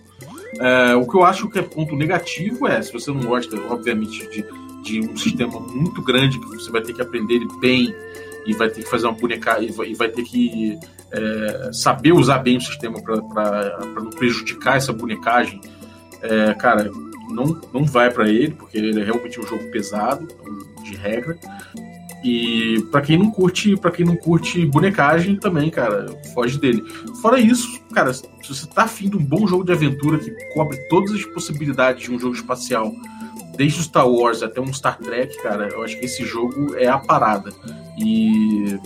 É, 0.59 0.95
o 0.95 1.07
que 1.07 1.15
eu 1.15 1.23
acho 1.23 1.49
que 1.49 1.59
é 1.59 1.61
ponto 1.61 1.95
negativo 1.95 2.67
é, 2.67 2.81
se 2.81 2.91
você 2.91 3.11
não 3.11 3.21
gosta, 3.21 3.55
obviamente, 3.69 4.27
de, 4.29 4.45
de 4.83 5.01
um 5.01 5.15
sistema 5.15 5.59
muito 5.59 6.01
grande 6.01 6.39
que 6.39 6.45
você 6.47 6.71
vai 6.71 6.81
ter 6.81 6.93
que 6.93 7.01
aprender 7.01 7.35
ele 7.35 7.47
bem 7.59 7.93
e 8.45 8.53
vai 8.53 8.69
ter 8.69 8.83
que 8.83 8.89
fazer 8.89 9.07
uma 9.07 9.13
boneca 9.13 9.61
e 9.61 9.71
vai, 9.71 9.89
e 9.89 9.93
vai 9.93 10.09
ter 10.09 10.23
que 10.23 10.79
é, 11.11 11.69
saber 11.73 12.13
usar 12.13 12.39
bem 12.39 12.57
o 12.57 12.61
sistema 12.61 13.01
para 13.03 13.79
não 13.95 14.09
prejudicar 14.09 14.77
essa 14.77 14.93
bonecagem, 14.93 15.59
é, 16.21 16.53
cara, 16.53 16.89
não, 17.29 17.61
não 17.73 17.85
vai 17.85 18.11
para 18.11 18.29
ele, 18.29 18.51
porque 18.51 18.77
ele 18.77 18.99
é 18.99 19.03
realmente 19.03 19.39
um 19.39 19.45
jogo 19.45 19.63
pesado, 19.71 20.27
de 20.83 20.95
regra. 20.95 21.37
E 22.23 22.81
para 22.91 23.01
quem 23.01 23.17
não 23.17 23.29
curte, 23.29 23.75
para 23.77 23.91
quem 23.91 24.05
não 24.05 24.15
curte 24.15 24.65
bonecagem 24.65 25.35
também, 25.35 25.69
cara, 25.69 26.07
foge 26.33 26.59
dele. 26.59 26.83
Fora 27.21 27.39
isso, 27.39 27.81
cara, 27.93 28.11
se 28.13 28.23
você 28.47 28.67
tá 28.67 28.83
afim 28.83 29.09
de 29.09 29.17
um 29.17 29.23
bom 29.23 29.47
jogo 29.47 29.63
de 29.63 29.71
aventura 29.71 30.17
que 30.17 30.31
cobre 30.53 30.77
todas 30.89 31.13
as 31.13 31.23
possibilidades 31.25 32.03
de 32.03 32.11
um 32.11 32.19
jogo 32.19 32.35
espacial, 32.35 32.91
desde 33.55 33.79
o 33.79 33.83
Star 33.83 34.07
Wars 34.09 34.41
até 34.41 34.59
um 34.59 34.73
Star 34.73 34.97
Trek, 34.97 35.41
cara, 35.41 35.69
eu 35.69 35.83
acho 35.83 35.97
que 35.99 36.05
esse 36.05 36.25
jogo 36.25 36.75
é 36.75 36.87
a 36.87 36.97
parada. 36.97 37.51
E 37.97 38.79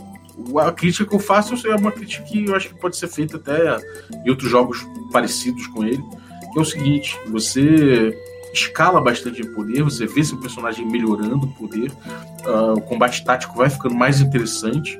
a 0.60 0.72
crítica 0.72 1.06
que 1.06 1.16
eu 1.16 1.20
faço 1.20 1.56
é 1.68 1.76
uma 1.76 1.92
crítica 1.92 2.24
que 2.24 2.46
eu 2.46 2.56
acho 2.56 2.70
que 2.70 2.80
pode 2.80 2.98
ser 2.98 3.08
feita 3.08 3.38
até 3.38 3.78
em 4.26 4.30
outros 4.30 4.50
jogos 4.50 4.86
parecidos 5.12 5.68
com 5.68 5.86
ele, 5.86 6.04
que 6.52 6.60
é 6.60 6.62
o 6.62 6.66
seguinte, 6.66 7.18
você 7.28 8.18
escala 8.54 9.02
bastante 9.02 9.42
em 9.42 9.54
poder, 9.54 9.84
você 9.84 10.06
vê 10.06 10.24
seu 10.24 10.38
personagem 10.38 10.86
melhorando 10.86 11.46
o 11.46 11.54
poder, 11.54 11.92
uh, 12.46 12.74
o 12.74 12.82
combate 12.82 13.24
tático 13.24 13.58
vai 13.58 13.70
ficando 13.70 13.96
mais 13.96 14.20
interessante. 14.22 15.00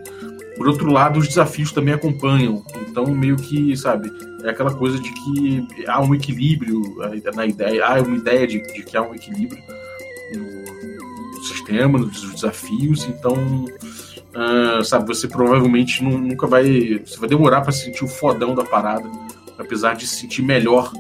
Por 0.56 0.68
outro 0.68 0.92
lado, 0.92 1.20
os 1.20 1.28
desafios 1.28 1.72
também 1.72 1.94
acompanham, 1.94 2.64
então 2.88 3.06
meio 3.08 3.36
que, 3.36 3.76
sabe, 3.76 4.12
é 4.44 4.50
aquela 4.50 4.74
coisa 4.74 5.00
de 5.00 5.12
que 5.12 5.68
há 5.88 6.02
um 6.02 6.14
equilíbrio 6.14 6.82
na 7.34 7.46
ideia, 7.46 7.86
há 7.86 8.02
uma 8.02 8.18
ideia 8.18 8.46
de, 8.46 8.62
de 8.62 8.84
que 8.84 8.96
há 8.96 9.02
um 9.02 9.16
equilíbrio 9.16 9.62
no 11.36 11.44
sistema, 11.44 11.98
nos 11.98 12.34
desafios, 12.34 13.06
então, 13.06 13.34
uh, 13.34 14.84
sabe, 14.84 15.08
você 15.08 15.28
provavelmente 15.28 16.04
nunca 16.04 16.46
vai, 16.46 17.02
você 17.04 17.18
vai 17.18 17.30
demorar 17.30 17.62
para 17.62 17.72
sentir 17.72 18.04
o 18.04 18.08
fodão 18.08 18.54
da 18.54 18.64
parada, 18.64 19.10
apesar 19.58 19.96
de 19.96 20.06
se 20.06 20.18
sentir 20.18 20.44
melhor 20.44 20.92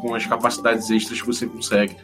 com 0.00 0.14
as 0.14 0.26
capacidades 0.26 0.90
extras 0.90 1.20
que 1.20 1.26
você 1.26 1.46
consegue. 1.46 1.96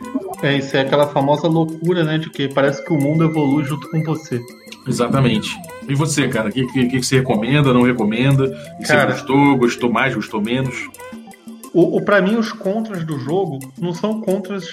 É, 0.43 0.57
isso 0.57 0.77
é 0.77 0.81
aquela 0.81 1.07
famosa 1.07 1.49
loucura, 1.49 2.05
né? 2.05 2.19
De 2.19 2.31
que 2.31 2.49
parece 2.49 2.85
que 2.85 2.93
o 2.93 2.99
mundo 2.99 3.25
evolui 3.25 3.65
junto 3.65 3.89
com 3.91 4.03
você. 4.03 4.41
Exatamente. 4.87 5.57
E 5.89 5.95
você, 5.95 6.29
cara, 6.29 6.49
o 6.49 6.53
que, 6.53 6.67
que, 6.67 6.87
que, 6.87 7.03
você 7.03 7.19
recomenda, 7.19 7.73
não 7.73 7.83
recomenda? 7.83 8.47
E 8.81 8.85
cara, 8.85 9.13
você 9.13 9.21
gostou, 9.21 9.57
gostou 9.57 9.93
mais, 9.93 10.15
gostou 10.15 10.41
menos? 10.41 10.89
O, 11.73 11.97
o 11.97 12.05
para 12.05 12.23
mim, 12.23 12.37
os 12.37 12.53
contras 12.53 13.05
do 13.05 13.19
jogo 13.19 13.59
não 13.79 13.93
são 13.93 14.21
contras, 14.21 14.67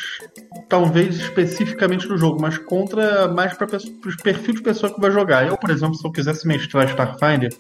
talvez 0.70 1.16
especificamente 1.16 2.08
do 2.08 2.18
jogo, 2.18 2.40
mas 2.40 2.58
contra 2.58 3.28
mais 3.28 3.54
para 3.54 3.76
os 3.76 4.16
perfil 4.18 4.54
de 4.54 4.62
pessoa 4.62 4.94
que 4.94 5.02
vai 5.02 5.12
jogar. 5.12 5.48
Eu, 5.48 5.58
por 5.58 5.70
exemplo, 5.70 5.96
se 5.96 6.06
eu 6.06 6.12
quisesse 6.12 6.48
mestrar 6.48 6.88
Starfinder, 6.90 7.52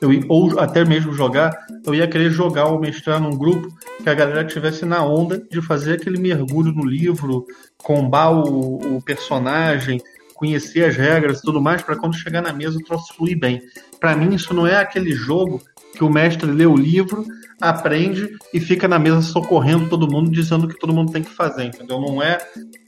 eu, 0.00 0.10
ou 0.28 0.58
até 0.58 0.84
mesmo 0.84 1.12
jogar, 1.12 1.52
eu 1.84 1.94
ia 1.94 2.06
querer 2.06 2.30
jogar 2.30 2.66
ou 2.66 2.80
mestrar 2.80 3.20
num 3.20 3.36
grupo 3.36 3.68
que 4.00 4.08
a 4.08 4.14
galera 4.14 4.44
tivesse 4.44 4.84
na 4.84 5.04
onda 5.04 5.38
de 5.50 5.60
fazer 5.62 5.94
aquele 5.94 6.18
mergulho 6.18 6.72
no 6.72 6.84
livro, 6.84 7.46
combar 7.78 8.30
o, 8.30 8.96
o 8.96 9.02
personagem, 9.02 10.00
conhecer 10.34 10.84
as 10.84 10.96
regras 10.96 11.38
e 11.38 11.42
tudo 11.42 11.60
mais, 11.60 11.82
para 11.82 11.96
quando 11.96 12.16
chegar 12.16 12.40
na 12.40 12.52
mesa 12.52 12.78
o 12.78 12.82
troço 12.82 13.14
fluir 13.14 13.38
bem. 13.38 13.60
Para 14.00 14.16
mim, 14.16 14.34
isso 14.34 14.54
não 14.54 14.66
é 14.66 14.76
aquele 14.76 15.12
jogo 15.12 15.60
que 15.94 16.02
o 16.02 16.10
mestre 16.10 16.50
lê 16.50 16.64
o 16.64 16.76
livro, 16.76 17.26
aprende 17.60 18.36
e 18.54 18.58
fica 18.58 18.88
na 18.88 18.98
mesa 18.98 19.20
socorrendo 19.20 19.88
todo 19.88 20.10
mundo, 20.10 20.30
dizendo 20.30 20.64
o 20.64 20.68
que 20.68 20.78
todo 20.78 20.94
mundo 20.94 21.12
tem 21.12 21.22
que 21.22 21.30
fazer, 21.30 21.64
entendeu? 21.64 22.00
Não 22.00 22.22
é, 22.22 22.38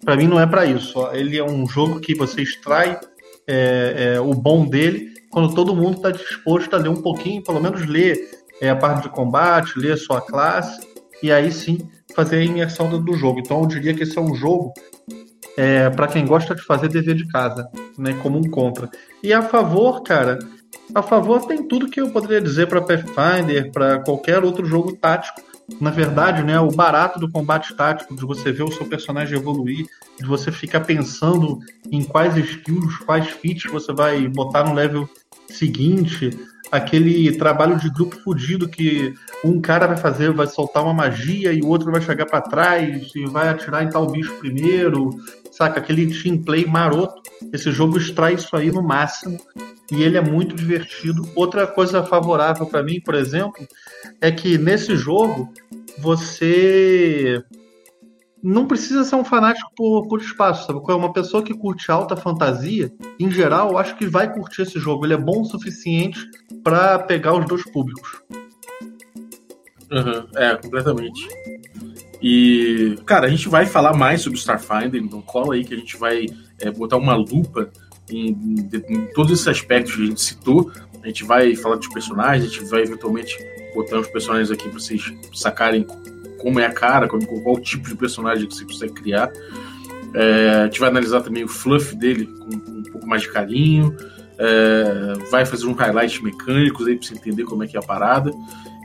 para 0.03 0.17
mim 0.17 0.27
não 0.27 0.41
é 0.41 0.47
para 0.47 0.65
isso. 0.65 1.07
Ele 1.13 1.37
é 1.37 1.45
um 1.45 1.67
jogo 1.67 2.01
que 2.01 2.15
você 2.15 2.41
extrai 2.41 2.99
é, 3.47 4.15
é, 4.15 4.21
o 4.21 4.33
bom 4.33 4.65
dele 4.65 5.13
quando 5.31 5.55
todo 5.55 5.77
mundo 5.77 5.97
está 5.97 6.11
disposto 6.11 6.75
a 6.75 6.79
ler 6.79 6.89
um 6.89 7.03
pouquinho, 7.03 7.43
pelo 7.43 7.61
menos 7.61 7.87
ler 7.87 8.19
é, 8.61 8.71
a 8.71 8.77
parte 8.77 9.03
de 9.03 9.09
combate, 9.11 9.79
ler 9.79 9.93
a 9.93 9.97
sua 9.97 10.21
classe, 10.21 10.81
e 11.23 11.31
aí 11.31 11.53
sim 11.53 11.79
fazer 12.15 12.37
a 12.37 12.45
imersão 12.45 12.89
do 13.01 13.15
jogo. 13.15 13.41
Então 13.41 13.61
eu 13.61 13.67
diria 13.67 13.95
que 13.95 14.03
esse 14.03 14.19
é 14.19 14.21
um 14.21 14.35
jogo 14.35 14.73
é, 15.57 15.91
para 15.91 16.09
quem 16.09 16.27
gosta 16.27 16.55
de 16.55 16.63
fazer 16.63 16.89
dever 16.89 17.15
de 17.15 17.27
casa, 17.29 17.69
né, 17.99 18.19
como 18.23 18.39
um 18.39 18.51
contra. 18.51 18.91
E 19.23 19.33
a 19.33 19.43
favor, 19.43 20.03
cara, 20.03 20.39
a 20.95 21.03
favor 21.03 21.47
tem 21.47 21.67
tudo 21.67 21.89
que 21.89 22.01
eu 22.01 22.11
poderia 22.11 22.41
dizer 22.41 22.67
para 22.69 22.83
Pathfinder, 22.83 23.71
para 23.71 24.01
qualquer 24.01 24.43
outro 24.45 24.65
jogo 24.65 24.97
tático. 24.97 25.41
Na 25.81 25.91
verdade, 25.91 26.43
né, 26.43 26.59
o 26.61 26.71
barato 26.71 27.19
do 27.19 27.31
combate 27.31 27.75
tático, 27.75 28.15
de 28.15 28.23
você 28.23 28.53
ver 28.53 28.65
o 28.65 28.73
seu 28.73 28.87
personagem 28.87 29.39
evoluir, 29.39 29.87
de 30.19 30.27
você 30.27 30.51
ficar 30.51 30.81
pensando 30.81 31.59
em 31.91 32.03
quais 32.03 32.37
skills, 32.37 32.99
quais 33.07 33.29
feats 33.29 33.71
você 33.71 33.93
vai 33.93 34.29
botar 34.29 34.65
no 34.65 34.75
level 34.75 35.09
seguinte, 35.49 36.31
aquele 36.73 37.31
trabalho 37.37 37.77
de 37.77 37.91
grupo 37.91 38.17
fudido 38.17 38.67
que 38.67 39.13
um 39.45 39.61
cara 39.61 39.87
vai 39.87 39.99
fazer, 39.99 40.33
vai 40.33 40.47
soltar 40.47 40.83
uma 40.83 40.95
magia 40.95 41.53
e 41.53 41.61
o 41.61 41.69
outro 41.69 41.93
vai 41.93 42.01
chegar 42.01 42.25
para 42.25 42.41
trás 42.41 43.13
e 43.15 43.27
vai 43.27 43.51
atirar 43.51 43.85
em 43.85 43.91
tal 43.91 44.11
bicho 44.11 44.33
primeiro, 44.39 45.11
saca? 45.51 45.79
Aquele 45.79 46.07
team 46.07 46.39
play 46.39 46.65
maroto. 46.65 47.21
Esse 47.53 47.71
jogo 47.71 47.99
extrai 47.99 48.35
isso 48.35 48.57
aí 48.57 48.73
no 48.73 48.83
máximo 48.83 49.39
e 49.91 50.03
ele 50.03 50.17
é 50.17 50.23
muito 50.23 50.57
divertido. 50.57 51.29
Outra 51.37 51.67
coisa 51.67 52.03
favorável 52.03 52.65
para 52.65 52.83
mim, 52.83 52.99
por 53.01 53.15
exemplo, 53.15 53.69
é 54.19 54.33
que 54.33 54.57
nesse 54.57 54.97
jogo 54.97 55.53
você 55.99 57.45
não 58.43 58.67
precisa 58.67 59.05
ser 59.05 59.15
um 59.15 59.25
fanático 59.25 59.71
por, 59.77 60.09
por 60.09 60.21
espaço, 60.21 60.67
sabe? 60.67 60.81
É 60.89 60.95
uma 60.95 61.13
pessoa 61.13 61.43
que 61.43 61.55
curte 61.55 61.91
alta 61.93 62.17
fantasia, 62.17 62.93
em 63.19 63.31
geral, 63.31 63.79
acho 63.79 63.97
que 63.97 64.07
vai 64.07 64.33
curtir 64.33 64.63
esse 64.63 64.81
jogo. 64.81 65.07
Ele 65.07 65.15
é 65.15 65.19
bom 65.19 65.43
o 65.43 65.45
suficiente 65.45 66.19
para 66.65 66.99
pegar 66.99 67.35
os 67.35 67.47
dois 67.47 67.63
públicos. 67.71 68.21
Uhum, 69.91 70.27
é, 70.35 70.57
completamente. 70.57 71.29
E, 72.21 72.97
cara, 73.07 73.27
a 73.27 73.31
gente 73.31 73.49
vai 73.49 73.67
falar 73.67 73.95
mais 73.95 74.23
sobre 74.23 74.39
Starfinder, 74.39 75.01
então 75.01 75.21
cola 75.23 75.55
aí 75.55 75.65
que 75.65 75.75
a 75.75 75.77
gente 75.77 75.97
vai 75.97 76.27
é, 76.61 76.71
botar 76.71 76.97
uma 76.97 77.15
lupa 77.15 77.71
em, 78.11 78.29
em, 78.89 79.07
todos 79.15 79.33
esses 79.33 79.47
aspectos 79.47 79.95
que 79.95 80.03
a 80.03 80.07
gente 80.07 80.21
citou. 80.21 80.73
A 81.03 81.07
gente 81.07 81.25
vai 81.25 81.55
falar 81.55 81.77
dos 81.77 81.89
personagens, 81.89 82.45
a 82.45 82.55
gente 82.55 82.71
vai 82.71 82.83
eventualmente 82.83 83.37
botar 83.75 83.99
os 83.99 84.09
personagens 84.09 84.51
aqui 84.51 84.69
para 84.69 84.79
vocês 84.79 85.13
sacarem 85.35 85.87
como 86.43 86.61
é 86.61 86.67
a 86.67 86.73
cara, 86.73 87.09
qual, 87.09 87.21
qual 87.23 87.59
tipo 87.61 87.89
de 87.89 87.95
personagem 87.95 88.47
que 88.47 88.55
você 88.55 88.65
consegue 88.65 88.93
criar. 88.93 89.33
É, 90.15 90.61
a 90.63 90.65
gente 90.65 90.81
vai 90.81 90.91
analisar 90.91 91.23
também 91.23 91.45
o 91.45 91.49
fluff 91.49 91.97
dele 91.97 92.27
com, 92.27 92.59
com 92.59 92.71
um 92.73 92.83
pouco 92.83 93.07
mais 93.07 93.23
de 93.23 93.33
carinho. 93.33 93.97
É, 94.39 95.15
vai 95.31 95.47
fazer 95.47 95.67
um 95.67 95.73
highlight 95.73 96.23
mecânicos 96.23 96.87
aí 96.87 96.97
pra 96.97 97.07
você 97.07 97.15
entender 97.15 97.45
como 97.45 97.63
é 97.63 97.67
que 97.67 97.77
é 97.77 97.81
a 97.81 97.83
parada. 97.83 98.33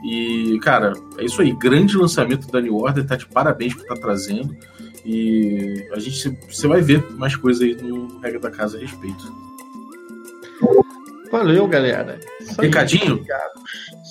E, 0.04 0.58
cara, 0.62 0.92
é 1.18 1.24
isso 1.24 1.42
aí. 1.42 1.52
Grande 1.52 1.96
lançamento 1.96 2.50
da 2.50 2.60
New 2.60 2.76
Order, 2.76 3.04
tá 3.04 3.16
de 3.16 3.26
parabéns 3.26 3.74
por 3.74 3.82
estar 3.82 3.96
tá 3.96 4.00
trazendo. 4.00 4.56
E 5.04 5.88
a 5.92 5.98
gente 5.98 6.38
você 6.48 6.68
vai 6.68 6.80
ver 6.80 7.04
mais 7.12 7.34
coisas 7.34 7.62
aí 7.62 7.74
no 7.74 8.20
Regra 8.20 8.38
da 8.38 8.50
Casa 8.50 8.76
a 8.76 8.80
respeito. 8.80 9.48
Valeu, 11.30 11.66
galera. 11.66 12.18
Recadinho? 12.58 13.24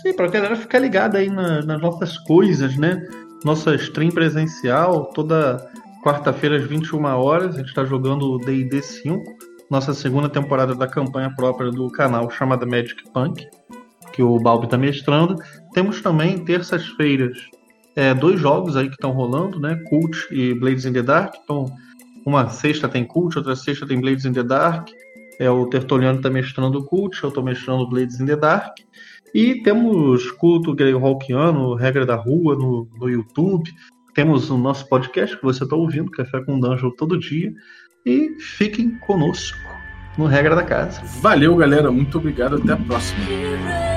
Sim, 0.02 0.14
pra 0.14 0.28
galera 0.28 0.56
ficar 0.56 0.80
ligada 0.80 1.18
aí 1.18 1.30
na, 1.30 1.62
nas 1.64 1.82
nossas 1.82 2.18
coisas, 2.20 2.78
né? 2.78 3.08
Nossa 3.44 3.76
stream 3.76 4.12
presencial 4.12 5.06
toda 5.06 5.70
quarta-feira 6.04 6.58
às 6.58 6.64
21 6.64 7.04
horas. 7.06 7.56
A 7.56 7.60
gente 7.60 7.70
está 7.70 7.86
jogando 7.86 8.32
o 8.32 8.38
DD 8.38 8.82
5, 8.82 9.24
nossa 9.70 9.94
segunda 9.94 10.30
temporada 10.30 10.74
da 10.74 10.88
campanha 10.88 11.34
própria 11.36 11.72
do 11.72 11.90
canal 11.90 12.30
chamada 12.30 12.66
Magic 12.66 13.04
Punk, 13.12 13.46
que 14.14 14.24
o 14.24 14.40
Balbi 14.40 14.66
está 14.66 14.78
mestrando. 14.78 15.36
Temos 15.74 16.02
também 16.02 16.44
terças-feiras 16.44 17.38
é, 17.98 18.14
dois 18.14 18.40
jogos 18.40 18.78
aí 18.78 18.88
que 18.88 18.94
estão 18.94 19.12
rolando, 19.12 19.60
né? 19.60 19.76
Cult 19.90 20.28
e 20.32 20.54
Blades 20.54 20.86
in 20.86 20.94
the 20.94 21.02
Dark. 21.02 21.34
Então, 21.44 21.66
uma 22.24 22.48
sexta 22.50 22.88
tem 22.88 23.04
Cult, 23.04 23.36
outra 23.38 23.56
sexta 23.56 23.88
tem 23.88 24.00
Blades 24.00 24.24
in 24.24 24.34
the 24.34 24.44
Dark. 24.44 24.90
É, 25.40 25.50
o 25.50 25.66
Tertoliano 25.66 26.18
está 26.18 26.30
mestrando 26.30 26.86
Cult, 26.86 27.24
eu 27.24 27.30
estou 27.30 27.44
mestrando 27.44 27.90
Blades 27.90 28.20
in 28.20 28.26
the 28.28 28.36
Dark. 28.36 28.78
E 29.34 29.62
temos 29.62 30.32
culto 30.32 30.74
Greyhawkiano, 30.74 31.76
regra 31.76 32.06
da 32.06 32.16
rua 32.16 32.56
no, 32.56 32.90
no 33.00 33.10
YouTube. 33.10 33.70
Temos 34.14 34.50
o 34.50 34.58
nosso 34.58 34.88
podcast 34.88 35.38
que 35.38 35.44
você 35.44 35.64
está 35.64 35.76
ouvindo, 35.76 36.12
Café 36.12 36.44
com 36.44 36.60
Dungeon 36.60 36.92
todo 36.92 37.20
dia. 37.20 37.54
E 38.06 38.36
fiquem 38.40 38.98
conosco 39.00 39.58
no 40.18 40.26
Regra 40.26 40.56
da 40.56 40.64
Casa. 40.64 41.02
Valeu, 41.22 41.56
galera. 41.56 41.92
Muito 41.92 42.18
obrigado. 42.18 42.56
Até 42.56 42.74
a 42.74 42.78
próxima. 42.78 43.97